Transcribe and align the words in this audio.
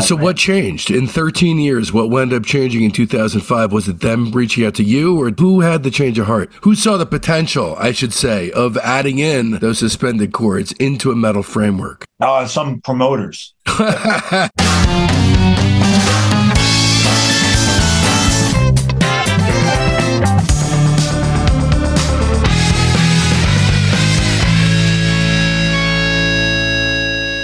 So 0.00 0.14
what 0.16 0.36
changed 0.36 0.90
in 0.90 1.06
13 1.06 1.58
years? 1.58 1.92
What 1.92 2.08
wound 2.08 2.32
up 2.32 2.44
changing 2.44 2.84
in 2.84 2.92
2005? 2.92 3.72
Was 3.72 3.88
it 3.88 4.00
them 4.00 4.30
reaching 4.30 4.64
out 4.64 4.74
to 4.76 4.84
you 4.84 5.20
or 5.20 5.30
who 5.30 5.60
had 5.60 5.82
the 5.82 5.90
change 5.90 6.18
of 6.18 6.26
heart? 6.26 6.50
Who 6.62 6.74
saw 6.74 6.96
the 6.96 7.06
potential, 7.06 7.74
I 7.78 7.92
should 7.92 8.12
say, 8.12 8.50
of 8.52 8.76
adding 8.78 9.18
in 9.18 9.52
those 9.58 9.80
suspended 9.80 10.32
chords 10.32 10.72
into 10.72 11.10
a 11.10 11.16
metal 11.16 11.42
framework? 11.42 12.04
Uh, 12.20 12.46
some 12.46 12.80
promoters. 12.80 13.54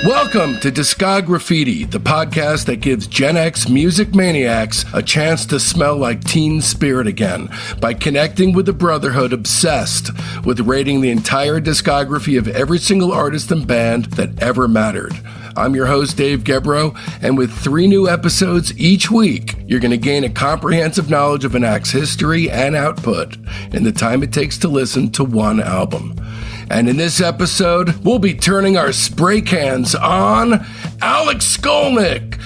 Welcome 0.05 0.61
to 0.61 0.71
Discograffiti, 0.71 1.91
the 1.91 1.98
podcast 1.98 2.66
that 2.66 2.82
gives 2.82 3.07
Gen 3.07 3.39
X 3.39 3.70
music 3.70 4.14
maniacs 4.14 4.84
a 4.92 5.02
chance 5.02 5.46
to 5.46 5.59
smell 5.59 5.96
like 5.96 6.23
teen 6.23 6.60
spirit 6.60 7.06
again 7.06 7.48
by 7.80 7.95
connecting 7.95 8.52
with 8.52 8.66
the 8.66 8.74
brotherhood 8.74 9.32
obsessed 9.32 10.10
with 10.45 10.60
rating 10.60 11.01
the 11.01 11.09
entire 11.09 11.59
discography 11.59 12.37
of 12.37 12.48
every 12.48 12.79
single 12.79 13.12
artist 13.12 13.51
and 13.51 13.66
band 13.66 14.05
that 14.16 14.43
ever 14.43 14.69
mattered. 14.69 15.19
I'm 15.56 15.74
your 15.74 15.87
host, 15.87 16.18
Dave 16.18 16.45
Gebroe, 16.45 16.95
and 17.23 17.38
with 17.38 17.51
three 17.51 17.87
new 17.87 18.07
episodes 18.07 18.79
each 18.79 19.10
week, 19.10 19.55
you're 19.66 19.80
going 19.80 19.91
to 19.91 19.96
gain 19.96 20.24
a 20.24 20.29
comprehensive 20.29 21.09
knowledge 21.09 21.46
of 21.46 21.55
an 21.55 21.65
act's 21.65 21.93
history 21.93 22.51
and 22.51 22.77
output 22.77 23.38
in 23.73 23.84
the 23.84 23.93
time 23.93 24.23
it 24.23 24.34
takes 24.34 24.59
to 24.59 24.68
listen 24.68 25.10
to 25.12 25.24
one 25.24 25.60
album. 25.62 26.15
And 26.70 26.88
in 26.88 26.96
this 26.96 27.20
episode, 27.20 28.04
we'll 28.04 28.18
be 28.18 28.34
turning 28.34 28.77
our 28.77 28.92
spray 28.92 29.41
cans 29.41 29.95
on 29.95 30.66
Alex 31.00 31.56
Skolnick 31.56 32.40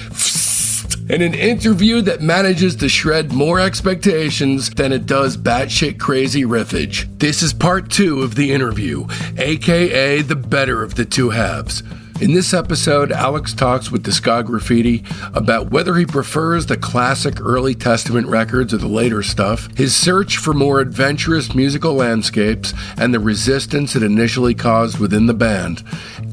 in 1.09 1.23
an 1.23 1.35
interview 1.35 2.03
that 2.03 2.21
manages 2.21 2.77
to 2.77 2.89
shred 2.89 3.33
more 3.33 3.59
expectations 3.59 4.71
than 4.71 4.93
it 4.93 5.07
does 5.07 5.37
batshit 5.37 5.99
crazy 5.99 6.43
riffage. 6.43 7.09
This 7.19 7.43
is 7.43 7.53
part 7.55 7.91
two 7.91 8.23
of 8.23 8.35
the 8.35 8.53
interview, 8.53 9.07
aka 9.39 10.21
the 10.23 10.37
better 10.37 10.83
of 10.83 10.97
the 10.97 11.05
two 11.05 11.31
halves. 11.31 11.83
In 12.21 12.35
this 12.35 12.53
episode, 12.53 13.13
Alex 13.13 13.55
talks 13.55 13.93
with 13.93 14.03
Discograffiti 14.03 15.05
about 15.37 15.71
whether 15.71 15.95
he 15.95 16.05
prefers 16.05 16.67
the 16.67 16.77
classic 16.77 17.41
early 17.41 17.77
Testament 17.77 18.27
records 18.27 18.75
or 18.75 18.79
the 18.79 18.89
later 18.89 19.23
stuff, 19.23 19.69
his 19.77 19.95
search 19.95 20.37
for 20.37 20.53
more 20.53 20.81
adventurous 20.81 21.55
musical 21.55 21.95
landscapes, 21.95 22.75
and 22.97 23.15
the 23.15 23.21
resistance 23.21 23.95
it 23.95 24.03
initially 24.03 24.53
caused 24.53 24.99
within 24.99 25.27
the 25.27 25.35
band, 25.35 25.85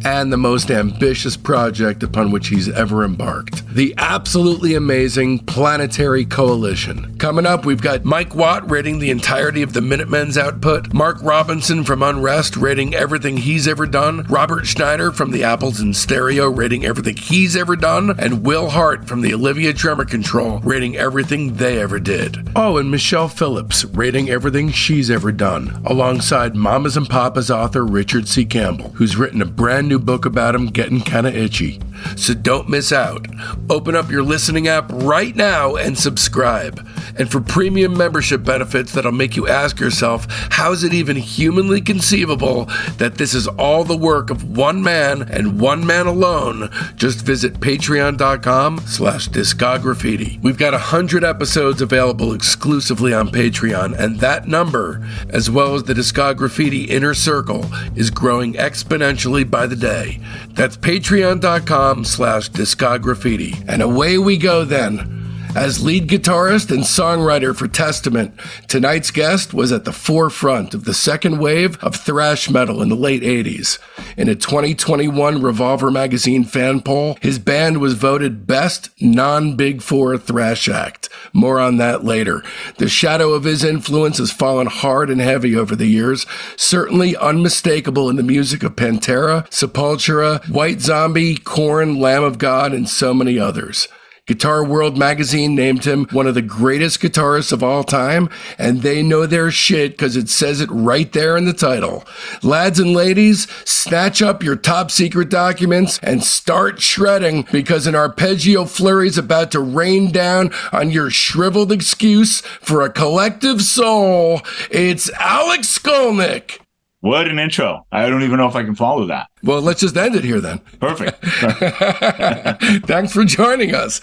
and 0.03 0.33
the 0.33 0.37
most 0.37 0.71
ambitious 0.71 1.37
project 1.37 2.01
upon 2.01 2.31
which 2.31 2.47
he's 2.47 2.67
ever 2.69 3.03
embarked 3.05 3.61
the 3.75 3.93
absolutely 3.97 4.73
amazing 4.73 5.37
Planetary 5.39 6.23
Coalition. 6.23 7.17
Coming 7.17 7.45
up, 7.45 7.65
we've 7.65 7.81
got 7.81 8.05
Mike 8.05 8.33
Watt 8.33 8.71
rating 8.71 8.99
the 8.99 9.11
entirety 9.11 9.61
of 9.61 9.73
the 9.73 9.81
Minutemen's 9.81 10.37
output, 10.37 10.93
Mark 10.93 11.17
Robinson 11.21 11.83
from 11.83 12.01
Unrest 12.01 12.55
rating 12.55 12.95
everything 12.95 13.35
he's 13.35 13.67
ever 13.67 13.85
done, 13.85 14.23
Robert 14.29 14.65
Schneider 14.65 15.11
from 15.11 15.31
the 15.31 15.43
In 15.81 15.93
Stereo 15.93 16.47
rating 16.49 16.85
everything 16.85 17.17
he's 17.17 17.55
ever 17.55 17.75
done, 17.75 18.17
and 18.17 18.45
Will 18.45 18.69
Hart 18.69 19.07
from 19.07 19.21
the 19.21 19.33
Olivia 19.33 19.73
Tremor 19.73 20.05
Control 20.05 20.59
rating 20.59 20.95
everything 20.95 21.55
they 21.55 21.79
ever 21.79 21.99
did. 21.99 22.49
Oh, 22.55 22.77
and 22.77 22.89
Michelle 22.89 23.27
Phillips 23.27 23.83
rating 23.83 24.29
everything 24.29 24.71
she's 24.71 25.11
ever 25.11 25.31
done, 25.31 25.81
alongside 25.85 26.55
Mamas 26.55 26.95
and 26.95 27.09
Papas 27.09 27.51
author 27.51 27.85
Richard 27.85 28.27
C. 28.27 28.45
Campbell, 28.45 28.91
who's 28.91 29.17
written 29.17 29.41
a 29.41 29.45
brand 29.45 29.89
new 29.89 29.99
book 29.99 30.25
about 30.25 30.55
him 30.55 30.67
getting 30.67 31.01
kinda 31.01 31.35
itchy. 31.35 31.79
So 32.15 32.33
don't 32.33 32.69
miss 32.69 32.91
out. 32.91 33.27
Open 33.69 33.95
up 33.95 34.11
your 34.11 34.23
listening 34.23 34.67
app 34.67 34.89
right 34.91 35.35
now 35.35 35.75
and 35.75 35.97
subscribe. 35.97 36.85
And 37.17 37.31
for 37.31 37.39
premium 37.39 37.97
membership 37.97 38.43
benefits 38.43 38.91
that'll 38.91 39.11
make 39.11 39.35
you 39.35 39.47
ask 39.47 39.79
yourself, 39.79 40.27
how 40.51 40.71
is 40.71 40.83
it 40.83 40.93
even 40.93 41.15
humanly 41.15 41.81
conceivable 41.81 42.65
that 42.97 43.15
this 43.15 43.33
is 43.33 43.47
all 43.47 43.83
the 43.83 43.95
work 43.95 44.29
of 44.29 44.57
one 44.57 44.83
man 44.83 45.23
and 45.23 45.59
man 45.87 46.05
alone? 46.05 46.69
Just 46.95 47.25
visit 47.25 47.55
patreon.com 47.55 48.81
slash 48.85 49.29
discograffiti. 49.29 50.39
We've 50.43 50.59
got 50.59 50.75
a 50.75 50.77
hundred 50.77 51.23
episodes 51.23 51.81
available 51.81 52.33
exclusively 52.33 53.15
on 53.15 53.29
Patreon, 53.29 53.97
and 53.97 54.19
that 54.19 54.47
number, 54.47 55.03
as 55.31 55.49
well 55.49 55.73
as 55.73 55.85
the 55.85 55.95
Discograffiti 55.95 56.87
Inner 56.87 57.15
Circle, 57.15 57.65
is 57.95 58.11
growing 58.11 58.53
exponentially 58.53 59.49
by 59.49 59.65
the 59.65 59.75
day. 59.75 60.21
That's 60.49 60.77
patreon.com 60.77 62.05
slash 62.05 62.51
discograffiti. 62.51 63.65
And 63.67 63.81
away 63.81 64.19
we 64.19 64.37
go 64.37 64.65
then. 64.65 65.14
As 65.55 65.81
lead 65.81 66.09
guitarist 66.09 66.69
and 66.69 66.83
songwriter 66.83 67.55
for 67.55 67.69
Testament, 67.69 68.37
tonight's 68.67 69.09
guest 69.09 69.53
was 69.53 69.71
at 69.71 69.85
the 69.85 69.93
forefront 69.93 70.73
of 70.73 70.83
the 70.83 70.93
second 70.93 71.39
wave 71.39 71.81
of 71.81 71.95
thrash 71.95 72.49
metal 72.49 72.81
in 72.81 72.89
the 72.89 72.95
late 72.95 73.23
80s. 73.23 73.79
In 74.17 74.27
a 74.27 74.35
2021 74.35 75.41
Revolver 75.41 75.89
magazine 75.89 76.43
fan 76.43 76.81
poll, 76.81 77.17
his 77.21 77.39
band 77.39 77.77
was 77.77 77.93
voted 77.93 78.45
best 78.45 78.89
non 78.99 79.55
Big 79.55 79.81
Four 79.81 80.17
thrash 80.17 80.67
act. 80.67 81.07
More 81.31 81.57
on 81.57 81.77
that 81.77 82.03
later. 82.03 82.43
The 82.77 82.89
shadow 82.89 83.31
of 83.31 83.45
his 83.45 83.63
influence 83.63 84.17
has 84.17 84.33
fallen 84.33 84.67
hard 84.67 85.09
and 85.09 85.21
heavy 85.21 85.55
over 85.55 85.73
the 85.73 85.87
years, 85.87 86.25
certainly 86.57 87.15
unmistakable 87.15 88.09
in 88.09 88.17
the 88.17 88.23
music 88.23 88.61
of 88.61 88.75
Pantera, 88.75 89.49
Sepultura, 89.49 90.45
White 90.49 90.81
Zombie, 90.81 91.37
Korn, 91.37 91.97
Lamb 91.97 92.25
of 92.25 92.39
God, 92.39 92.73
and 92.73 92.89
so 92.89 93.13
many 93.13 93.39
others. 93.39 93.87
Guitar 94.27 94.63
World 94.63 94.97
magazine 94.97 95.53
named 95.53 95.85
him 95.85 96.07
one 96.11 96.25
of 96.25 96.33
the 96.33 96.41
greatest 96.41 96.99
guitarists 96.99 97.51
of 97.51 97.61
all 97.61 97.83
time, 97.83 98.27
and 98.57 98.81
they 98.81 99.03
know 99.03 99.27
their 99.27 99.51
shit 99.51 99.91
because 99.91 100.17
it 100.17 100.29
says 100.29 100.61
it 100.61 100.69
right 100.71 101.13
there 101.13 101.37
in 101.37 101.45
the 101.45 101.53
title. 101.53 102.03
Lads 102.41 102.79
and 102.79 102.93
ladies, 102.93 103.47
snatch 103.69 104.23
up 104.23 104.41
your 104.41 104.55
top 104.55 104.89
secret 104.89 105.29
documents 105.29 105.99
and 106.01 106.23
start 106.23 106.81
shredding 106.81 107.45
because 107.51 107.85
an 107.85 107.93
arpeggio 107.93 108.65
flurry 108.65 109.07
is 109.07 109.19
about 109.19 109.51
to 109.51 109.59
rain 109.59 110.11
down 110.11 110.51
on 110.71 110.89
your 110.89 111.11
shriveled 111.11 111.71
excuse 111.71 112.41
for 112.41 112.81
a 112.81 112.89
collective 112.89 113.61
soul. 113.61 114.41
It's 114.71 115.07
Alex 115.19 115.77
Skolnick. 115.77 116.64
What 117.05 117.27
an 117.27 117.37
intro. 117.37 117.85
I 117.91 118.09
don't 118.09 118.23
even 118.23 118.37
know 118.37 118.47
if 118.47 118.55
I 118.55 118.63
can 118.63 118.73
follow 118.73 119.05
that. 119.05 119.27
Well, 119.43 119.61
let's 119.61 119.79
just 119.79 119.95
end 119.95 120.15
it 120.15 120.23
here 120.23 120.41
then. 120.41 120.57
Perfect. 120.79 121.23
Thanks 122.87 123.13
for 123.13 123.23
joining 123.25 123.75
us. 123.75 124.01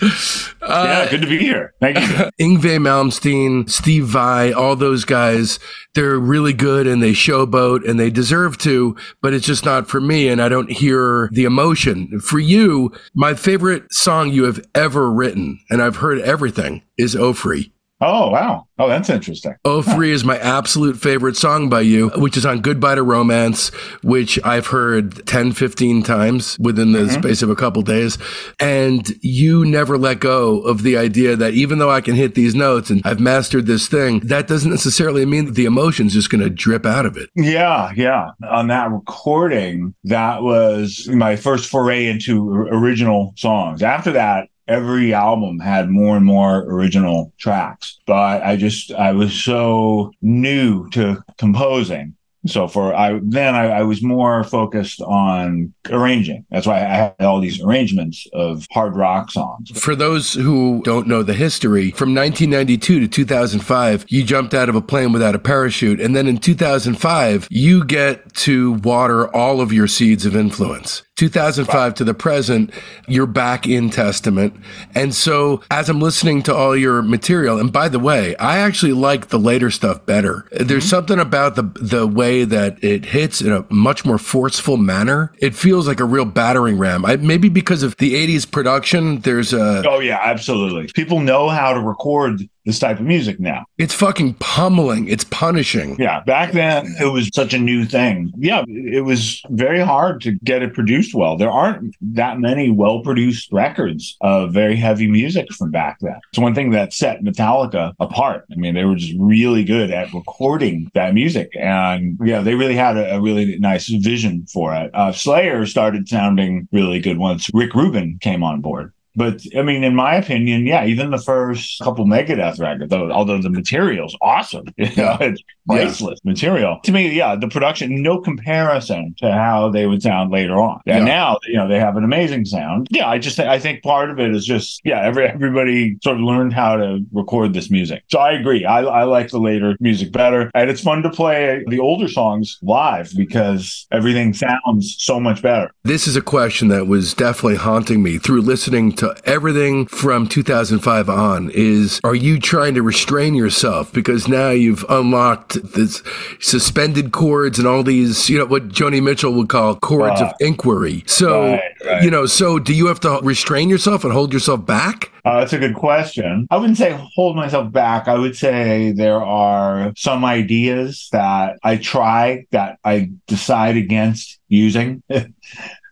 Uh, 0.62 0.84
yeah, 0.86 1.10
good 1.10 1.22
to 1.22 1.26
be 1.26 1.38
here. 1.38 1.74
Thank 1.80 1.98
you. 1.98 2.04
Yngwie 2.40 2.78
Malmsteen, 2.78 3.68
Steve 3.68 4.04
Vai, 4.04 4.52
all 4.52 4.76
those 4.76 5.04
guys, 5.04 5.58
they're 5.96 6.16
really 6.16 6.52
good 6.52 6.86
and 6.86 7.02
they 7.02 7.10
showboat 7.10 7.88
and 7.88 7.98
they 7.98 8.08
deserve 8.08 8.56
to, 8.58 8.94
but 9.20 9.34
it's 9.34 9.46
just 9.46 9.64
not 9.64 9.88
for 9.88 10.00
me 10.00 10.28
and 10.28 10.40
I 10.40 10.48
don't 10.48 10.70
hear 10.70 11.28
the 11.32 11.42
emotion. 11.44 12.20
For 12.20 12.38
you, 12.38 12.92
my 13.16 13.34
favorite 13.34 13.92
song 13.92 14.30
you 14.30 14.44
have 14.44 14.64
ever 14.76 15.10
written, 15.10 15.58
and 15.70 15.82
I've 15.82 15.96
heard 15.96 16.20
everything, 16.20 16.84
is 16.96 17.16
Free. 17.34 17.72
Oh, 18.02 18.30
wow. 18.30 18.66
Oh, 18.78 18.88
that's 18.88 19.08
interesting. 19.08 19.54
Oh 19.64 19.80
Free 19.80 20.10
is 20.10 20.24
my 20.24 20.36
absolute 20.38 20.96
favorite 20.96 21.36
song 21.36 21.68
by 21.68 21.82
you, 21.82 22.08
which 22.16 22.36
is 22.36 22.44
on 22.44 22.60
Goodbye 22.60 22.96
to 22.96 23.02
Romance, 23.04 23.68
which 24.02 24.42
I've 24.44 24.66
heard 24.66 25.24
10, 25.26 25.52
15 25.52 26.02
times 26.02 26.58
within 26.58 26.90
the 26.90 27.00
mm-hmm. 27.00 27.22
space 27.22 27.42
of 27.42 27.50
a 27.50 27.54
couple 27.54 27.82
days. 27.82 28.18
And 28.58 29.08
you 29.22 29.64
never 29.64 29.96
let 29.96 30.18
go 30.18 30.62
of 30.62 30.82
the 30.82 30.96
idea 30.96 31.36
that 31.36 31.54
even 31.54 31.78
though 31.78 31.92
I 31.92 32.00
can 32.00 32.16
hit 32.16 32.34
these 32.34 32.56
notes 32.56 32.90
and 32.90 33.02
I've 33.04 33.20
mastered 33.20 33.66
this 33.66 33.86
thing, 33.86 34.18
that 34.20 34.48
doesn't 34.48 34.70
necessarily 34.70 35.24
mean 35.24 35.44
that 35.46 35.54
the 35.54 35.66
emotion's 35.66 36.12
just 36.12 36.28
going 36.28 36.42
to 36.42 36.50
drip 36.50 36.84
out 36.84 37.06
of 37.06 37.16
it. 37.16 37.30
Yeah, 37.36 37.92
yeah. 37.94 38.30
On 38.50 38.66
that 38.66 38.90
recording, 38.90 39.94
that 40.04 40.42
was 40.42 41.08
my 41.08 41.36
first 41.36 41.70
foray 41.70 42.08
into 42.08 42.50
original 42.52 43.32
songs. 43.36 43.80
After 43.80 44.10
that, 44.10 44.48
every 44.68 45.12
album 45.12 45.58
had 45.58 45.88
more 45.88 46.16
and 46.16 46.24
more 46.24 46.60
original 46.60 47.32
tracks. 47.38 47.98
But 48.06 48.42
I 48.42 48.56
just, 48.56 48.92
I 48.92 49.12
was 49.12 49.32
so 49.32 50.12
new 50.20 50.88
to 50.90 51.22
composing. 51.38 52.16
So 52.46 52.66
for 52.66 52.94
I 52.94 53.20
then 53.22 53.54
I, 53.54 53.68
I, 53.68 53.82
was 53.82 54.02
more 54.02 54.42
focused 54.42 55.00
on 55.00 55.72
arranging. 55.88 56.44
That's 56.50 56.66
why 56.66 56.78
I 56.78 56.94
had 56.94 57.14
all 57.20 57.40
these 57.40 57.62
arrangements 57.62 58.26
of 58.32 58.66
hard 58.72 58.96
rock 58.96 59.30
songs. 59.30 59.70
For 59.78 59.94
those 59.94 60.32
who 60.32 60.82
don't 60.82 61.06
know 61.06 61.22
the 61.22 61.34
history, 61.34 61.92
from 61.92 62.14
1992 62.14 63.00
to 63.00 63.08
2005, 63.08 64.06
you 64.08 64.24
jumped 64.24 64.54
out 64.54 64.68
of 64.68 64.74
a 64.74 64.80
plane 64.80 65.12
without 65.12 65.36
a 65.36 65.38
parachute, 65.38 66.00
and 66.00 66.16
then 66.16 66.26
in 66.26 66.38
2005, 66.38 67.46
you 67.48 67.84
get 67.84 68.32
to 68.34 68.72
water 68.74 69.34
all 69.34 69.60
of 69.60 69.72
your 69.72 69.86
seeds 69.86 70.26
of 70.26 70.34
influence. 70.34 71.02
2005 71.16 71.94
to 71.94 72.04
the 72.04 72.14
present, 72.14 72.72
you're 73.06 73.26
back 73.26 73.68
in 73.68 73.90
Testament. 73.90 74.54
And 74.94 75.14
so 75.14 75.62
as 75.70 75.88
I'm 75.88 76.00
listening 76.00 76.42
to 76.44 76.54
all 76.54 76.76
your 76.76 77.02
material, 77.02 77.60
and 77.60 77.72
by 77.72 77.88
the 77.88 77.98
way, 77.98 78.34
I 78.36 78.58
actually 78.58 78.92
like 78.92 79.28
the 79.28 79.38
later 79.38 79.70
stuff 79.70 80.04
better. 80.06 80.46
There's 80.50 80.84
mm-hmm. 80.84 80.90
something 80.90 81.18
about 81.20 81.54
the 81.54 81.70
the 81.80 82.06
way 82.06 82.31
that 82.44 82.82
it 82.82 83.04
hits 83.04 83.40
in 83.40 83.52
a 83.52 83.64
much 83.70 84.04
more 84.04 84.18
forceful 84.18 84.76
manner. 84.76 85.32
It 85.38 85.54
feels 85.54 85.86
like 85.86 86.00
a 86.00 86.04
real 86.04 86.24
battering 86.24 86.78
ram. 86.78 87.04
I, 87.04 87.16
maybe 87.16 87.48
because 87.48 87.82
of 87.82 87.96
the 87.98 88.14
80s 88.14 88.50
production, 88.50 89.20
there's 89.20 89.52
a 89.52 89.82
Oh 89.88 90.00
yeah, 90.00 90.20
absolutely. 90.22 90.90
People 90.94 91.20
know 91.20 91.48
how 91.48 91.72
to 91.72 91.80
record 91.80 92.48
this 92.64 92.78
type 92.78 93.00
of 93.00 93.06
music 93.06 93.40
now. 93.40 93.64
It's 93.78 93.94
fucking 93.94 94.34
pummeling. 94.34 95.08
It's 95.08 95.24
punishing. 95.24 95.96
Yeah. 95.98 96.20
Back 96.20 96.52
then, 96.52 96.94
it 97.00 97.06
was 97.06 97.30
such 97.34 97.54
a 97.54 97.58
new 97.58 97.84
thing. 97.84 98.32
Yeah. 98.36 98.64
It 98.68 99.04
was 99.04 99.42
very 99.50 99.80
hard 99.80 100.20
to 100.22 100.32
get 100.44 100.62
it 100.62 100.74
produced 100.74 101.14
well. 101.14 101.36
There 101.36 101.50
aren't 101.50 101.96
that 102.00 102.38
many 102.38 102.70
well 102.70 103.00
produced 103.00 103.52
records 103.52 104.16
of 104.20 104.52
very 104.52 104.76
heavy 104.76 105.10
music 105.10 105.52
from 105.52 105.70
back 105.70 105.98
then. 106.00 106.20
It's 106.30 106.38
one 106.38 106.54
thing 106.54 106.70
that 106.70 106.92
set 106.92 107.22
Metallica 107.22 107.94
apart. 107.98 108.44
I 108.52 108.56
mean, 108.56 108.74
they 108.74 108.84
were 108.84 108.96
just 108.96 109.14
really 109.18 109.64
good 109.64 109.90
at 109.90 110.12
recording 110.12 110.90
that 110.94 111.14
music. 111.14 111.50
And 111.58 112.18
yeah, 112.22 112.40
they 112.40 112.54
really 112.54 112.76
had 112.76 112.96
a, 112.96 113.16
a 113.16 113.20
really 113.20 113.58
nice 113.58 113.88
vision 113.88 114.46
for 114.46 114.74
it. 114.74 114.90
Uh, 114.94 115.12
Slayer 115.12 115.66
started 115.66 116.08
sounding 116.08 116.68
really 116.72 117.00
good 117.00 117.18
once 117.18 117.50
Rick 117.52 117.74
Rubin 117.74 118.18
came 118.20 118.42
on 118.42 118.60
board. 118.60 118.92
But 119.14 119.42
I 119.56 119.62
mean, 119.62 119.84
in 119.84 119.94
my 119.94 120.14
opinion, 120.14 120.66
yeah, 120.66 120.84
even 120.84 121.10
the 121.10 121.18
first 121.18 121.80
couple 121.80 122.06
Megadeth 122.06 122.58
records, 122.58 122.90
though, 122.90 123.10
although 123.10 123.40
the 123.40 123.50
material's 123.50 124.16
awesome, 124.20 124.66
you 124.76 124.94
know, 124.96 125.16
it's 125.20 125.42
priceless 125.66 126.20
yeah. 126.24 126.30
material. 126.30 126.80
To 126.84 126.92
me, 126.92 127.14
yeah, 127.14 127.36
the 127.36 127.48
production, 127.48 128.02
no 128.02 128.20
comparison 128.20 129.14
to 129.18 129.32
how 129.32 129.70
they 129.70 129.86
would 129.86 130.02
sound 130.02 130.30
later 130.30 130.54
on. 130.54 130.80
And 130.86 131.06
yeah. 131.06 131.14
now, 131.14 131.38
you 131.46 131.56
know, 131.56 131.68
they 131.68 131.78
have 131.78 131.96
an 131.96 132.04
amazing 132.04 132.44
sound. 132.44 132.88
Yeah, 132.90 133.08
I 133.08 133.18
just 133.18 133.38
I 133.38 133.58
think 133.58 133.82
part 133.82 134.10
of 134.10 134.18
it 134.18 134.34
is 134.34 134.44
just 134.44 134.80
yeah, 134.84 135.02
every 135.02 135.26
everybody 135.26 135.98
sort 136.02 136.16
of 136.16 136.22
learned 136.22 136.52
how 136.52 136.76
to 136.76 137.00
record 137.12 137.52
this 137.52 137.70
music. 137.70 138.04
So 138.08 138.18
I 138.18 138.32
agree. 138.32 138.64
I, 138.64 138.82
I 138.82 139.04
like 139.04 139.30
the 139.30 139.40
later 139.40 139.76
music 139.80 140.12
better, 140.12 140.50
and 140.54 140.70
it's 140.70 140.80
fun 140.80 141.02
to 141.02 141.10
play 141.10 141.62
the 141.66 141.78
older 141.78 142.08
songs 142.08 142.58
live 142.62 143.12
because 143.16 143.86
everything 143.90 144.32
sounds 144.32 144.96
so 144.98 145.20
much 145.20 145.42
better. 145.42 145.70
This 145.84 146.06
is 146.06 146.16
a 146.16 146.22
question 146.22 146.68
that 146.68 146.86
was 146.86 147.14
definitely 147.14 147.56
haunting 147.56 148.02
me 148.02 148.18
through 148.18 148.42
listening 148.42 148.92
to 148.92 149.01
to 149.02 149.16
everything 149.24 149.84
from 149.84 150.28
2005 150.28 151.08
on 151.08 151.50
is 151.52 152.00
are 152.04 152.14
you 152.14 152.38
trying 152.38 152.72
to 152.74 152.82
restrain 152.82 153.34
yourself 153.34 153.92
because 153.92 154.28
now 154.28 154.50
you've 154.50 154.84
unlocked 154.88 155.60
this 155.72 156.00
suspended 156.38 157.10
chords 157.10 157.58
and 157.58 157.66
all 157.66 157.82
these, 157.82 158.30
you 158.30 158.38
know, 158.38 158.46
what 158.46 158.68
Joni 158.68 159.02
Mitchell 159.02 159.32
would 159.32 159.48
call 159.48 159.74
chords 159.74 160.20
uh, 160.20 160.26
of 160.26 160.34
inquiry. 160.38 161.02
So, 161.08 161.50
right, 161.50 161.60
right. 161.84 162.04
you 162.04 162.12
know, 162.12 162.26
so 162.26 162.60
do 162.60 162.72
you 162.72 162.86
have 162.86 163.00
to 163.00 163.18
restrain 163.24 163.68
yourself 163.68 164.04
and 164.04 164.12
hold 164.12 164.32
yourself 164.32 164.64
back? 164.64 165.10
Uh, 165.24 165.40
that's 165.40 165.52
a 165.52 165.58
good 165.58 165.74
question. 165.74 166.46
I 166.52 166.56
wouldn't 166.56 166.78
say 166.78 166.96
hold 167.16 167.34
myself 167.34 167.72
back. 167.72 168.06
I 168.06 168.14
would 168.14 168.36
say 168.36 168.92
there 168.92 169.20
are 169.20 169.92
some 169.96 170.24
ideas 170.24 171.08
that 171.10 171.58
I 171.64 171.76
try 171.76 172.46
that 172.52 172.78
I 172.84 173.10
decide 173.26 173.76
against 173.76 174.38
using. 174.48 175.02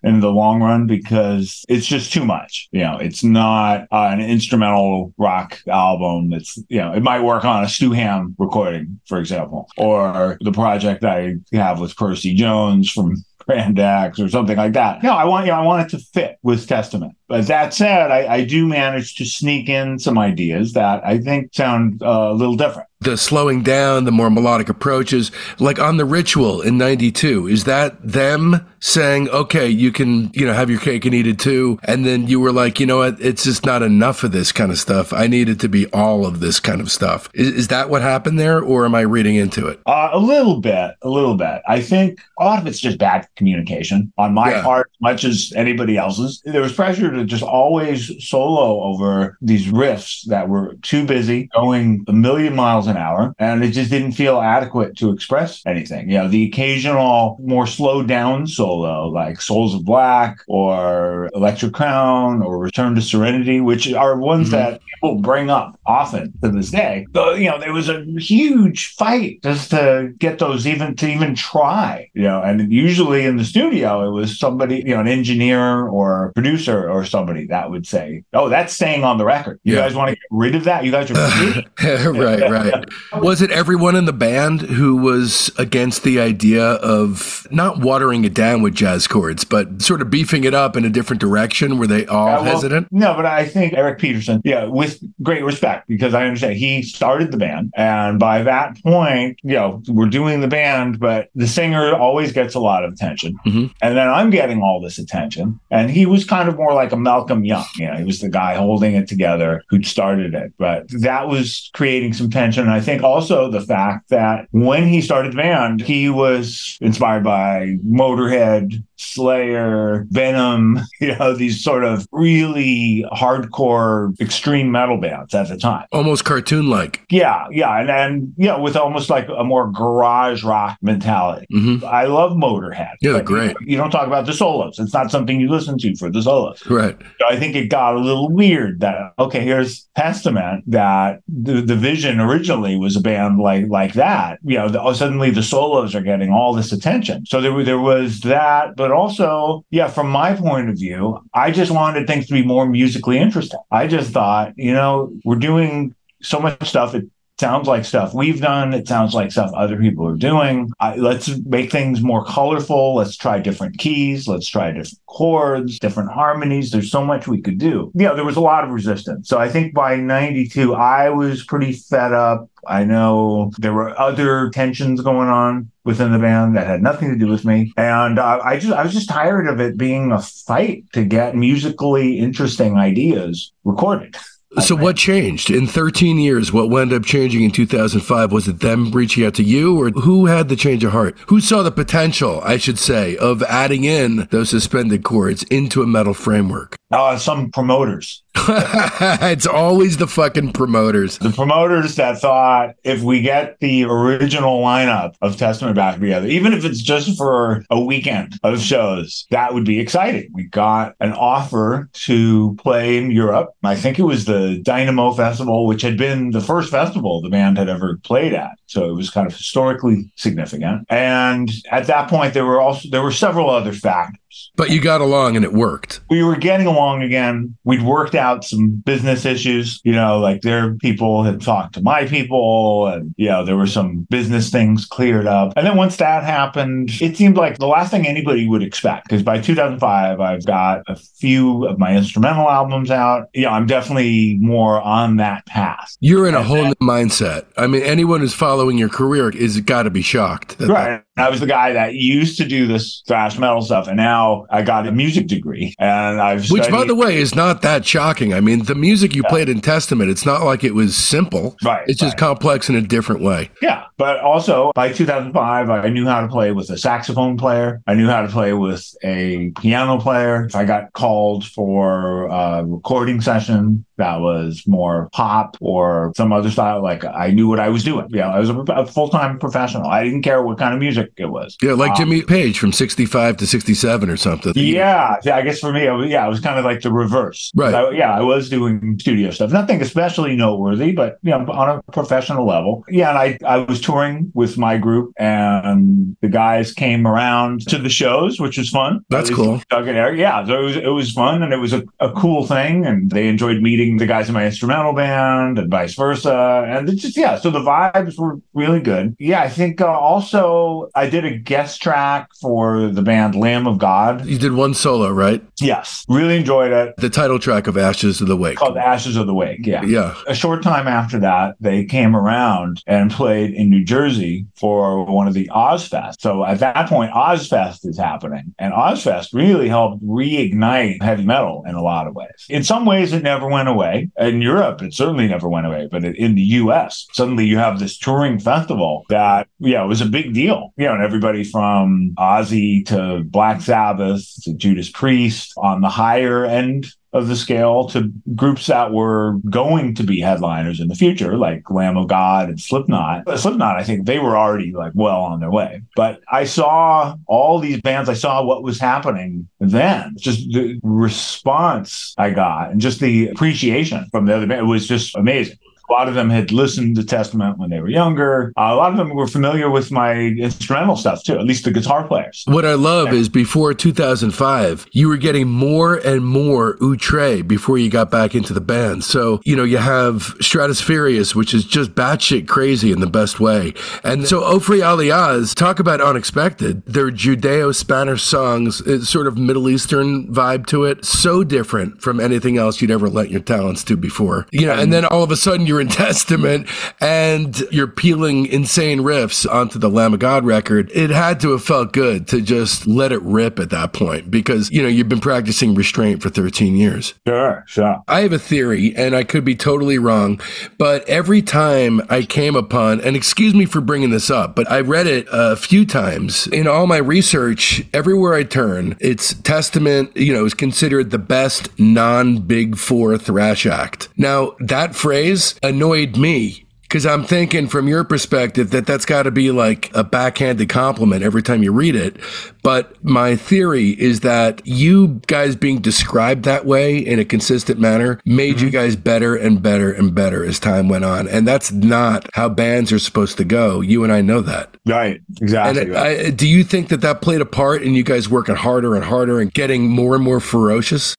in 0.02 0.20
the 0.20 0.31
long 0.31 0.62
run 0.62 0.87
because 0.87 1.64
it's 1.69 1.87
just 1.87 2.12
too 2.12 2.25
much. 2.25 2.69
You 2.73 2.81
know, 2.81 2.99
it's 2.99 3.23
not 3.23 3.82
uh, 3.91 4.11
an 4.12 4.20
instrumental 4.20 5.14
rock 5.19 5.61
album. 5.69 6.32
It's, 6.32 6.58
you 6.69 6.79
know, 6.79 6.93
it 6.93 7.02
might 7.02 7.23
work 7.23 7.44
on 7.44 7.64
a 7.64 7.69
Stu 7.69 7.93
Hamm 7.93 8.35
recording, 8.38 9.00
for 9.06 9.19
example, 9.19 9.69
or 9.76 10.38
the 10.41 10.52
project 10.52 11.05
I 11.05 11.37
have 11.52 11.81
with 11.81 11.97
Percy 11.97 12.35
Jones 12.35 12.91
from 12.91 13.17
Brand 13.47 13.79
X 13.79 14.20
or 14.20 14.29
something 14.29 14.56
like 14.56 14.75
that. 14.75 15.02
No, 15.02 15.12
I 15.12 15.25
want 15.25 15.47
you 15.47 15.52
know, 15.52 15.58
I 15.58 15.64
want 15.64 15.87
it 15.87 15.97
to 15.97 16.05
fit 16.12 16.38
with 16.43 16.67
Testament. 16.69 17.17
But 17.31 17.47
that 17.47 17.73
said, 17.73 18.11
I, 18.11 18.35
I 18.35 18.44
do 18.44 18.67
manage 18.67 19.15
to 19.15 19.25
sneak 19.25 19.69
in 19.69 20.00
some 20.00 20.19
ideas 20.19 20.73
that 20.73 21.06
I 21.06 21.19
think 21.19 21.55
sound 21.55 22.03
uh, 22.03 22.31
a 22.32 22.35
little 22.35 22.56
different 22.56 22.88
the 23.00 23.17
slowing 23.17 23.62
down, 23.62 24.05
the 24.05 24.12
more 24.12 24.29
melodic 24.29 24.69
approaches, 24.69 25.31
like 25.59 25.79
on 25.79 25.97
the 25.97 26.05
ritual 26.05 26.61
in 26.61 26.77
92, 26.77 27.49
is 27.49 27.65
that 27.65 27.97
them 28.06 28.67
saying, 28.81 29.29
okay, 29.31 29.69
you 29.69 29.91
can, 29.91 30.31
you 30.35 30.44
know, 30.47 30.53
have 30.53 30.69
your 30.69 30.81
cake 30.81 31.06
and 31.06 31.15
eat 31.15 31.27
it 31.27 31.38
too. 31.38 31.79
And 31.85 32.05
then 32.05 32.27
you 32.27 32.41
were 32.41 32.53
like, 32.53 32.79
you 32.79 32.85
know 32.85 32.99
what? 32.99 33.19
It's 33.19 33.44
just 33.44 33.65
not 33.65 33.83
enough 33.83 34.23
of 34.23 34.33
this 34.33 34.53
kind 34.53 34.71
of 34.71 34.79
stuff. 34.79 35.15
I 35.15 35.29
need 35.29 35.49
it 35.49 35.61
to 35.61 35.69
be 35.69 35.87
all 35.93 36.26
of 36.26 36.41
this 36.41 36.61
kind 36.61 36.81
of 36.81 36.91
stuff. 36.91 37.31
Is, 37.33 37.49
is 37.49 37.69
that 37.69 37.88
what 37.88 38.03
happened 38.03 38.38
there 38.38 38.61
or 38.61 38.85
am 38.85 38.94
I 38.94 39.00
reading 39.00 39.37
into 39.37 39.67
it? 39.67 39.81
Uh, 39.87 40.11
a 40.12 40.19
little 40.19 40.61
bit, 40.61 40.94
a 41.00 41.09
little 41.09 41.37
bit. 41.37 41.62
I 41.67 41.81
think 41.81 42.21
a 42.38 42.44
lot 42.44 42.61
of 42.61 42.67
it's 42.67 42.81
just 42.81 42.99
bad 42.99 43.26
communication 43.37 44.12
on 44.19 44.35
my 44.35 44.50
yeah. 44.50 44.62
part, 44.62 44.91
much 45.00 45.25
as 45.25 45.55
anybody 45.56 45.97
else's. 45.97 46.43
There 46.44 46.61
was 46.61 46.75
pressure 46.75 47.11
to 47.11 47.20
just 47.25 47.43
always 47.43 48.13
solo 48.27 48.83
over 48.83 49.37
these 49.41 49.67
riffs 49.67 50.27
that 50.27 50.49
were 50.49 50.75
too 50.83 51.07
busy 51.07 51.49
going 51.55 52.05
a 52.09 52.13
million 52.13 52.55
miles 52.55 52.87
an 52.87 52.97
hour, 52.97 53.35
and 53.39 53.65
it 53.65 53.71
just 53.71 53.91
didn't 53.91 54.13
feel 54.13 54.41
adequate 54.41 54.97
to 54.99 55.11
express 55.11 55.63
anything. 55.67 56.11
You 56.11 56.19
know, 56.19 56.29
the 56.29 56.47
occasional 56.47 57.39
more 57.43 57.67
slowed 57.67 58.09
down 58.09 58.47
solo, 58.47 59.09
like 59.09 59.41
Souls 59.41 59.75
of 59.75 59.85
Black 59.85 60.41
or 60.49 61.31
Electric 61.35 61.73
Crown 61.73 62.43
or 62.43 62.59
Return 62.59 62.95
to 62.95 63.03
Serenity, 63.03 63.61
which 63.61 63.93
are 63.93 64.19
ones 64.19 64.49
mm-hmm. 64.49 64.57
that 64.57 64.81
people 64.95 65.17
bring 65.17 65.51
up 65.51 65.79
often 65.87 66.33
to 66.43 66.49
this 66.49 66.71
day. 66.71 67.07
So, 67.15 67.35
you 67.35 67.49
know, 67.51 67.59
there 67.59 67.73
was 67.73 67.89
a 67.89 68.05
huge 68.19 68.95
fight 68.95 69.43
just 69.43 69.71
to 69.71 70.13
get 70.19 70.39
those 70.39 70.67
even 70.67 70.95
to 70.97 71.09
even 71.09 71.35
try, 71.35 72.11
you 72.15 72.23
know, 72.23 72.41
and 72.43 72.73
usually 72.73 73.25
in 73.25 73.37
the 73.37 73.45
studio, 73.45 74.07
it 74.09 74.13
was 74.13 74.39
somebody, 74.39 74.77
you 74.77 74.95
know, 74.95 75.01
an 75.01 75.09
engineer 75.09 75.87
or 75.87 76.27
a 76.27 76.33
producer 76.33 76.89
or 76.89 77.05
somebody 77.11 77.47
that 77.47 77.71
would 77.71 77.87
say, 77.87 78.25
Oh, 78.33 78.49
that's 78.49 78.75
staying 78.75 79.05
on 79.05 79.19
the 79.19 79.25
record. 79.25 79.61
You 79.65 79.75
yeah. 79.75 79.83
guys 79.83 79.95
want 79.95 80.11
to 80.11 80.15
get 80.15 80.23
rid 80.31 80.55
of 80.55 80.65
that? 80.65 80.85
You 80.85 80.93
guys 80.93 81.11
are 81.11 81.15
right, 82.12 82.51
right. 82.51 82.85
Was 83.21 83.43
it 83.43 83.51
everyone 83.51 83.97
in 83.97 84.05
the 84.05 84.12
band 84.12 84.62
who 84.62 84.97
was 84.97 85.51
against 85.59 86.03
the 86.03 86.21
idea 86.21 86.65
of 86.65 87.47
not 87.51 87.79
watering 87.79 88.25
it 88.25 88.35
down 88.35 88.62
with 88.62 88.75
jazz 88.75 89.07
chords, 89.07 89.45
but 89.45 89.83
sort 89.83 90.03
of 90.03 90.11
beefing 90.11 90.45
it 90.45 90.55
up 90.55 90.77
in 90.77 90.85
a 90.85 90.91
different 90.91 91.21
direction? 91.21 91.79
Were 91.79 91.87
they 91.87 92.07
all 92.07 92.27
well, 92.27 92.45
hesitant? 92.45 92.89
No, 92.91 93.15
but 93.15 93.27
I 93.27 93.47
think 93.47 93.75
Eric 93.75 93.99
Peterson, 93.99 94.41
yeah, 94.45 94.65
with 94.65 95.01
great 95.23 95.45
respect, 95.45 95.89
because 95.89 96.15
I 96.15 96.25
understand 96.25 96.55
he 96.55 96.83
started 96.83 97.33
the 97.33 97.37
band. 97.37 97.73
And 97.77 98.19
by 98.19 98.43
that 98.43 98.81
point, 98.83 99.39
you 99.43 99.55
know, 99.55 99.83
we're 99.89 100.09
doing 100.09 100.41
the 100.41 100.49
band, 100.49 100.99
but 100.99 101.31
the 101.35 101.47
singer 101.47 101.95
always 101.95 102.33
gets 102.33 102.55
a 102.55 102.61
lot 102.61 102.85
of 102.85 102.93
attention. 102.93 103.37
Mm-hmm. 103.47 103.67
And 103.83 103.97
then 103.97 104.09
I'm 104.09 104.31
getting 104.31 104.62
all 104.62 104.81
this 104.81 104.99
attention. 104.99 105.61
And 105.71 105.91
he 105.91 106.07
was 106.07 106.25
kind 106.25 106.49
of 106.49 106.57
more 106.57 106.75
like 106.75 106.93
a 106.93 106.97
Malcolm 107.02 107.44
Young. 107.44 107.67
You 107.76 107.87
know, 107.87 107.97
he 107.97 108.05
was 108.05 108.20
the 108.20 108.29
guy 108.29 108.55
holding 108.55 108.94
it 108.94 109.08
together 109.08 109.62
who'd 109.69 109.87
started 109.87 110.35
it. 110.35 110.52
But 110.58 110.88
that 111.00 111.29
was 111.29 111.70
creating 111.75 112.12
some 112.12 112.31
tension. 112.31 112.64
And 112.64 112.73
I 112.73 112.81
think 112.81 113.02
also 113.02 113.50
the 113.50 113.61
fact 113.61 114.11
that 114.11 114.47
when 114.50 114.87
he 114.87 115.00
started 115.00 115.32
the 115.32 115.37
band, 115.37 115.81
he 115.81 116.08
was 116.08 116.79
inspired 116.81 117.25
by 117.25 117.76
Motorhead, 117.87 118.82
Slayer, 119.00 120.06
Venom, 120.11 120.81
you 121.00 121.17
know, 121.17 121.35
these 121.35 121.62
sort 121.62 121.85
of 121.85 122.06
really 122.12 123.05
hardcore 123.12 124.19
extreme 124.20 124.70
metal 124.70 124.99
bands 124.99 125.35
at 125.35 125.49
the 125.49 125.56
time. 125.56 125.87
Almost 125.92 126.25
cartoon 126.25 126.69
like. 126.69 127.04
Yeah, 127.11 127.47
yeah. 127.50 127.80
And 127.80 127.90
and 127.90 128.35
yeah, 128.37 128.59
with 128.59 128.76
almost 128.76 129.11
like 129.11 129.28
a 129.28 129.45
more 129.45 129.71
garage 129.71 130.45
rock 130.45 130.78
mentality. 130.83 131.47
Mm-hmm. 131.52 131.85
I 131.85 132.04
love 132.04 132.33
Motorhead. 132.33 132.95
Yeah, 133.00 133.21
great. 133.23 133.57
You, 133.61 133.73
you, 133.73 133.76
don't 133.76 133.90
talk 133.90 134.07
about 134.07 134.26
the 134.26 134.33
solos. 134.33 134.78
It's 134.78 134.92
not 134.92 135.11
something 135.11 135.40
you 135.40 135.49
listen 135.49 135.78
to 135.78 135.97
for 135.97 136.11
the 136.11 136.23
solos. 136.23 136.64
Right. 136.66 136.97
I 137.28 137.37
think 137.38 137.57
it 137.57 137.69
got 137.69 137.95
a 137.95 137.99
little 137.99 138.28
weird 138.28 138.80
that 138.80 139.12
okay, 139.19 139.40
here's 139.40 139.88
Testament 139.97 140.64
that 140.66 141.21
the, 141.28 141.61
the 141.61 141.76
vision 141.76 142.21
originally 142.21 142.76
was 142.76 142.97
a 142.97 143.00
band 143.00 143.38
like 143.38 143.66
like 143.69 143.95
that. 143.95 144.38
You 144.45 144.59
know, 144.59 144.69
the, 144.69 144.95
suddenly 144.95 145.30
the 145.30 145.42
solos 145.42 145.95
are 145.95 146.02
getting 146.02 146.30
all 146.30 146.54
this 146.54 146.73
attention. 146.73 147.26
So 147.26 147.40
there 147.40 147.64
there 147.64 147.78
was 147.78 148.21
that, 148.21 148.76
but 148.76 148.89
but 148.90 148.97
also, 148.97 149.64
yeah, 149.70 149.87
from 149.87 150.11
my 150.11 150.35
point 150.35 150.68
of 150.68 150.75
view, 150.75 151.20
I 151.32 151.52
just 151.52 151.70
wanted 151.70 152.09
things 152.09 152.26
to 152.26 152.32
be 152.32 152.42
more 152.42 152.66
musically 152.66 153.18
interesting. 153.18 153.61
I 153.70 153.87
just 153.87 154.11
thought, 154.11 154.52
you 154.56 154.73
know, 154.73 155.12
we're 155.25 155.37
doing 155.37 155.94
so 156.23 156.40
much 156.40 156.68
stuff. 156.68 156.97
It 156.97 157.04
sounds 157.40 157.66
like 157.66 157.85
stuff 157.85 158.14
we've 158.14 158.40
done. 158.40 158.73
It 158.75 158.87
sounds 158.87 159.14
like 159.14 159.32
stuff 159.32 159.50
other 159.54 159.78
people 159.78 160.06
are 160.06 160.14
doing. 160.14 160.70
I, 160.78 160.94
let's 160.97 161.28
make 161.47 161.73
things 161.73 162.02
more 162.02 162.25
colorful. 162.25 162.94
Let's 162.94 163.16
try 163.16 163.40
different 163.40 163.78
keys. 163.78 164.28
Let's 164.28 164.47
try 164.47 164.70
different 164.70 165.00
chords, 165.06 165.78
different 165.78 166.12
harmonies. 166.12 166.70
There's 166.70 166.90
so 166.90 167.04
much 167.04 167.26
we 167.26 167.40
could 167.40 167.59
do. 167.59 167.90
Yeah, 167.94 168.12
there 168.12 168.25
was 168.25 168.37
a 168.37 168.40
lot 168.40 168.62
of 168.62 168.70
resistance. 168.70 169.28
So 169.28 169.38
I 169.38 169.49
think 169.49 169.75
by 169.75 169.97
92, 169.97 170.75
I 170.75 171.09
was 171.09 171.42
pretty 171.42 171.73
fed 171.73 172.12
up. 172.12 172.49
I 172.66 172.85
know 172.85 173.52
there 173.59 173.73
were 173.73 173.99
other 173.99 174.50
tensions 174.50 175.00
going 175.00 175.28
on 175.28 175.70
within 175.85 176.12
the 176.12 176.18
band 176.18 176.56
that 176.56 176.66
had 176.66 176.82
nothing 176.82 177.11
to 177.11 177.16
do 177.16 177.26
with 177.26 177.44
me, 177.44 177.73
and 177.78 178.18
uh, 178.18 178.38
I 178.44 178.59
just 178.59 178.75
I 178.75 178.82
was 178.82 178.92
just 178.92 179.09
tired 179.09 179.49
of 179.49 179.61
it 179.61 179.78
being 179.78 180.12
a 180.12 180.20
fight 180.20 180.85
to 180.92 181.04
get 181.04 181.35
musically 181.35 182.18
interesting 182.18 182.76
ideas 182.76 183.50
recorded. 183.64 184.14
So 184.59 184.75
what 184.75 184.97
changed 184.97 185.49
in 185.49 185.69
13 185.69 186.19
years? 186.19 186.52
What 186.52 186.71
wound 186.71 186.92
up 186.92 187.04
changing 187.04 187.45
in 187.45 187.52
2005? 187.52 188.33
Was 188.33 188.49
it 188.49 188.59
them 188.59 188.90
reaching 188.90 189.25
out 189.25 189.35
to 189.35 189.45
you, 189.45 189.80
or 189.80 189.90
who 189.90 190.26
had 190.26 190.49
the 190.49 190.57
change 190.57 190.83
of 190.83 190.90
heart? 190.90 191.16
Who 191.28 191.40
saw 191.40 191.62
the 191.62 191.71
potential, 191.71 192.40
I 192.42 192.57
should 192.57 192.78
say, 192.78 193.16
of 193.16 193.45
adding 193.45 193.85
in 193.85 194.26
those 194.33 194.50
suspended 194.50 195.04
chords 195.04 195.45
into 195.45 195.83
a 195.83 195.87
metal 195.87 196.14
framework? 196.14 196.80
Uh, 196.90 197.16
some 197.16 197.50
promoters. 197.50 198.23
it's 198.37 199.47
always 199.47 199.97
the 199.97 200.06
fucking 200.06 200.52
promoters. 200.52 201.18
The 201.18 201.30
promoters 201.30 201.97
that 201.97 202.20
thought 202.20 202.75
if 202.85 203.02
we 203.02 203.20
get 203.20 203.59
the 203.61 203.85
original 203.85 204.61
lineup 204.61 205.14
of 205.20 205.37
Testament 205.37 205.76
back 205.76 206.00
together, 206.00 206.26
even 206.26 206.52
if 206.52 206.64
it's 206.64 206.80
just 206.80 207.16
for 207.16 207.64
a 207.70 207.80
weekend 207.80 208.38
of 208.42 208.61
shows, 208.61 209.26
that 209.30 209.54
would 209.54 209.64
be 209.64 209.78
exciting. 209.78 210.30
We 210.32 210.44
got 210.44 210.94
an 211.00 211.12
offer 211.12 211.88
to 211.92 212.56
play 212.56 212.97
in 212.97 213.11
Europe. 213.11 213.50
I 213.62 213.76
think 213.76 213.99
it 213.99 214.04
was 214.04 214.25
the 214.25 214.61
Dynamo 214.62 215.12
Festival, 215.12 215.66
which 215.66 215.82
had 215.82 215.97
been 215.97 216.30
the 216.30 216.40
first 216.40 216.70
festival 216.70 217.20
the 217.20 217.30
band 217.30 217.59
had 217.59 217.68
ever 217.68 217.99
played 217.99 218.32
at. 218.32 218.52
So 218.71 218.89
it 218.89 218.93
was 218.93 219.11
kind 219.11 219.27
of 219.27 219.37
historically 219.37 220.12
significant. 220.15 220.87
And 220.89 221.50
at 221.73 221.89
that 221.89 222.09
point, 222.09 222.35
there 222.35 222.47
were 222.47 222.61
also 222.61 222.89
there 222.89 223.03
were 223.03 223.11
several 223.11 223.50
other 223.50 223.73
factors. 223.73 224.53
But 224.55 224.71
you 224.71 224.81
got 224.81 225.00
along 225.00 225.35
and 225.35 225.45
it 225.45 225.53
worked. 225.53 226.00
We 226.09 226.23
were 226.23 226.37
getting 226.37 226.69
along 226.69 227.03
again. 227.03 227.57
We'd 227.65 227.83
worked 227.83 228.15
out 228.15 228.45
some 228.45 228.77
business 228.87 229.25
issues, 229.25 229.81
you 229.83 229.91
know, 229.91 230.21
like 230.21 230.43
their 230.43 230.75
people 230.75 231.25
had 231.25 231.41
talked 231.41 231.75
to 231.75 231.83
my 231.83 232.07
people 232.07 232.87
and, 232.87 233.12
you 233.17 233.29
know, 233.29 233.45
there 233.45 233.57
were 233.57 233.67
some 233.67 234.07
business 234.09 234.50
things 234.50 234.87
cleared 234.87 235.27
up. 235.27 235.53
And 235.57 235.67
then 235.67 235.77
once 235.77 235.97
that 235.97 236.23
happened, 236.23 236.91
it 237.00 237.17
seemed 237.17 237.37
like 237.37 237.59
the 237.59 237.67
last 237.67 237.91
thing 237.91 238.07
anybody 238.07 238.47
would 238.47 238.62
expect. 238.62 239.09
Because 239.09 239.25
by 239.25 239.41
2005, 239.41 240.21
I've 240.21 240.47
got 240.47 240.83
a 240.87 240.95
few 240.95 241.67
of 241.67 241.81
my 241.81 241.97
instrumental 241.97 242.49
albums 242.49 242.93
out. 242.93 243.31
Yeah, 243.35 243.50
I'm 243.50 243.67
definitely 243.67 244.39
more 244.41 244.81
on 244.81 245.17
that 245.17 245.45
path. 245.47 245.97
You're 245.99 246.29
in 246.29 246.37
a 246.37 246.43
whole 246.45 246.67
new 246.67 246.75
mindset. 246.75 247.47
I 247.57 247.67
mean, 247.67 247.83
anyone 247.83 248.21
who's 248.21 248.35
following 248.35 248.60
your 248.79 248.88
career 248.88 249.31
is 249.31 249.61
got 249.61 249.85
to 249.85 249.90
be 249.90 250.02
shocked. 250.02 250.59
that- 250.59 250.69
Right. 250.69 251.02
I 251.21 251.29
was 251.29 251.41
the 251.41 251.47
guy 251.47 251.73
that 251.73 251.95
used 251.95 252.39
to 252.39 252.47
do 252.47 252.67
this 252.67 253.03
thrash 253.07 253.39
metal 253.39 253.62
stuff, 253.62 253.89
and 253.89 253.97
now 253.97 254.47
I 254.50 254.62
got 254.62 254.87
a 254.87 254.93
music 254.93 255.27
degree, 255.27 255.75
and 255.79 256.21
I've 256.21 256.50
Which, 256.50 256.71
by 256.71 256.85
the 256.85 256.95
way, 256.95 257.17
is 257.17 257.35
not 257.35 257.62
that 257.62 257.85
shocking. 257.85 258.33
I 258.33 258.41
mean, 258.41 258.65
the 258.65 258.75
music 258.75 259.15
you 259.15 259.23
played 259.25 259.49
in 259.49 259.61
Testament, 259.61 260.11
it's 260.11 260.27
not 260.27 260.43
like 260.43 260.65
it 260.65 260.75
was 260.75 260.97
simple. 260.97 261.57
Right, 261.62 261.87
It's 261.87 262.00
just 262.00 262.17
complex 262.17 262.69
in 262.69 262.75
a 262.75 262.81
different 262.81 263.23
way. 263.23 263.50
Yeah, 263.61 263.85
but 263.97 264.21
also 264.21 264.73
by 264.75 264.93
2005, 264.93 265.71
I 265.71 265.89
knew 265.89 266.07
how 266.07 266.21
to 266.21 266.29
play 266.29 266.53
with 266.53 266.71
a 266.71 266.79
saxophone 266.79 267.37
player. 267.37 267.83
I 267.87 267.95
knew 267.95 268.07
how 268.07 268.23
to 268.23 268.29
play 268.29 268.53
with 268.53 268.95
a 269.03 269.50
piano 269.61 270.00
player. 270.00 270.49
I 270.55 270.65
got 270.65 270.93
called 270.93 271.47
for 271.47 272.27
a 272.29 272.65
recording 272.65 273.21
session 273.21 273.85
that 274.00 274.21
was 274.21 274.65
more 274.67 275.09
pop 275.12 275.57
or 275.61 276.12
some 276.17 276.33
other 276.33 276.50
style, 276.50 276.83
like 276.83 277.05
I 277.05 277.31
knew 277.31 277.49
what 277.49 277.61
I 277.61 277.69
was 277.69 277.85
doing. 277.85 278.07
Yeah, 278.11 278.31
I 278.31 278.41
was 278.41 278.49
a, 278.49 278.59
a 278.59 278.87
full 278.87 279.09
time 279.09 279.39
professional. 279.39 279.87
I 279.87 280.03
didn't 280.03 280.23
care 280.23 280.43
what 280.43 280.59
kind 280.59 280.75
of 280.75 280.81
music 280.81 281.10
it 281.17 281.26
was. 281.26 281.57
Yeah, 281.62 281.73
like 281.73 281.90
Um, 281.93 281.97
Jimmy 281.97 282.23
Page 282.23 282.59
from 282.59 282.73
65 282.73 283.37
to 283.38 283.47
67 283.47 284.11
or 284.11 284.17
something. 284.17 284.52
Yeah, 284.57 285.17
I 285.33 285.43
guess 285.43 285.59
for 285.61 285.73
me, 285.73 285.87
it 285.87 285.90
was, 285.93 286.09
yeah, 286.09 286.26
it 286.26 286.29
was 286.29 286.40
kind 286.40 286.59
of 286.59 286.64
like 286.64 286.81
the 286.83 286.93
reverse. 286.93 287.50
Right. 287.55 287.75
I- 287.75 287.90
yeah, 287.90 288.17
I 288.17 288.21
was 288.21 288.49
doing 288.49 288.99
studio 289.00 289.31
stuff. 289.31 289.50
Nothing 289.52 289.81
especially 289.83 290.37
noteworthy, 290.37 290.93
but 290.93 291.19
you 291.23 291.31
know, 291.31 291.45
on 291.50 291.69
a 291.79 291.83
professional 291.93 292.47
level. 292.47 292.85
Yeah, 292.88 293.11
and 293.11 293.19
I 293.19 293.38
I 293.45 293.59
was 293.59 293.81
touring 293.81 294.31
with 294.35 294.57
my 294.59 294.76
group, 294.79 295.12
and 295.19 296.17
the 296.21 296.29
guys 296.29 296.73
came 296.73 297.07
around 297.07 297.67
to 297.69 297.79
the 297.79 297.88
shows, 297.88 298.40
which 298.40 298.59
was 298.59 298.71
fun. 298.71 299.00
That's 299.11 299.31
cool. 299.31 299.61
Doug 299.71 299.88
and 299.88 299.97
Eric. 299.97 300.19
Yeah, 300.19 300.45
so 300.47 300.61
it 300.61 300.62
was 300.62 300.76
it 300.76 300.88
was 300.88 301.11
fun, 301.12 301.43
and 301.43 301.52
it 301.52 301.57
was 301.59 301.73
a, 301.73 301.83
a 302.00 302.12
cool 302.12 302.47
thing, 302.47 302.87
and 302.87 303.11
they 303.11 303.29
enjoyed 303.29 303.61
meeting 303.62 303.97
the 303.99 304.07
guys 304.07 304.29
in 304.29 304.35
my 304.35 304.47
instrumental 304.47 304.93
band, 304.93 305.59
and 305.59 305.71
vice 305.71 305.95
versa, 305.95 306.64
and 306.69 306.88
it's 306.88 307.02
just 307.02 307.17
yeah. 307.17 307.37
So 307.38 307.50
the 307.50 307.61
vibes 307.61 308.19
were 308.19 308.38
really 308.55 308.81
good. 308.81 309.17
Yeah, 309.19 309.43
I 309.43 309.49
think 309.49 309.81
uh, 309.81 309.87
also 309.87 310.90
I 311.00 311.09
did 311.09 311.25
a 311.25 311.30
guest 311.30 311.80
track 311.80 312.28
for 312.42 312.88
the 312.88 313.00
band 313.00 313.35
Lamb 313.35 313.66
of 313.66 313.78
God. 313.78 314.26
You 314.26 314.37
did 314.37 314.52
one 314.52 314.75
solo, 314.75 315.11
right? 315.11 315.42
Yes, 315.59 316.04
really 316.11 316.37
enjoyed 316.37 316.73
it. 316.73 316.95
The 316.99 317.09
title 317.09 317.38
track 317.38 317.66
of 317.66 317.78
Ashes 317.78 318.21
of 318.21 318.28
the 318.28 318.37
Wake. 318.37 318.59
Called 318.59 318.76
Ashes 318.76 319.16
of 319.16 319.26
the 319.26 319.33
Wake. 319.33 319.64
Yeah. 319.64 319.83
Yeah. 319.83 320.14
A 320.26 320.35
short 320.35 320.62
time 320.62 320.87
after 320.87 321.19
that, 321.21 321.54
they 321.59 321.87
came 321.87 322.14
around 322.14 322.83
and 322.87 323.11
played 323.11 323.54
in 323.54 323.71
New 323.71 323.83
Jersey 323.83 324.45
for 324.57 325.07
one 325.07 325.26
of 325.26 325.33
the 325.33 325.49
Ozzfest. 325.54 326.21
So 326.21 326.45
at 326.45 326.59
that 326.59 326.87
point, 326.87 327.12
Ozzfest 327.12 327.87
is 327.87 327.97
happening, 327.97 328.54
and 328.59 328.75
Ozzfest 328.75 329.33
really 329.33 329.69
helped 329.69 330.04
reignite 330.04 331.02
heavy 331.02 331.25
metal 331.25 331.64
in 331.66 331.76
a 331.76 331.83
lot 331.83 332.09
of 332.09 332.14
ways. 332.14 332.45
In 332.50 332.62
some 332.62 332.85
ways, 332.85 333.14
it 333.14 333.23
never 333.23 333.49
went 333.49 333.71
away. 333.71 334.11
In 334.19 334.42
Europe, 334.42 334.83
it 334.83 334.92
certainly 334.92 335.28
never 335.28 335.49
went 335.49 335.66
away, 335.66 335.88
but 335.90 336.04
in 336.04 336.35
the 336.35 336.42
U.S., 336.42 337.07
suddenly 337.12 337.47
you 337.47 337.57
have 337.57 337.78
this 337.78 337.97
touring 337.97 338.38
festival 338.38 339.07
that, 339.09 339.49
yeah, 339.61 339.83
it 339.83 339.88
was 339.88 340.02
a 340.02 340.07
big 340.07 340.35
deal. 340.35 340.75
You 340.81 340.87
know, 340.87 340.95
and 340.95 341.03
everybody 341.03 341.45
from 341.45 342.15
Ozzy 342.17 342.87
to 342.87 343.23
Black 343.27 343.61
Sabbath 343.61 344.27
to 344.45 344.55
Judas 344.55 344.89
Priest 344.89 345.53
on 345.59 345.83
the 345.83 345.91
higher 345.91 346.47
end 346.47 346.87
of 347.13 347.29
the 347.29 347.37
scale 347.37 347.87
to 347.91 348.11
groups 348.35 348.69
that 348.69 348.91
were 348.91 349.35
going 349.51 349.95
to 349.97 350.05
be 350.05 350.21
headliners 350.21 350.81
in 350.81 350.89
the 350.89 350.95
future, 350.95 351.37
like 351.37 351.71
Lamb 351.71 351.99
of 351.99 352.09
God 352.09 352.49
and 352.49 352.59
Slipknot. 352.59 353.25
Slipknot, 353.39 353.77
I 353.77 353.85
think 353.85 354.07
they 354.07 354.21
were 354.21 354.39
already 354.39 354.73
like 354.73 354.93
well 354.95 355.21
on 355.21 355.41
their 355.41 355.51
way. 355.51 355.83
But 355.97 356.23
I 356.33 356.45
saw 356.45 357.15
all 357.27 357.59
these 357.59 357.83
bands, 357.83 358.09
I 358.09 358.15
saw 358.15 358.43
what 358.43 358.63
was 358.63 358.81
happening 358.81 359.51
then. 359.61 360.15
Just 360.19 360.51
the 360.51 360.81
response 360.83 362.15
I 362.17 362.31
got 362.31 362.71
and 362.71 362.81
just 362.81 363.01
the 363.01 363.29
appreciation 363.29 364.07
from 364.11 364.25
the 364.25 364.35
other 364.35 364.47
band. 364.47 364.63
It 364.63 364.65
was 364.65 364.89
just 364.89 365.15
amazing. 365.15 365.59
A 365.90 365.92
lot 365.92 366.09
of 366.09 366.14
them 366.14 366.30
had 366.30 366.52
listened 366.52 366.94
to 366.97 367.04
Testament 367.04 367.59
when 367.59 367.68
they 367.68 367.80
were 367.80 367.90
younger. 367.90 368.52
Uh, 368.56 368.70
a 368.70 368.76
lot 368.76 368.92
of 368.92 368.97
them 368.97 369.11
were 369.11 369.26
familiar 369.26 369.68
with 369.68 369.90
my 369.90 370.14
instrumental 370.14 370.97
stuff 370.97 371.25
too, 371.25 371.35
at 371.35 371.44
least 371.44 371.64
the 371.64 371.73
guitar 371.73 372.06
players. 372.06 372.44
What 372.47 372.64
I 372.64 372.75
love 372.75 373.12
is 373.12 373.28
before 373.28 373.75
2005, 373.75 374.87
you 374.92 375.09
were 375.09 375.16
getting 375.16 375.49
more 375.49 375.97
and 375.97 376.25
more 376.25 376.76
outre 376.80 377.42
before 377.42 377.76
you 377.76 377.90
got 377.90 378.11
back 378.11 378.37
into 378.37 378.52
the 378.52 378.61
band. 378.61 379.02
So, 379.02 379.40
you 379.44 379.56
know, 379.56 379.64
you 379.64 379.78
have 379.78 380.37
Stratospheerius, 380.38 381.35
which 381.35 381.52
is 381.52 381.64
just 381.64 381.94
batshit 381.97 382.47
crazy 382.47 382.92
in 382.92 383.00
the 383.00 383.09
best 383.09 383.40
way. 383.40 383.75
And 384.04 384.28
so 384.28 384.42
Ofri 384.42 384.88
Eliaz, 384.88 385.54
talk 385.54 385.80
about 385.80 386.00
unexpected. 386.00 386.85
They're 386.87 387.11
Judeo-Spanish 387.11 388.23
songs, 388.23 388.80
it's 388.82 389.09
sort 389.09 389.26
of 389.26 389.37
Middle 389.37 389.68
Eastern 389.68 390.32
vibe 390.32 390.66
to 390.66 390.85
it. 390.85 391.04
So 391.04 391.42
different 391.42 392.00
from 392.00 392.20
anything 392.20 392.59
else 392.59 392.80
you'd 392.80 392.90
ever 392.90 393.09
lent 393.09 393.30
your 393.30 393.40
talents 393.40 393.82
to 393.85 393.97
before. 393.97 394.47
You 394.52 394.66
know, 394.66 394.75
and 394.75 394.92
then 394.92 395.04
all 395.04 395.23
of 395.23 395.30
a 395.30 395.37
sudden 395.37 395.66
you're 395.66 395.80
Testament 395.89 396.69
and 397.01 397.59
you're 397.71 397.87
peeling 397.87 398.47
insane 398.47 399.01
riffs 399.01 399.51
onto 399.51 399.79
the 399.79 399.91
Lamb 399.91 400.15
of 400.15 400.21
God 400.21 400.45
record. 400.45 400.91
It 400.95 401.11
had 401.11 401.41
to 401.41 401.53
have 401.53 401.65
felt 401.65 401.93
good 401.93 402.29
to 402.29 402.41
just 402.41 402.87
let 402.87 403.13
it 403.13 403.23
rip 403.23 403.59
at 403.59 403.71
that 403.71 403.93
point 403.93 404.31
because, 404.31 404.71
you 404.71 404.83
know, 404.83 404.89
you've 404.89 405.09
been 405.09 405.21
practicing 405.21 405.75
restraint 405.75 406.23
for 406.23 406.31
13 406.31 406.77
years. 406.77 407.15
Sure, 407.27 407.65
sure. 407.67 408.03
I 408.09 408.21
have 408.21 408.33
a 408.33 408.39
theory, 408.39 408.95
and 408.97 409.15
I 409.15 409.25
could 409.25 409.45
be 409.45 409.55
totally 409.55 409.99
wrong, 409.99 410.41
but 410.79 411.09
every 411.09 411.43
time 411.43 412.01
I 412.09 412.23
came 412.23 412.57
upon, 412.57 413.01
and 413.01 413.17
excuse 413.17 413.55
me 413.55 413.65
for 413.65 413.81
bringing 413.81 414.11
this 414.11 414.31
up, 414.31 414.55
but 414.57 414.71
I 414.71 414.81
read 414.81 415.07
it 415.07 415.27
a 415.31 415.57
few 415.57 415.87
times 415.87 416.47
in 416.49 416.67
all 416.67 416.87
my 416.87 416.99
research, 416.99 417.85
everywhere 417.93 418.35
I 418.35 418.45
turn, 418.45 418.97
it's 419.01 419.35
Testament, 419.35 420.17
you 420.17 420.33
know, 420.33 420.45
is 420.45 420.55
considered 420.55 421.11
the 421.11 421.19
best 421.19 421.69
non 421.79 422.39
Big 422.39 422.77
Four 422.77 423.17
thrash 423.19 423.67
act. 423.67 424.09
Now, 424.17 424.57
that 424.61 424.95
phrase 424.95 425.55
annoyed 425.71 426.17
me. 426.17 426.67
Because 426.83 427.07
I'm 427.07 427.23
thinking 427.23 427.69
from 427.69 427.87
your 427.87 428.03
perspective 428.03 428.71
that 428.71 428.85
that's 428.85 429.05
got 429.05 429.23
to 429.23 429.31
be 429.31 429.53
like 429.53 429.95
a 429.95 430.03
backhanded 430.03 430.69
compliment 430.71 431.23
every 431.23 431.41
time 431.41 431.62
you 431.62 431.71
read 431.71 431.95
it. 431.95 432.17
But 432.65 432.97
my 433.05 433.37
theory 433.37 433.91
is 433.91 434.21
that 434.21 434.61
you 434.67 435.21
guys 435.29 435.55
being 435.55 435.79
described 435.79 436.45
that 436.47 436.67
way 436.67 436.99
in 436.99 437.21
a 437.21 437.25
consistent 437.25 437.79
manner 437.79 438.19
made 438.25 438.61
you 438.61 438.67
mm-hmm. 438.67 438.77
guys 438.77 438.97
better 438.97 439.37
and 439.37 439.62
better 439.62 439.93
and 439.93 440.12
better 440.12 440.45
as 440.45 440.59
time 440.59 440.89
went 440.89 441.05
on. 441.05 441.29
And 441.29 441.47
that's 441.47 441.71
not 441.71 442.29
how 442.35 442.49
bands 442.49 442.91
are 442.91 442.99
supposed 442.99 443.37
to 443.37 443.45
go. 443.45 443.81
You 443.81 444.03
and 444.03 444.12
I 444.12 444.21
know 444.21 444.41
that. 444.41 444.77
Right, 444.85 445.21
And 445.31 445.43
exactly. 445.43 445.91
right. 445.91 446.27
I, 446.27 446.31
do 446.31 446.49
you 446.49 446.65
think 446.65 446.89
that 446.89 447.03
that 447.03 447.23
played 447.23 447.41
a 447.41 447.47
part 447.47 447.83
in 447.83 447.95
you 447.95 448.03
guys 448.03 448.29
working 448.29 448.57
harder 448.57 448.97
and 448.97 449.05
harder 449.05 449.39
and 449.39 449.55
getting 449.55 449.89
more 449.89 450.17
and 450.17 450.25
more 450.25 450.41
ferocious? 450.41 451.15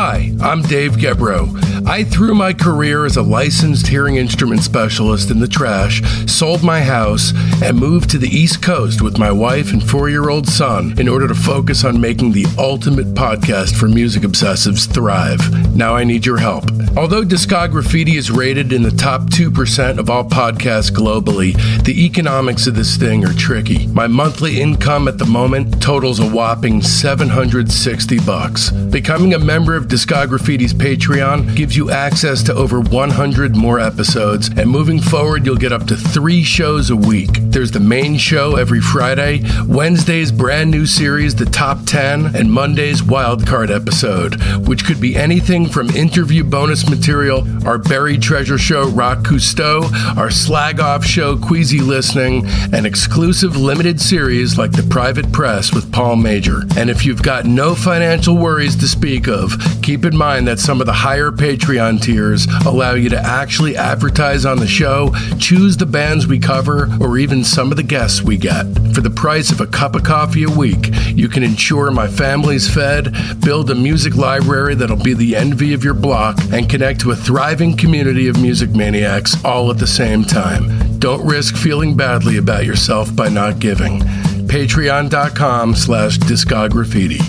Hi, 0.00 0.32
I'm 0.40 0.62
Dave 0.62 0.92
Gebroe. 0.92 1.68
I 1.84 2.04
threw 2.04 2.32
my 2.32 2.52
career 2.52 3.04
as 3.04 3.16
a 3.16 3.22
licensed 3.22 3.88
hearing 3.88 4.14
instrument 4.14 4.62
specialist 4.62 5.30
in 5.30 5.40
the 5.40 5.48
trash, 5.48 6.02
sold 6.30 6.62
my 6.62 6.82
house, 6.82 7.32
and 7.62 7.76
moved 7.76 8.10
to 8.10 8.18
the 8.18 8.28
East 8.28 8.62
Coast 8.62 9.02
with 9.02 9.18
my 9.18 9.32
wife 9.32 9.72
and 9.72 9.82
four 9.82 10.08
year 10.08 10.28
old 10.28 10.46
son 10.46 10.96
in 11.00 11.08
order 11.08 11.26
to 11.26 11.34
focus 11.34 11.84
on 11.84 12.00
making 12.00 12.30
the 12.30 12.46
ultimate 12.58 13.12
podcast 13.14 13.74
for 13.74 13.88
music 13.88 14.22
obsessives 14.22 14.88
thrive. 14.88 15.74
Now 15.74 15.96
I 15.96 16.04
need 16.04 16.24
your 16.24 16.38
help. 16.38 16.70
Although 16.96 17.22
Discograffiti 17.22 18.14
is 18.14 18.30
rated 18.30 18.72
in 18.72 18.82
the 18.82 18.92
top 18.92 19.22
2% 19.30 19.98
of 19.98 20.10
all 20.10 20.24
podcasts 20.24 20.92
globally, 20.92 21.54
the 21.84 22.04
economics 22.04 22.68
of 22.68 22.76
this 22.76 22.96
thing 22.96 23.24
are 23.24 23.34
tricky. 23.34 23.88
My 23.88 24.06
monthly 24.06 24.60
income 24.60 25.08
at 25.08 25.18
the 25.18 25.26
moment 25.26 25.82
totals 25.82 26.20
a 26.20 26.28
whopping 26.28 26.82
760 26.82 28.20
bucks. 28.20 28.70
Becoming 28.70 29.34
a 29.34 29.38
member 29.38 29.74
of 29.74 29.87
Discograffiti's 29.88 30.74
Patreon 30.74 31.56
gives 31.56 31.74
you 31.74 31.90
access 31.90 32.42
to 32.42 32.54
over 32.54 32.80
100 32.80 33.56
more 33.56 33.80
episodes, 33.80 34.48
and 34.48 34.68
moving 34.68 35.00
forward, 35.00 35.46
you'll 35.46 35.56
get 35.56 35.72
up 35.72 35.86
to 35.86 35.96
three 35.96 36.42
shows 36.42 36.90
a 36.90 36.96
week. 36.96 37.30
There's 37.40 37.70
the 37.70 37.80
main 37.80 38.18
show 38.18 38.56
every 38.56 38.80
Friday, 38.80 39.40
Wednesday's 39.66 40.30
brand 40.30 40.70
new 40.70 40.84
series, 40.84 41.34
The 41.34 41.46
Top 41.46 41.78
10, 41.86 42.36
and 42.36 42.52
Monday's 42.52 43.00
wildcard 43.00 43.74
episode, 43.74 44.34
which 44.68 44.84
could 44.84 45.00
be 45.00 45.16
anything 45.16 45.66
from 45.66 45.88
interview 45.90 46.44
bonus 46.44 46.88
material, 46.88 47.46
our 47.66 47.78
buried 47.78 48.20
treasure 48.20 48.58
show, 48.58 48.88
Rock 48.90 49.20
Cousteau, 49.20 49.90
our 50.16 50.30
slag 50.30 50.80
off 50.80 51.04
show, 51.04 51.36
Queasy 51.38 51.80
Listening, 51.80 52.46
and 52.74 52.86
exclusive 52.86 53.56
limited 53.56 54.00
series 54.00 54.58
like 54.58 54.72
The 54.72 54.86
Private 54.90 55.32
Press 55.32 55.74
with 55.74 55.90
Paul 55.90 56.16
Major. 56.16 56.62
And 56.76 56.90
if 56.90 57.06
you've 57.06 57.22
got 57.22 57.46
no 57.46 57.74
financial 57.74 58.36
worries 58.36 58.76
to 58.76 58.86
speak 58.88 59.28
of, 59.28 59.54
keep 59.78 60.04
in 60.04 60.16
mind 60.16 60.46
that 60.48 60.58
some 60.58 60.80
of 60.80 60.86
the 60.86 60.92
higher 60.92 61.30
Patreon 61.30 62.02
tiers 62.02 62.46
allow 62.66 62.94
you 62.94 63.08
to 63.10 63.18
actually 63.18 63.76
advertise 63.76 64.44
on 64.44 64.58
the 64.58 64.66
show, 64.66 65.12
choose 65.38 65.76
the 65.76 65.86
bands 65.86 66.26
we 66.26 66.38
cover, 66.38 66.88
or 67.00 67.18
even 67.18 67.44
some 67.44 67.70
of 67.70 67.76
the 67.76 67.82
guests 67.82 68.22
we 68.22 68.36
get. 68.36 68.64
For 68.94 69.00
the 69.00 69.10
price 69.10 69.50
of 69.50 69.60
a 69.60 69.66
cup 69.66 69.94
of 69.94 70.02
coffee 70.02 70.44
a 70.44 70.50
week, 70.50 70.90
you 71.08 71.28
can 71.28 71.42
ensure 71.42 71.90
my 71.90 72.08
family's 72.08 72.72
fed, 72.72 73.14
build 73.40 73.70
a 73.70 73.74
music 73.74 74.16
library 74.16 74.74
that'll 74.74 74.96
be 74.96 75.14
the 75.14 75.36
envy 75.36 75.72
of 75.74 75.84
your 75.84 75.94
block, 75.94 76.36
and 76.52 76.68
connect 76.68 77.00
to 77.00 77.10
a 77.10 77.16
thriving 77.16 77.76
community 77.76 78.28
of 78.28 78.40
music 78.40 78.70
maniacs 78.70 79.42
all 79.44 79.70
at 79.70 79.78
the 79.78 79.86
same 79.86 80.24
time. 80.24 80.98
Don't 80.98 81.24
risk 81.26 81.56
feeling 81.56 81.96
badly 81.96 82.38
about 82.38 82.64
yourself 82.64 83.14
by 83.14 83.28
not 83.28 83.58
giving. 83.58 84.02
Patreon.com 84.48 85.74
slash 85.74 86.18
discograffiti. 86.18 87.20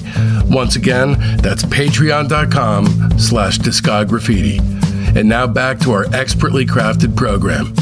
Once 0.49 0.75
again, 0.75 1.13
that's 1.37 1.63
patreon.com 1.63 3.19
slash 3.19 3.59
discograffiti. 3.59 4.59
And 5.15 5.27
now 5.27 5.45
back 5.47 5.79
to 5.79 5.91
our 5.91 6.05
expertly 6.13 6.65
crafted 6.65 7.15
program. 7.15 7.73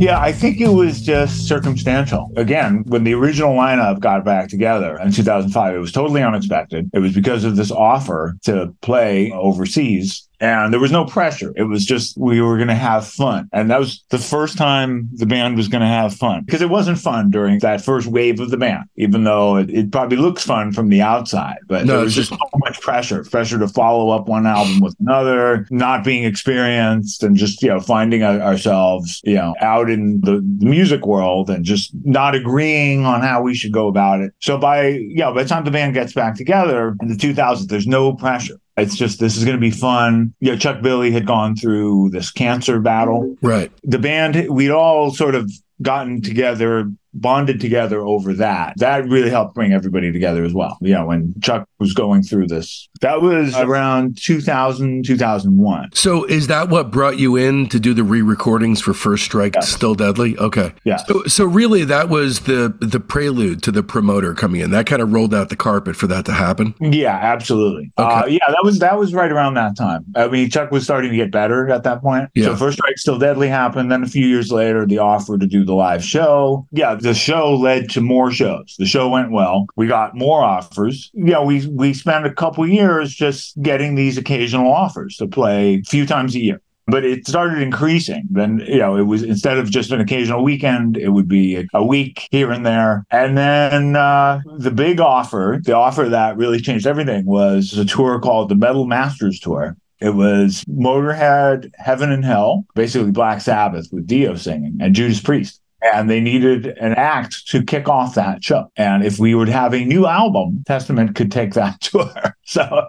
Yeah, 0.00 0.18
I 0.18 0.32
think 0.32 0.62
it 0.62 0.68
was 0.68 1.02
just 1.02 1.46
circumstantial. 1.46 2.32
Again, 2.36 2.84
when 2.86 3.04
the 3.04 3.12
original 3.12 3.54
lineup 3.54 4.00
got 4.00 4.24
back 4.24 4.48
together 4.48 4.98
in 4.98 5.12
2005, 5.12 5.74
it 5.74 5.78
was 5.78 5.92
totally 5.92 6.22
unexpected. 6.22 6.90
It 6.94 7.00
was 7.00 7.12
because 7.12 7.44
of 7.44 7.56
this 7.56 7.70
offer 7.70 8.34
to 8.44 8.74
play 8.80 9.30
overseas 9.32 10.26
and 10.40 10.72
there 10.72 10.80
was 10.80 10.92
no 10.92 11.04
pressure. 11.04 11.52
It 11.56 11.64
was 11.64 11.84
just 11.84 12.16
we 12.16 12.40
were 12.40 12.56
going 12.56 12.68
to 12.68 12.74
have 12.74 13.06
fun. 13.06 13.48
And 13.52 13.70
that 13.70 13.78
was 13.78 14.02
the 14.10 14.18
first 14.18 14.56
time 14.56 15.08
the 15.12 15.26
band 15.26 15.56
was 15.56 15.68
going 15.68 15.82
to 15.82 15.86
have 15.86 16.14
fun 16.14 16.44
because 16.44 16.62
it 16.62 16.70
wasn't 16.70 16.98
fun 16.98 17.30
during 17.30 17.58
that 17.60 17.82
first 17.82 18.06
wave 18.06 18.40
of 18.40 18.50
the 18.50 18.56
band, 18.56 18.84
even 18.96 19.24
though 19.24 19.56
it, 19.56 19.70
it 19.70 19.92
probably 19.92 20.16
looks 20.16 20.44
fun 20.44 20.72
from 20.72 20.88
the 20.88 21.02
outside. 21.02 21.58
But 21.66 21.84
no, 21.84 21.94
there 21.94 22.04
was 22.04 22.14
just 22.14 22.30
so 22.30 22.38
much 22.56 22.80
pressure 22.80 23.24
pressure 23.24 23.58
to 23.58 23.68
follow 23.68 24.10
up 24.10 24.28
one 24.28 24.46
album 24.46 24.80
with 24.80 24.94
another, 25.00 25.66
not 25.70 26.04
being 26.04 26.24
experienced, 26.24 27.22
and 27.22 27.36
just, 27.36 27.62
you 27.62 27.68
know, 27.68 27.80
finding 27.80 28.22
ourselves, 28.22 29.20
you 29.24 29.34
know, 29.34 29.54
out 29.60 29.90
in 29.90 30.20
the 30.20 30.40
music 30.58 31.06
world 31.06 31.50
and 31.50 31.64
just 31.64 31.90
not 32.04 32.34
agreeing 32.34 33.04
on 33.04 33.22
how 33.22 33.42
we 33.42 33.54
should 33.54 33.72
go 33.72 33.88
about 33.88 34.20
it. 34.20 34.32
So 34.40 34.58
by, 34.58 34.88
you 34.88 35.18
know, 35.18 35.34
by 35.34 35.42
the 35.42 35.48
time 35.48 35.64
the 35.64 35.70
band 35.70 35.94
gets 35.94 36.12
back 36.12 36.36
together 36.36 36.96
in 37.00 37.08
the 37.08 37.14
2000s, 37.14 37.68
there's 37.68 37.86
no 37.86 38.14
pressure. 38.14 38.58
It's 38.80 38.96
just 38.96 39.20
this 39.20 39.36
is 39.36 39.44
going 39.44 39.56
to 39.56 39.60
be 39.60 39.70
fun. 39.70 40.34
You 40.40 40.52
know, 40.52 40.58
Chuck 40.58 40.82
Billy 40.82 41.10
had 41.10 41.26
gone 41.26 41.56
through 41.56 42.10
this 42.10 42.30
cancer 42.30 42.80
battle. 42.80 43.36
Right. 43.42 43.70
The 43.84 43.98
band, 43.98 44.48
we'd 44.48 44.70
all 44.70 45.12
sort 45.12 45.34
of 45.34 45.50
gotten 45.82 46.22
together 46.22 46.90
bonded 47.14 47.60
together 47.60 48.00
over 48.00 48.34
that. 48.34 48.74
That 48.78 49.06
really 49.06 49.30
helped 49.30 49.54
bring 49.54 49.72
everybody 49.72 50.12
together 50.12 50.44
as 50.44 50.52
well. 50.52 50.78
Know, 50.80 51.06
when 51.06 51.34
Chuck 51.40 51.68
was 51.78 51.94
going 51.94 52.22
through 52.22 52.48
this, 52.48 52.88
that 53.00 53.22
was 53.22 53.56
around 53.56 54.18
2000, 54.20 55.04
2001. 55.04 55.90
So 55.94 56.24
is 56.24 56.46
that 56.48 56.68
what 56.68 56.90
brought 56.90 57.18
you 57.18 57.36
in 57.36 57.68
to 57.68 57.80
do 57.80 57.94
the 57.94 58.04
re-recordings 58.04 58.80
for 58.80 58.92
First 58.92 59.24
Strike 59.24 59.54
yes. 59.54 59.68
Still 59.68 59.94
Deadly? 59.94 60.36
Okay. 60.38 60.72
Yeah. 60.84 60.96
So, 60.96 61.24
so 61.24 61.44
really 61.44 61.84
that 61.84 62.08
was 62.08 62.40
the 62.40 62.74
the 62.80 63.00
prelude 63.00 63.62
to 63.64 63.72
the 63.72 63.82
promoter 63.82 64.34
coming 64.34 64.60
in. 64.60 64.70
That 64.70 64.86
kind 64.86 65.02
of 65.02 65.12
rolled 65.12 65.34
out 65.34 65.48
the 65.48 65.56
carpet 65.56 65.96
for 65.96 66.06
that 66.08 66.24
to 66.26 66.32
happen. 66.32 66.74
Yeah, 66.80 67.16
absolutely. 67.16 67.92
Okay. 67.98 68.14
Uh, 68.14 68.26
yeah, 68.26 68.38
that 68.48 68.60
was 68.62 68.78
that 68.80 68.98
was 68.98 69.14
right 69.14 69.30
around 69.30 69.54
that 69.54 69.76
time. 69.76 70.04
I 70.14 70.28
mean, 70.28 70.50
Chuck 70.50 70.70
was 70.70 70.84
starting 70.84 71.10
to 71.10 71.16
get 71.16 71.30
better 71.30 71.70
at 71.70 71.82
that 71.84 72.00
point. 72.00 72.30
Yeah. 72.34 72.46
So 72.46 72.56
First 72.56 72.78
Strike 72.78 72.98
Still 72.98 73.18
Deadly 73.18 73.48
happened. 73.48 73.90
Then 73.90 74.02
a 74.02 74.08
few 74.08 74.26
years 74.26 74.52
later, 74.52 74.86
the 74.86 74.98
offer 74.98 75.38
to 75.38 75.46
do 75.46 75.64
the 75.64 75.74
live 75.74 76.04
show. 76.04 76.66
Yeah, 76.70 76.96
the 77.00 77.14
show 77.14 77.54
led 77.54 77.90
to 77.90 78.00
more 78.00 78.30
shows. 78.30 78.76
The 78.78 78.86
show 78.86 79.08
went 79.08 79.30
well. 79.30 79.66
We 79.76 79.86
got 79.86 80.14
more 80.14 80.42
offers. 80.42 81.10
You 81.14 81.32
know, 81.32 81.44
we 81.44 81.66
we 81.66 81.94
spent 81.94 82.26
a 82.26 82.32
couple 82.32 82.66
years 82.66 83.14
just 83.14 83.60
getting 83.62 83.94
these 83.94 84.18
occasional 84.18 84.72
offers 84.72 85.16
to 85.16 85.26
play 85.26 85.74
a 85.74 85.82
few 85.82 86.06
times 86.06 86.34
a 86.34 86.40
year 86.40 86.60
but 86.90 87.04
it 87.04 87.26
started 87.26 87.62
increasing. 87.62 88.26
Then, 88.30 88.62
you 88.66 88.78
know, 88.78 88.96
it 88.96 89.02
was 89.02 89.22
instead 89.22 89.58
of 89.58 89.70
just 89.70 89.92
an 89.92 90.00
occasional 90.00 90.42
weekend, 90.42 90.96
it 90.96 91.10
would 91.10 91.28
be 91.28 91.66
a 91.72 91.84
week 91.84 92.28
here 92.30 92.50
and 92.50 92.66
there. 92.66 93.04
And 93.10 93.38
then 93.38 93.96
uh, 93.96 94.40
the 94.58 94.70
big 94.70 95.00
offer, 95.00 95.60
the 95.62 95.76
offer 95.76 96.08
that 96.08 96.36
really 96.36 96.60
changed 96.60 96.86
everything 96.86 97.26
was 97.26 97.78
a 97.78 97.84
tour 97.84 98.18
called 98.20 98.48
the 98.48 98.56
Metal 98.56 98.86
Masters 98.86 99.38
Tour. 99.40 99.76
It 100.00 100.14
was 100.14 100.64
Motorhead, 100.64 101.70
Heaven 101.76 102.10
and 102.10 102.24
Hell, 102.24 102.64
basically 102.74 103.10
Black 103.10 103.40
Sabbath 103.42 103.88
with 103.92 104.06
Dio 104.06 104.34
singing, 104.34 104.78
and 104.80 104.94
Judas 104.94 105.20
Priest 105.20 105.59
and 105.82 106.10
they 106.10 106.20
needed 106.20 106.66
an 106.78 106.94
act 106.94 107.46
to 107.48 107.62
kick 107.62 107.88
off 107.88 108.14
that 108.14 108.42
show. 108.44 108.70
And 108.76 109.04
if 109.04 109.18
we 109.18 109.34
would 109.34 109.48
have 109.48 109.74
a 109.74 109.84
new 109.84 110.06
album, 110.06 110.62
Testament 110.66 111.14
could 111.14 111.32
take 111.32 111.54
that 111.54 111.80
tour. 111.80 112.36
so 112.44 112.88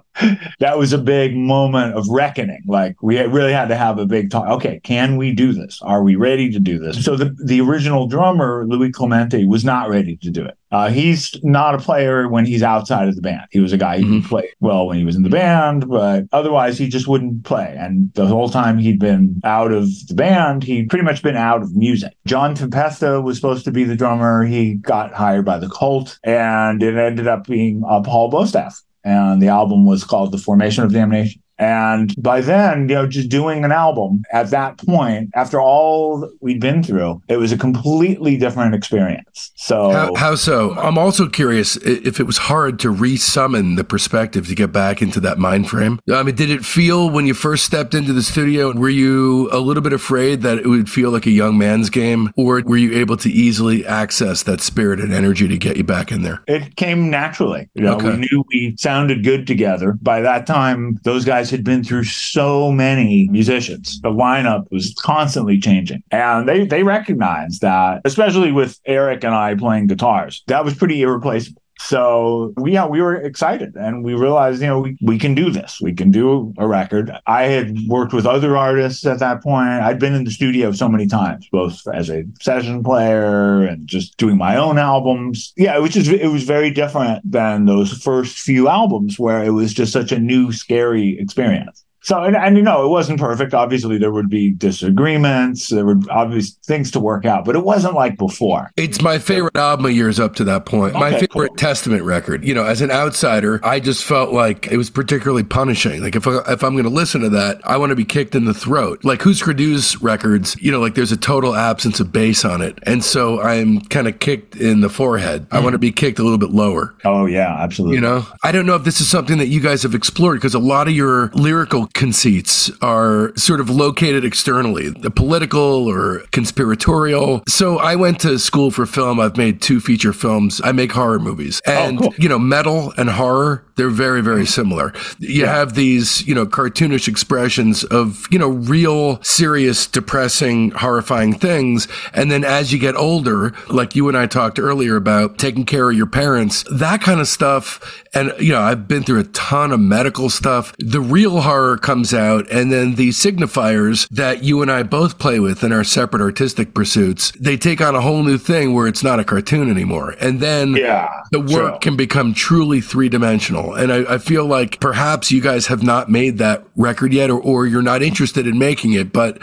that 0.59 0.77
was 0.77 0.93
a 0.93 0.97
big 0.97 1.35
moment 1.35 1.95
of 1.95 2.07
reckoning. 2.09 2.63
Like 2.67 3.01
we 3.01 3.19
really 3.19 3.53
had 3.53 3.69
to 3.69 3.75
have 3.75 3.97
a 3.97 4.05
big 4.05 4.31
talk. 4.31 4.47
Okay, 4.47 4.79
can 4.83 5.17
we 5.17 5.33
do 5.33 5.53
this? 5.53 5.81
Are 5.81 6.03
we 6.03 6.15
ready 6.15 6.51
to 6.51 6.59
do 6.59 6.79
this? 6.79 7.03
So 7.03 7.15
the, 7.15 7.35
the 7.45 7.61
original 7.61 8.07
drummer, 8.07 8.65
Louie 8.67 8.91
Clemente, 8.91 9.45
was 9.45 9.63
not 9.63 9.89
ready 9.89 10.17
to 10.17 10.29
do 10.29 10.43
it. 10.43 10.57
Uh, 10.71 10.89
he's 10.89 11.37
not 11.43 11.75
a 11.75 11.77
player 11.77 12.27
when 12.27 12.45
he's 12.45 12.63
outside 12.63 13.07
of 13.07 13.15
the 13.15 13.21
band. 13.21 13.41
He 13.51 13.59
was 13.59 13.73
a 13.73 13.77
guy 13.77 13.99
who 13.99 14.19
mm-hmm. 14.19 14.27
played 14.27 14.51
well 14.59 14.87
when 14.87 14.97
he 14.97 15.03
was 15.03 15.15
in 15.15 15.23
the 15.23 15.29
band, 15.29 15.89
but 15.89 16.25
otherwise 16.31 16.77
he 16.77 16.87
just 16.87 17.07
wouldn't 17.07 17.43
play. 17.43 17.75
And 17.77 18.13
the 18.13 18.25
whole 18.25 18.49
time 18.49 18.77
he'd 18.77 18.99
been 18.99 19.41
out 19.43 19.71
of 19.71 19.87
the 20.07 20.13
band, 20.13 20.63
he'd 20.63 20.89
pretty 20.89 21.03
much 21.03 21.21
been 21.21 21.35
out 21.35 21.61
of 21.61 21.75
music. 21.75 22.13
John 22.25 22.55
Tempesta 22.55 23.21
was 23.21 23.35
supposed 23.35 23.65
to 23.65 23.71
be 23.71 23.83
the 23.83 23.95
drummer. 23.95 24.45
He 24.45 24.75
got 24.75 25.13
hired 25.13 25.45
by 25.45 25.57
the 25.59 25.69
Cult, 25.69 26.19
and 26.23 26.81
it 26.81 26.95
ended 26.95 27.27
up 27.27 27.47
being 27.47 27.83
uh, 27.87 28.01
Paul 28.01 28.31
Bostaph. 28.31 28.81
And 29.03 29.41
the 29.41 29.47
album 29.47 29.85
was 29.85 30.03
called 30.03 30.31
The 30.31 30.37
Formation 30.37 30.83
of 30.83 30.93
Damnation. 30.93 31.41
And 31.61 32.15
by 32.17 32.41
then, 32.41 32.89
you 32.89 32.95
know, 32.95 33.07
just 33.07 33.29
doing 33.29 33.63
an 33.63 33.71
album 33.71 34.23
at 34.33 34.49
that 34.49 34.79
point, 34.79 35.29
after 35.35 35.61
all 35.61 36.27
we'd 36.39 36.59
been 36.59 36.81
through, 36.81 37.21
it 37.27 37.37
was 37.37 37.51
a 37.51 37.57
completely 37.57 38.35
different 38.35 38.73
experience. 38.73 39.51
So, 39.57 39.91
how, 39.91 40.15
how 40.15 40.35
so? 40.35 40.71
I'm 40.71 40.97
also 40.97 41.29
curious 41.29 41.77
if 41.77 42.19
it 42.19 42.23
was 42.23 42.39
hard 42.39 42.79
to 42.79 42.89
re-summon 42.89 43.75
the 43.75 43.83
perspective 43.83 44.47
to 44.47 44.55
get 44.55 44.71
back 44.71 45.03
into 45.03 45.19
that 45.19 45.37
mind 45.37 45.69
frame. 45.69 45.99
I 46.11 46.23
mean, 46.23 46.33
did 46.33 46.49
it 46.49 46.65
feel 46.65 47.11
when 47.11 47.27
you 47.27 47.35
first 47.35 47.63
stepped 47.63 47.93
into 47.93 48.11
the 48.11 48.23
studio? 48.23 48.73
Were 48.73 48.89
you 48.89 49.47
a 49.51 49.59
little 49.59 49.83
bit 49.83 49.93
afraid 49.93 50.41
that 50.41 50.57
it 50.57 50.67
would 50.67 50.89
feel 50.89 51.11
like 51.11 51.27
a 51.27 51.31
young 51.31 51.59
man's 51.59 51.91
game, 51.91 52.33
or 52.35 52.63
were 52.65 52.77
you 52.77 52.97
able 52.97 53.17
to 53.17 53.29
easily 53.29 53.85
access 53.85 54.41
that 54.43 54.61
spirit 54.61 54.99
and 54.99 55.13
energy 55.13 55.47
to 55.47 55.59
get 55.59 55.77
you 55.77 55.83
back 55.83 56.11
in 56.11 56.23
there? 56.23 56.41
It 56.47 56.75
came 56.75 57.11
naturally. 57.11 57.69
You 57.75 57.83
know, 57.83 57.97
okay. 57.97 58.09
we 58.09 58.17
knew 58.17 58.43
we 58.49 58.75
sounded 58.79 59.23
good 59.23 59.45
together. 59.45 59.93
By 60.01 60.21
that 60.21 60.47
time, 60.47 60.99
those 61.03 61.23
guys 61.23 61.50
had 61.51 61.63
been 61.63 61.83
through 61.83 62.05
so 62.05 62.71
many 62.71 63.27
musicians. 63.29 63.99
The 64.01 64.09
lineup 64.09 64.65
was 64.71 64.93
constantly 64.99 65.59
changing. 65.59 66.03
And 66.11 66.47
they, 66.47 66.65
they 66.65 66.83
recognized 66.83 67.61
that, 67.61 68.01
especially 68.05 68.51
with 68.51 68.79
Eric 68.85 69.23
and 69.23 69.35
I 69.35 69.55
playing 69.55 69.87
guitars, 69.87 70.43
that 70.47 70.65
was 70.65 70.73
pretty 70.73 71.01
irreplaceable. 71.01 71.60
So 71.83 72.53
we, 72.57 72.73
yeah, 72.73 72.85
we 72.85 73.01
were 73.01 73.15
excited 73.15 73.75
and 73.75 74.03
we 74.03 74.13
realized, 74.13 74.61
you 74.61 74.67
know, 74.67 74.79
we, 74.79 74.97
we 75.01 75.17
can 75.17 75.33
do 75.33 75.49
this. 75.49 75.79
We 75.81 75.93
can 75.93 76.11
do 76.11 76.53
a 76.57 76.67
record. 76.67 77.11
I 77.25 77.43
had 77.43 77.77
worked 77.87 78.13
with 78.13 78.25
other 78.25 78.55
artists 78.55 79.05
at 79.05 79.19
that 79.19 79.41
point. 79.41 79.67
I'd 79.67 79.99
been 79.99 80.13
in 80.13 80.23
the 80.23 80.31
studio 80.31 80.71
so 80.71 80.87
many 80.87 81.07
times, 81.07 81.49
both 81.51 81.81
as 81.93 82.09
a 82.09 82.23
session 82.39 82.83
player 82.83 83.65
and 83.65 83.87
just 83.87 84.17
doing 84.17 84.37
my 84.37 84.55
own 84.57 84.77
albums. 84.77 85.53
Yeah, 85.57 85.75
it 85.75 85.81
was 85.81 85.91
just, 85.91 86.09
it 86.09 86.27
was 86.27 86.43
very 86.43 86.69
different 86.69 87.29
than 87.29 87.65
those 87.65 87.91
first 87.91 88.37
few 88.37 88.67
albums 88.67 89.17
where 89.17 89.43
it 89.43 89.51
was 89.51 89.73
just 89.73 89.91
such 89.91 90.11
a 90.11 90.19
new, 90.19 90.51
scary 90.51 91.19
experience. 91.19 91.83
So, 92.03 92.23
and, 92.23 92.35
and 92.35 92.57
you 92.57 92.63
know, 92.63 92.83
it 92.83 92.89
wasn't 92.89 93.19
perfect. 93.19 93.53
Obviously, 93.53 93.99
there 93.99 94.11
would 94.11 94.29
be 94.29 94.51
disagreements. 94.51 95.69
There 95.69 95.85
would 95.85 96.09
obvious 96.09 96.51
things 96.65 96.89
to 96.91 96.99
work 96.99 97.25
out, 97.25 97.45
but 97.45 97.55
it 97.55 97.63
wasn't 97.63 97.93
like 97.93 98.17
before. 98.17 98.71
It's 98.75 99.01
my 99.01 99.19
favorite 99.19 99.55
album 99.55 99.85
of 99.85 99.91
yours 99.91 100.19
up 100.19 100.35
to 100.35 100.43
that 100.45 100.65
point. 100.65 100.93
my 100.93 101.11
favorite 101.11 101.49
cool. 101.49 101.55
Testament 101.55 102.03
record. 102.03 102.43
You 102.43 102.55
know, 102.55 102.65
as 102.65 102.81
an 102.81 102.89
outsider, 102.89 103.59
I 103.63 103.79
just 103.79 104.03
felt 104.03 104.33
like 104.33 104.67
it 104.67 104.77
was 104.77 104.89
particularly 104.89 105.43
punishing. 105.43 106.01
Like 106.01 106.15
if 106.15 106.27
I, 106.27 106.39
if 106.47 106.63
I'm 106.63 106.73
going 106.73 106.85
to 106.85 106.89
listen 106.89 107.21
to 107.21 107.29
that, 107.29 107.61
I 107.65 107.77
want 107.77 107.91
to 107.91 107.95
be 107.95 108.05
kicked 108.05 108.33
in 108.33 108.45
the 108.45 108.53
throat. 108.53 109.03
Like 109.03 109.21
Who's 109.21 109.41
Produce 109.41 110.01
records, 110.01 110.59
you 110.59 110.71
know, 110.71 110.79
like 110.79 110.95
there's 110.95 111.11
a 111.11 111.17
total 111.17 111.55
absence 111.55 111.99
of 111.99 112.11
bass 112.11 112.43
on 112.43 112.61
it, 112.61 112.79
and 112.83 113.03
so 113.03 113.41
I'm 113.41 113.81
kind 113.81 114.07
of 114.07 114.17
kicked 114.19 114.55
in 114.55 114.81
the 114.81 114.89
forehead. 114.89 115.45
I 115.51 115.57
hmm. 115.57 115.65
want 115.65 115.73
to 115.73 115.79
be 115.79 115.91
kicked 115.91 116.17
a 116.17 116.23
little 116.23 116.39
bit 116.39 116.49
lower. 116.49 116.95
Oh 117.05 117.27
yeah, 117.27 117.55
absolutely. 117.59 117.97
You 117.97 118.01
know, 118.01 118.25
I 118.43 118.51
don't 118.51 118.65
know 118.65 118.75
if 118.75 118.85
this 118.85 119.01
is 119.01 119.09
something 119.09 119.37
that 119.37 119.47
you 119.47 119.61
guys 119.61 119.83
have 119.83 119.93
explored 119.93 120.37
because 120.37 120.55
a 120.55 120.59
lot 120.59 120.87
of 120.87 120.95
your 120.95 121.29
lyrical 121.33 121.87
conceits 121.93 122.71
are 122.81 123.35
sort 123.35 123.59
of 123.59 123.69
located 123.69 124.25
externally, 124.25 124.89
the 124.89 125.11
political 125.11 125.87
or 125.87 126.23
conspiratorial. 126.31 127.43
So 127.47 127.77
I 127.79 127.95
went 127.95 128.19
to 128.21 128.37
school 128.39 128.71
for 128.71 128.85
film. 128.85 129.19
I've 129.19 129.37
made 129.37 129.61
two 129.61 129.79
feature 129.79 130.13
films. 130.13 130.61
I 130.63 130.71
make 130.71 130.91
horror 130.91 131.19
movies. 131.19 131.61
Oh, 131.67 131.71
and, 131.71 131.99
cool. 131.99 132.13
you 132.17 132.29
know, 132.29 132.39
metal 132.39 132.93
and 132.97 133.09
horror, 133.09 133.63
they're 133.75 133.89
very, 133.89 134.21
very 134.21 134.45
similar. 134.45 134.93
You 135.19 135.45
have 135.45 135.73
these, 135.73 136.25
you 136.27 136.35
know, 136.35 136.45
cartoonish 136.45 137.07
expressions 137.07 137.83
of, 137.85 138.27
you 138.31 138.37
know, 138.37 138.49
real, 138.49 139.21
serious, 139.23 139.87
depressing, 139.87 140.71
horrifying 140.71 141.33
things. 141.33 141.87
And 142.13 142.29
then 142.31 142.43
as 142.43 142.71
you 142.71 142.79
get 142.79 142.95
older, 142.95 143.53
like 143.69 143.95
you 143.95 144.07
and 144.07 144.17
I 144.17 144.27
talked 144.27 144.59
earlier 144.59 144.95
about 144.95 145.37
taking 145.37 145.65
care 145.65 145.89
of 145.89 145.97
your 145.97 146.05
parents, 146.05 146.63
that 146.71 147.01
kind 147.01 147.19
of 147.19 147.27
stuff. 147.27 148.03
And, 148.13 148.33
you 148.39 148.51
know, 148.51 148.61
I've 148.61 148.87
been 148.87 149.03
through 149.03 149.21
a 149.21 149.25
ton 149.25 149.71
of 149.71 149.79
medical 149.79 150.29
stuff. 150.29 150.73
The 150.77 151.01
real 151.01 151.41
horror 151.41 151.77
comes 151.81 152.13
out. 152.13 152.49
And 152.51 152.71
then 152.71 152.95
the 152.95 153.09
signifiers 153.09 154.07
that 154.09 154.43
you 154.43 154.61
and 154.61 154.71
I 154.71 154.83
both 154.83 155.17
play 155.19 155.39
with 155.39 155.63
in 155.63 155.71
our 155.71 155.83
separate 155.83 156.21
artistic 156.21 156.73
pursuits, 156.73 157.31
they 157.39 157.57
take 157.57 157.81
on 157.81 157.95
a 157.95 158.01
whole 158.01 158.23
new 158.23 158.37
thing 158.37 158.73
where 158.73 158.87
it's 158.87 159.03
not 159.03 159.19
a 159.19 159.23
cartoon 159.23 159.69
anymore. 159.69 160.15
And 160.19 160.39
then 160.39 160.75
Yeah, 160.75 161.09
the 161.31 161.39
work 161.39 161.71
true. 161.73 161.79
can 161.81 161.95
become 161.97 162.33
truly 162.33 162.81
three 162.81 163.09
dimensional. 163.09 163.73
And 163.73 163.91
I, 163.91 164.15
I 164.15 164.17
feel 164.17 164.45
like 164.45 164.79
perhaps 164.79 165.31
you 165.31 165.41
guys 165.41 165.67
have 165.67 165.83
not 165.83 166.09
made 166.09 166.37
that 166.37 166.63
record 166.75 167.13
yet, 167.13 167.29
or, 167.29 167.39
or 167.39 167.65
you're 167.65 167.81
not 167.81 168.01
interested 168.01 168.47
in 168.47 168.57
making 168.59 168.93
it, 168.93 169.11
but 169.11 169.39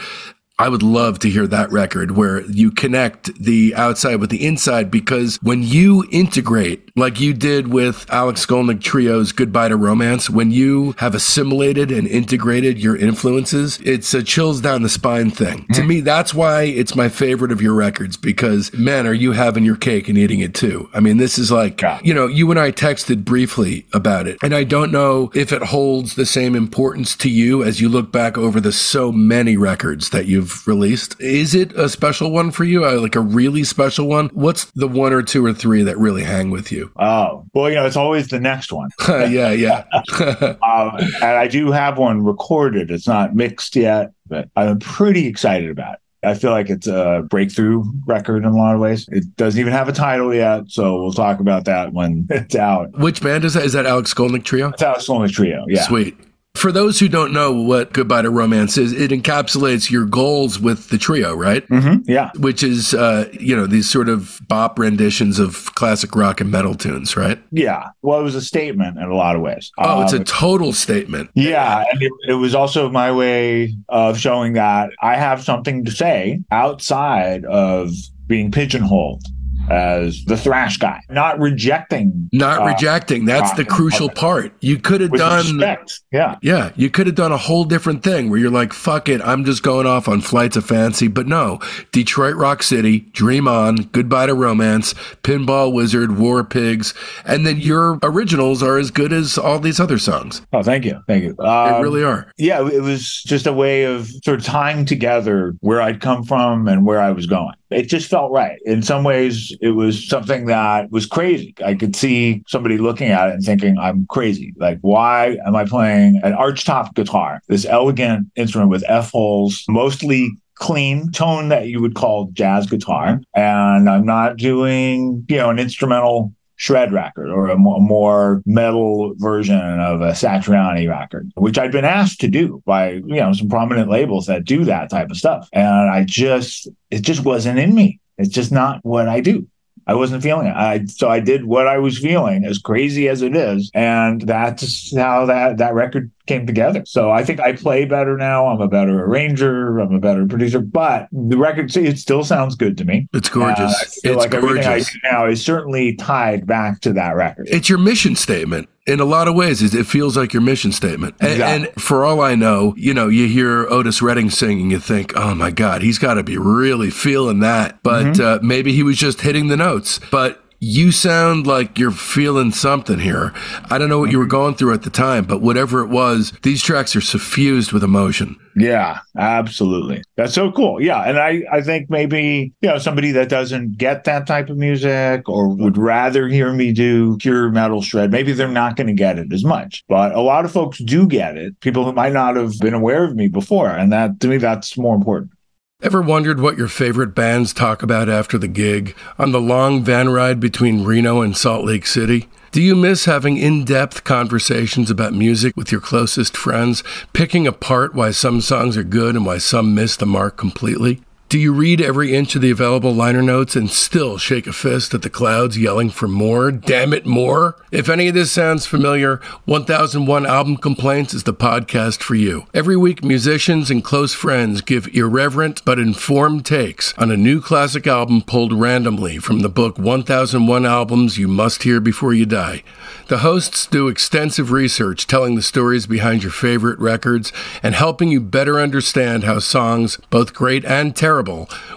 I 0.61 0.68
would 0.68 0.83
love 0.83 1.21
to 1.21 1.31
hear 1.31 1.47
that 1.47 1.71
record 1.71 2.16
where 2.16 2.40
you 2.42 2.73
connect 2.73 3.33
the 3.40 3.75
outside 3.77 4.16
with 4.16 4.31
the 4.31 4.44
inside 4.44 4.90
because 4.90 5.38
when 5.40 5.62
you 5.62 6.05
integrate, 6.11 6.90
like 6.97 7.21
you 7.21 7.33
did 7.33 7.68
with 7.68 8.05
Alex 8.11 8.44
Skolnick 8.44 8.81
Trio's 8.81 9.31
Goodbye 9.31 9.68
to 9.68 9.77
Romance, 9.77 10.29
when 10.29 10.51
you 10.51 10.97
have 10.99 11.14
assimilated 11.14 11.92
and 11.92 12.09
integrated 12.09 12.77
your 12.77 12.97
influences, 12.97 13.79
it's 13.85 14.12
a 14.14 14.23
chills 14.23 14.61
down 14.61 14.83
the 14.83 14.88
spine 14.88 15.31
thing. 15.31 15.59
To 15.59 15.81
mm-hmm. 15.81 15.88
me, 15.88 16.01
that's 16.01 16.35
why 16.35 16.62
it's 16.62 16.97
my 16.97 17.09
favorite 17.09 17.53
of 17.53 17.62
your 17.62 17.75
records 17.75 18.16
because, 18.16 18.73
man, 18.75 19.07
are 19.07 19.14
you 19.14 19.31
having 19.33 19.64
your 19.64 19.77
cake 19.77 20.09
and 20.09 20.18
eating 20.18 20.40
it 20.40 20.55
too? 20.55 20.90
I 20.92 20.99
mean, 20.99 21.18
this 21.18 21.38
is 21.38 21.53
like, 21.53 21.81
Yeah. 21.81 22.01
you 22.03 22.12
know, 22.12 22.27
you 22.27 22.51
and 22.51 22.59
I 22.59 22.73
texted 22.73 23.25
briefly 23.25 23.87
about 23.92 24.27
it, 24.27 24.38
and 24.42 24.53
I 24.53 24.64
don't 24.64 24.90
know 24.90 25.31
if 25.37 25.53
it 25.53 25.62
holds 25.62 26.16
the 26.16 26.27
same 26.27 26.57
importance 26.57 27.14
to 27.18 27.31
you 27.31 27.62
as 27.62 27.81
you 27.81 27.88
look 27.88 28.11
back 28.11 28.37
over 28.37 28.61
the 28.61 28.73
so 28.73 29.12
many 29.12 29.57
records 29.57 30.11
that 30.11 30.27
you've 30.27 30.47
released. 30.66 31.20
Is 31.20 31.54
it 31.54 31.72
a 31.72 31.88
special 31.88 32.30
one 32.30 32.50
for 32.50 32.64
you? 32.64 32.84
Uh, 32.84 33.00
Like 33.00 33.16
a 33.16 33.20
really 33.20 33.64
special 33.64 34.06
one? 34.08 34.28
What's 34.34 34.66
the 34.72 34.88
one 34.88 35.12
or 35.12 35.22
two 35.22 35.44
or 35.44 35.52
three 35.52 35.82
that 35.82 35.96
really 35.98 36.22
hang 36.22 36.50
with 36.50 36.70
you? 36.72 36.90
Oh, 36.96 37.44
well, 37.54 37.68
you 37.68 37.76
know, 37.76 37.87
it's 37.87 37.96
always 37.96 38.28
the 38.28 38.40
next 38.40 38.72
one. 38.72 38.90
yeah, 39.08 39.50
yeah. 39.52 39.84
Um, 40.68 40.96
and 40.98 41.24
I 41.24 41.48
do 41.48 41.70
have 41.70 41.98
one 41.98 42.24
recorded. 42.24 42.90
It's 42.90 43.06
not 43.08 43.34
mixed 43.34 43.74
yet, 43.76 44.12
but 44.26 44.48
I'm 44.56 44.78
pretty 44.78 45.26
excited 45.26 45.70
about 45.70 45.94
it. 45.94 46.00
I 46.24 46.34
feel 46.34 46.50
like 46.50 46.68
it's 46.68 46.87
a 46.88 47.24
breakthrough 47.30 47.84
record 48.04 48.38
in 48.38 48.50
a 48.50 48.56
lot 48.56 48.74
of 48.74 48.80
ways. 48.80 49.08
It 49.12 49.37
doesn't 49.37 49.58
even 49.61 49.72
have 49.72 49.88
a 49.88 49.92
title 49.92 50.34
yet, 50.34 50.64
so 50.68 51.00
we'll 51.00 51.12
talk 51.12 51.38
about 51.38 51.64
that 51.66 51.92
when 51.92 52.26
it's 52.28 52.56
out. 52.56 52.90
Which 52.98 53.22
band 53.22 53.44
is 53.44 53.54
that? 53.54 53.64
Is 53.64 53.72
that 53.74 53.87
Alex 53.87 54.12
Skolnick 54.12 54.42
Trio? 54.44 54.70
It's 54.70 54.82
Alex 54.82 55.08
Only 55.08 55.28
Trio. 55.28 55.64
Yeah. 55.68 55.82
Sweet. 55.87 56.18
For 56.59 56.73
those 56.73 56.99
who 56.99 57.09
don't 57.09 57.33
know 57.33 57.53
what 57.53 57.92
Goodbye 57.92 58.23
to 58.23 58.31
Romance 58.31 58.77
is, 58.77 58.92
it 58.92 59.12
encapsulates 59.12 59.90
your 59.92 60.05
goals 60.05 60.59
with 60.59 60.88
the 60.88 60.99
trio, 60.99 61.33
right? 61.35 61.64
hmm 61.68 61.99
Yeah. 62.05 62.31
Which 62.37 62.64
is, 62.64 62.94
uh, 62.94 63.29
you 63.33 63.55
know, 63.55 63.66
these 63.66 63.88
sort 63.88 64.09
of 64.09 64.40
bop 64.49 64.77
renditions 64.77 65.38
of 65.38 65.73
classic 65.77 66.16
rock 66.16 66.40
and 66.40 66.51
metal 66.51 66.75
tunes, 66.75 67.16
right? 67.16 67.38
Yeah. 67.53 67.85
Well, 68.03 68.18
it 68.18 68.25
was 68.25 68.35
a 68.35 68.42
statement 68.42 68.97
in 68.99 69.05
a 69.05 69.14
lot 69.14 69.37
of 69.37 69.42
ways. 69.42 69.71
Oh, 69.79 70.03
it's 70.03 70.12
a 70.12 70.16
Um, 70.18 70.25
total 70.25 70.73
statement. 70.73 71.31
Yeah, 71.35 71.85
and 71.92 72.03
it, 72.03 72.12
it 72.29 72.35
was 72.35 72.57
also 72.57 72.90
my 72.90 73.12
way 73.12 73.77
of 73.88 74.18
showing 74.18 74.55
that 74.55 74.90
I 75.01 75.14
have 75.14 75.44
something 75.44 75.85
to 75.85 75.92
say 75.92 76.40
outside 76.51 77.44
of 77.44 77.92
being 78.27 78.51
pigeonholed 78.51 79.23
as 79.70 80.24
the 80.24 80.37
thrash 80.37 80.76
guy, 80.78 81.00
not 81.11 81.38
rejecting 81.38 82.28
Not 82.33 82.62
uh, 82.62 82.66
rejecting. 82.66 83.24
That's 83.24 83.52
the 83.54 83.64
crucial 83.64 84.09
part. 84.09 84.52
You 84.61 84.78
could 84.78 85.00
have 85.00 85.12
done. 85.12 85.57
respect. 85.59 86.00
Yeah, 86.12 86.37
Yeah, 86.42 86.72
you 86.76 86.90
could 86.90 87.07
have 87.07 87.16
done 87.16 87.33
a 87.33 87.37
whole 87.37 87.64
different 87.64 88.02
thing 88.02 88.31
where 88.31 88.38
you're 88.38 88.50
like, 88.50 88.72
fuck 88.72 89.09
it, 89.09 89.20
I'm 89.22 89.44
just 89.44 89.62
going 89.62 89.87
off 89.87 90.09
on 90.09 90.20
flights 90.20 90.57
of 90.57 90.64
fancy. 90.64 91.09
But 91.09 91.26
no, 91.26 91.59
Detroit 91.92 92.37
Rock 92.37 92.62
City, 92.62 93.00
Dream 93.12 93.46
On, 93.48 93.76
Goodbye 93.76 94.26
to 94.26 94.35
Romance, 94.35 94.94
Pinball 95.22 95.72
Wizard, 95.72 96.18
War 96.18 96.44
Pigs, 96.44 96.94
and 97.24 97.46
then 97.46 97.59
your 97.59 97.98
originals 98.02 98.62
are 98.62 98.78
as 98.78 98.90
good 98.90 99.12
as 99.12 99.38
all 99.38 99.59
these 99.59 99.81
other 99.81 99.98
songs. 99.98 100.42
Oh, 100.52 100.62
thank 100.62 100.85
you, 100.85 101.00
thank 101.07 101.24
you. 101.24 101.35
They 101.38 101.44
Um, 101.44 101.83
really 101.83 102.02
are. 102.02 102.33
yeah, 102.38 102.66
it 102.66 102.83
was 102.83 103.22
just 103.26 103.46
a 103.46 103.52
way 103.52 103.85
of 103.85 104.09
sort 104.24 104.40
of 104.40 104.44
tying 104.44 104.85
together 104.85 105.54
where 105.61 105.81
I'd 105.81 106.00
come 106.00 106.24
from 106.24 106.68
and 106.68 106.85
where 106.87 107.00
I 107.00 107.11
was 107.11 107.26
going. 107.26 107.54
It 107.70 107.83
just 107.83 108.09
felt 108.09 108.33
right. 108.33 108.59
In 108.64 108.83
some 108.83 109.04
ways, 109.04 109.57
it 109.61 109.70
was 109.70 110.09
something 110.09 110.46
that 110.46 110.90
was 110.90 111.07
crazy. 111.07 111.54
I 111.64 111.74
could 111.74 111.94
see 111.94 112.42
somebody 112.46 112.78
looking 112.78 113.11
at 113.11 113.28
it 113.28 113.35
and 113.35 113.44
thinking, 113.44 113.78
I'm 113.78 114.07
crazy. 114.07 114.54
Like, 114.57 114.78
why 114.81 115.38
am 115.46 115.54
I 115.54 115.64
playing 115.64 116.20
an 116.22 116.33
archtop 116.33 116.94
guitar, 116.94 117.40
this 117.48 117.66
elegant 117.66 118.28
instrument 118.37 118.70
with 118.70 118.85
F 118.88 119.11
holes, 119.11 119.64
mostly 119.68 120.31
clean 120.54 121.12
tone 121.12 121.48
that 121.50 121.68
you 121.68 121.81
would 121.81 121.94
call 121.94 122.31
jazz 122.33 122.66
guitar, 122.66 123.20
and 123.35 123.88
I'm 123.88 124.04
not 124.04 124.37
doing, 124.37 125.24
you 125.28 125.37
know, 125.37 125.50
an 125.50 125.59
instrumental 125.59 126.33
shred 126.59 126.92
record 126.92 127.31
or 127.31 127.49
a 127.49 127.57
mo- 127.57 127.79
more 127.79 128.42
metal 128.44 129.14
version 129.16 129.57
of 129.57 130.01
a 130.03 130.11
Satriani 130.11 130.88
record, 130.88 131.31
which 131.37 131.57
I'd 131.57 131.73
been 131.73 131.85
asked 131.85 132.21
to 132.21 132.29
do 132.29 132.62
by, 132.66 132.90
you 132.90 133.16
know, 133.16 133.33
some 133.33 133.49
prominent 133.49 133.88
labels 133.88 134.27
that 134.27 134.44
do 134.44 134.64
that 134.64 134.90
type 134.90 135.09
of 135.11 135.16
stuff. 135.16 135.49
And 135.53 135.88
I 135.90 136.05
just, 136.05 136.68
it 136.90 137.03
just 137.03 137.25
wasn't 137.25 137.61
in 137.61 137.75
me. 137.75 138.01
It's 138.18 138.29
just 138.29 138.51
not 138.51 138.85
what 138.85 139.09
I 139.09 139.21
do. 139.21 139.47
I 139.87 139.94
wasn't 139.94 140.23
feeling 140.23 140.49
it. 140.49 140.55
I 140.55 140.85
so 140.85 141.09
I 141.09 141.18
did 141.21 141.47
what 141.47 141.66
I 141.66 141.79
was 141.79 141.99
feeling, 141.99 142.44
as 142.44 142.59
crazy 142.59 143.09
as 143.09 143.23
it 143.23 143.35
is, 143.35 143.71
and 143.73 144.21
that's 144.21 144.94
how 144.94 145.25
that 145.25 145.57
that 145.57 145.73
record 145.73 146.11
came 146.28 146.46
together. 146.46 146.82
So 146.86 147.10
I 147.10 147.24
think 147.24 147.40
I 147.40 147.52
play 147.54 147.84
better 147.86 148.16
now. 148.16 148.46
I'm 148.46 148.60
a 148.60 148.68
better 148.68 149.04
arranger. 149.04 149.78
I'm 149.80 149.92
a 149.94 149.98
better 149.98 150.26
producer. 150.26 150.60
But 150.60 151.08
the 151.10 151.36
record, 151.36 151.74
it 151.76 151.98
still 151.98 152.22
sounds 152.22 152.54
good 152.54 152.78
to 152.78 152.84
me. 152.84 153.08
It's 153.12 153.28
gorgeous. 153.28 153.72
Uh, 153.72 153.74
I 153.80 153.84
feel 154.02 154.12
it's 154.12 154.24
like 154.24 154.34
everything 154.34 154.58
I 154.60 154.64
gorgeous. 154.78 154.92
do 154.92 154.98
now 155.10 155.26
is 155.26 155.44
certainly 155.44 155.94
tied 155.96 156.46
back 156.46 156.80
to 156.82 156.92
that 156.92 157.16
record. 157.16 157.48
It's 157.50 157.68
your 157.68 157.78
mission 157.78 158.14
statement. 158.14 158.68
In 158.86 159.00
a 159.00 159.04
lot 159.04 159.28
of 159.28 159.34
ways, 159.34 159.62
it 159.62 159.74
it 159.74 159.84
feels 159.86 160.16
like 160.16 160.32
your 160.32 160.40
mission 160.42 160.72
statement. 160.72 161.14
And, 161.20 161.32
Exactly. 161.32 161.68
and 161.68 161.82
for 161.82 162.04
all 162.06 162.20
I 162.22 162.34
know, 162.34 162.74
you 162.78 162.94
know, 162.94 163.08
you 163.08 163.26
hear 163.28 163.66
Otis 163.68 164.00
Redding 164.00 164.30
singing, 164.30 164.70
you 164.70 164.78
think, 164.78 165.12
oh 165.16 165.34
my 165.34 165.50
God, 165.50 165.82
he's 165.82 165.98
got 165.98 166.14
to 166.14 166.22
be 166.22 166.38
really 166.38 166.88
feeling 166.90 167.40
that. 167.40 167.82
But 167.82 168.04
Mm-hmm. 168.06 168.22
uh, 168.22 168.38
maybe 168.46 168.72
he 168.72 168.82
was 168.82 168.96
just 168.96 169.20
hitting 169.20 169.48
the 169.48 169.56
notes. 169.58 170.00
But 170.10 170.42
you 170.61 170.90
sound 170.90 171.47
like 171.47 171.79
you're 171.79 171.90
feeling 171.90 172.51
something 172.51 172.99
here. 172.99 173.33
I 173.71 173.79
don't 173.79 173.88
know 173.88 173.99
what 173.99 174.11
you 174.11 174.18
were 174.18 174.27
going 174.27 174.55
through 174.55 174.75
at 174.75 174.83
the 174.83 174.90
time, 174.90 175.25
but 175.25 175.40
whatever 175.40 175.83
it 175.83 175.88
was, 175.88 176.33
these 176.42 176.62
tracks 176.62 176.97
are 176.97 177.01
suffused 177.01 177.73
with 177.73 177.85
emotion. 177.85 178.37
Yeah, 178.57 178.99
absolutely. 179.16 180.03
That's 180.16 180.35
so 180.35 180.51
cool. 180.51 180.83
Yeah. 180.83 181.03
And 181.03 181.18
I, 181.18 181.44
I 181.53 181.61
think 181.61 181.88
maybe, 181.90 182.53
you 182.61 182.68
know, 182.68 182.79
somebody 182.79 183.12
that 183.12 183.29
doesn't 183.29 183.79
get 183.79 184.03
that 184.05 184.27
type 184.27 184.51
of 184.51 184.57
music 184.57 185.29
or 185.29 185.49
would 185.49 185.79
rather 185.79 186.27
hear 186.27 186.53
me 186.53 186.73
do 186.73 187.16
pure 187.18 187.51
metal 187.51 187.81
shred, 187.81 188.11
maybe 188.11 188.33
they're 188.33 188.49
not 188.49 188.75
going 188.75 188.88
to 188.88 188.94
get 188.94 189.18
it 189.18 189.33
as 189.33 189.44
much. 189.44 189.85
But 189.88 190.12
a 190.12 190.21
lot 190.21 190.44
of 190.44 190.51
folks 190.51 190.79
do 190.79 191.07
get 191.07 191.37
it, 191.37 191.61
people 191.61 191.85
who 191.85 191.92
might 191.92 192.12
not 192.12 192.35
have 192.35 192.59
been 192.59 192.75
aware 192.75 193.05
of 193.05 193.14
me 193.14 193.29
before. 193.29 193.71
And 193.71 193.92
that, 193.92 194.18
to 194.21 194.29
me, 194.29 194.38
that's 194.38 194.77
more 194.77 194.97
important. 194.97 195.31
Ever 195.80 196.02
wondered 196.02 196.40
what 196.40 196.58
your 196.58 196.66
favorite 196.66 197.14
bands 197.14 197.52
talk 197.52 197.84
about 197.84 198.08
after 198.08 198.36
the 198.36 198.48
gig 198.48 198.96
on 199.16 199.30
the 199.30 199.40
long 199.40 199.84
van 199.84 200.08
ride 200.08 200.40
between 200.40 200.82
Reno 200.82 201.20
and 201.20 201.36
Salt 201.36 201.64
Lake 201.64 201.86
City? 201.86 202.28
Do 202.50 202.60
you 202.60 202.74
miss 202.74 203.04
having 203.04 203.36
in 203.36 203.64
depth 203.64 204.02
conversations 204.02 204.90
about 204.90 205.12
music 205.12 205.56
with 205.56 205.70
your 205.70 205.80
closest 205.80 206.36
friends, 206.36 206.82
picking 207.12 207.46
apart 207.46 207.94
why 207.94 208.10
some 208.10 208.40
songs 208.40 208.76
are 208.76 208.82
good 208.82 209.14
and 209.14 209.24
why 209.24 209.38
some 209.38 209.72
miss 209.72 209.94
the 209.94 210.04
mark 210.04 210.36
completely? 210.36 211.00
Do 211.28 211.38
you 211.38 211.52
read 211.52 211.82
every 211.82 212.14
inch 212.14 212.34
of 212.36 212.40
the 212.40 212.50
available 212.50 212.94
liner 212.94 213.20
notes 213.20 213.54
and 213.54 213.68
still 213.68 214.16
shake 214.16 214.46
a 214.46 214.52
fist 214.54 214.94
at 214.94 215.02
the 215.02 215.10
clouds 215.10 215.58
yelling 215.58 215.90
for 215.90 216.08
more? 216.08 216.50
Damn 216.50 216.94
it, 216.94 217.04
more? 217.04 217.54
If 217.70 217.90
any 217.90 218.08
of 218.08 218.14
this 218.14 218.32
sounds 218.32 218.64
familiar, 218.64 219.20
1001 219.44 220.24
Album 220.24 220.56
Complaints 220.56 221.12
is 221.12 221.24
the 221.24 221.34
podcast 221.34 222.02
for 222.02 222.14
you. 222.14 222.46
Every 222.54 222.78
week, 222.78 223.04
musicians 223.04 223.70
and 223.70 223.84
close 223.84 224.14
friends 224.14 224.62
give 224.62 224.88
irreverent 224.94 225.62
but 225.66 225.78
informed 225.78 226.46
takes 226.46 226.96
on 226.96 227.10
a 227.10 227.16
new 227.16 227.42
classic 227.42 227.86
album 227.86 228.22
pulled 228.22 228.54
randomly 228.54 229.18
from 229.18 229.40
the 229.40 229.50
book 229.50 229.78
1001 229.78 230.64
Albums 230.64 231.18
You 231.18 231.28
Must 231.28 231.62
Hear 231.62 231.78
Before 231.78 232.14
You 232.14 232.24
Die. 232.24 232.62
The 233.08 233.18
hosts 233.18 233.66
do 233.66 233.88
extensive 233.88 234.50
research 234.50 235.06
telling 235.06 235.34
the 235.34 235.42
stories 235.42 235.86
behind 235.86 236.22
your 236.22 236.32
favorite 236.32 236.78
records 236.78 237.34
and 237.62 237.74
helping 237.74 238.10
you 238.10 238.22
better 238.22 238.58
understand 238.58 239.24
how 239.24 239.40
songs, 239.40 239.98
both 240.08 240.32
great 240.32 240.64
and 240.64 240.96
terrible, 240.96 241.17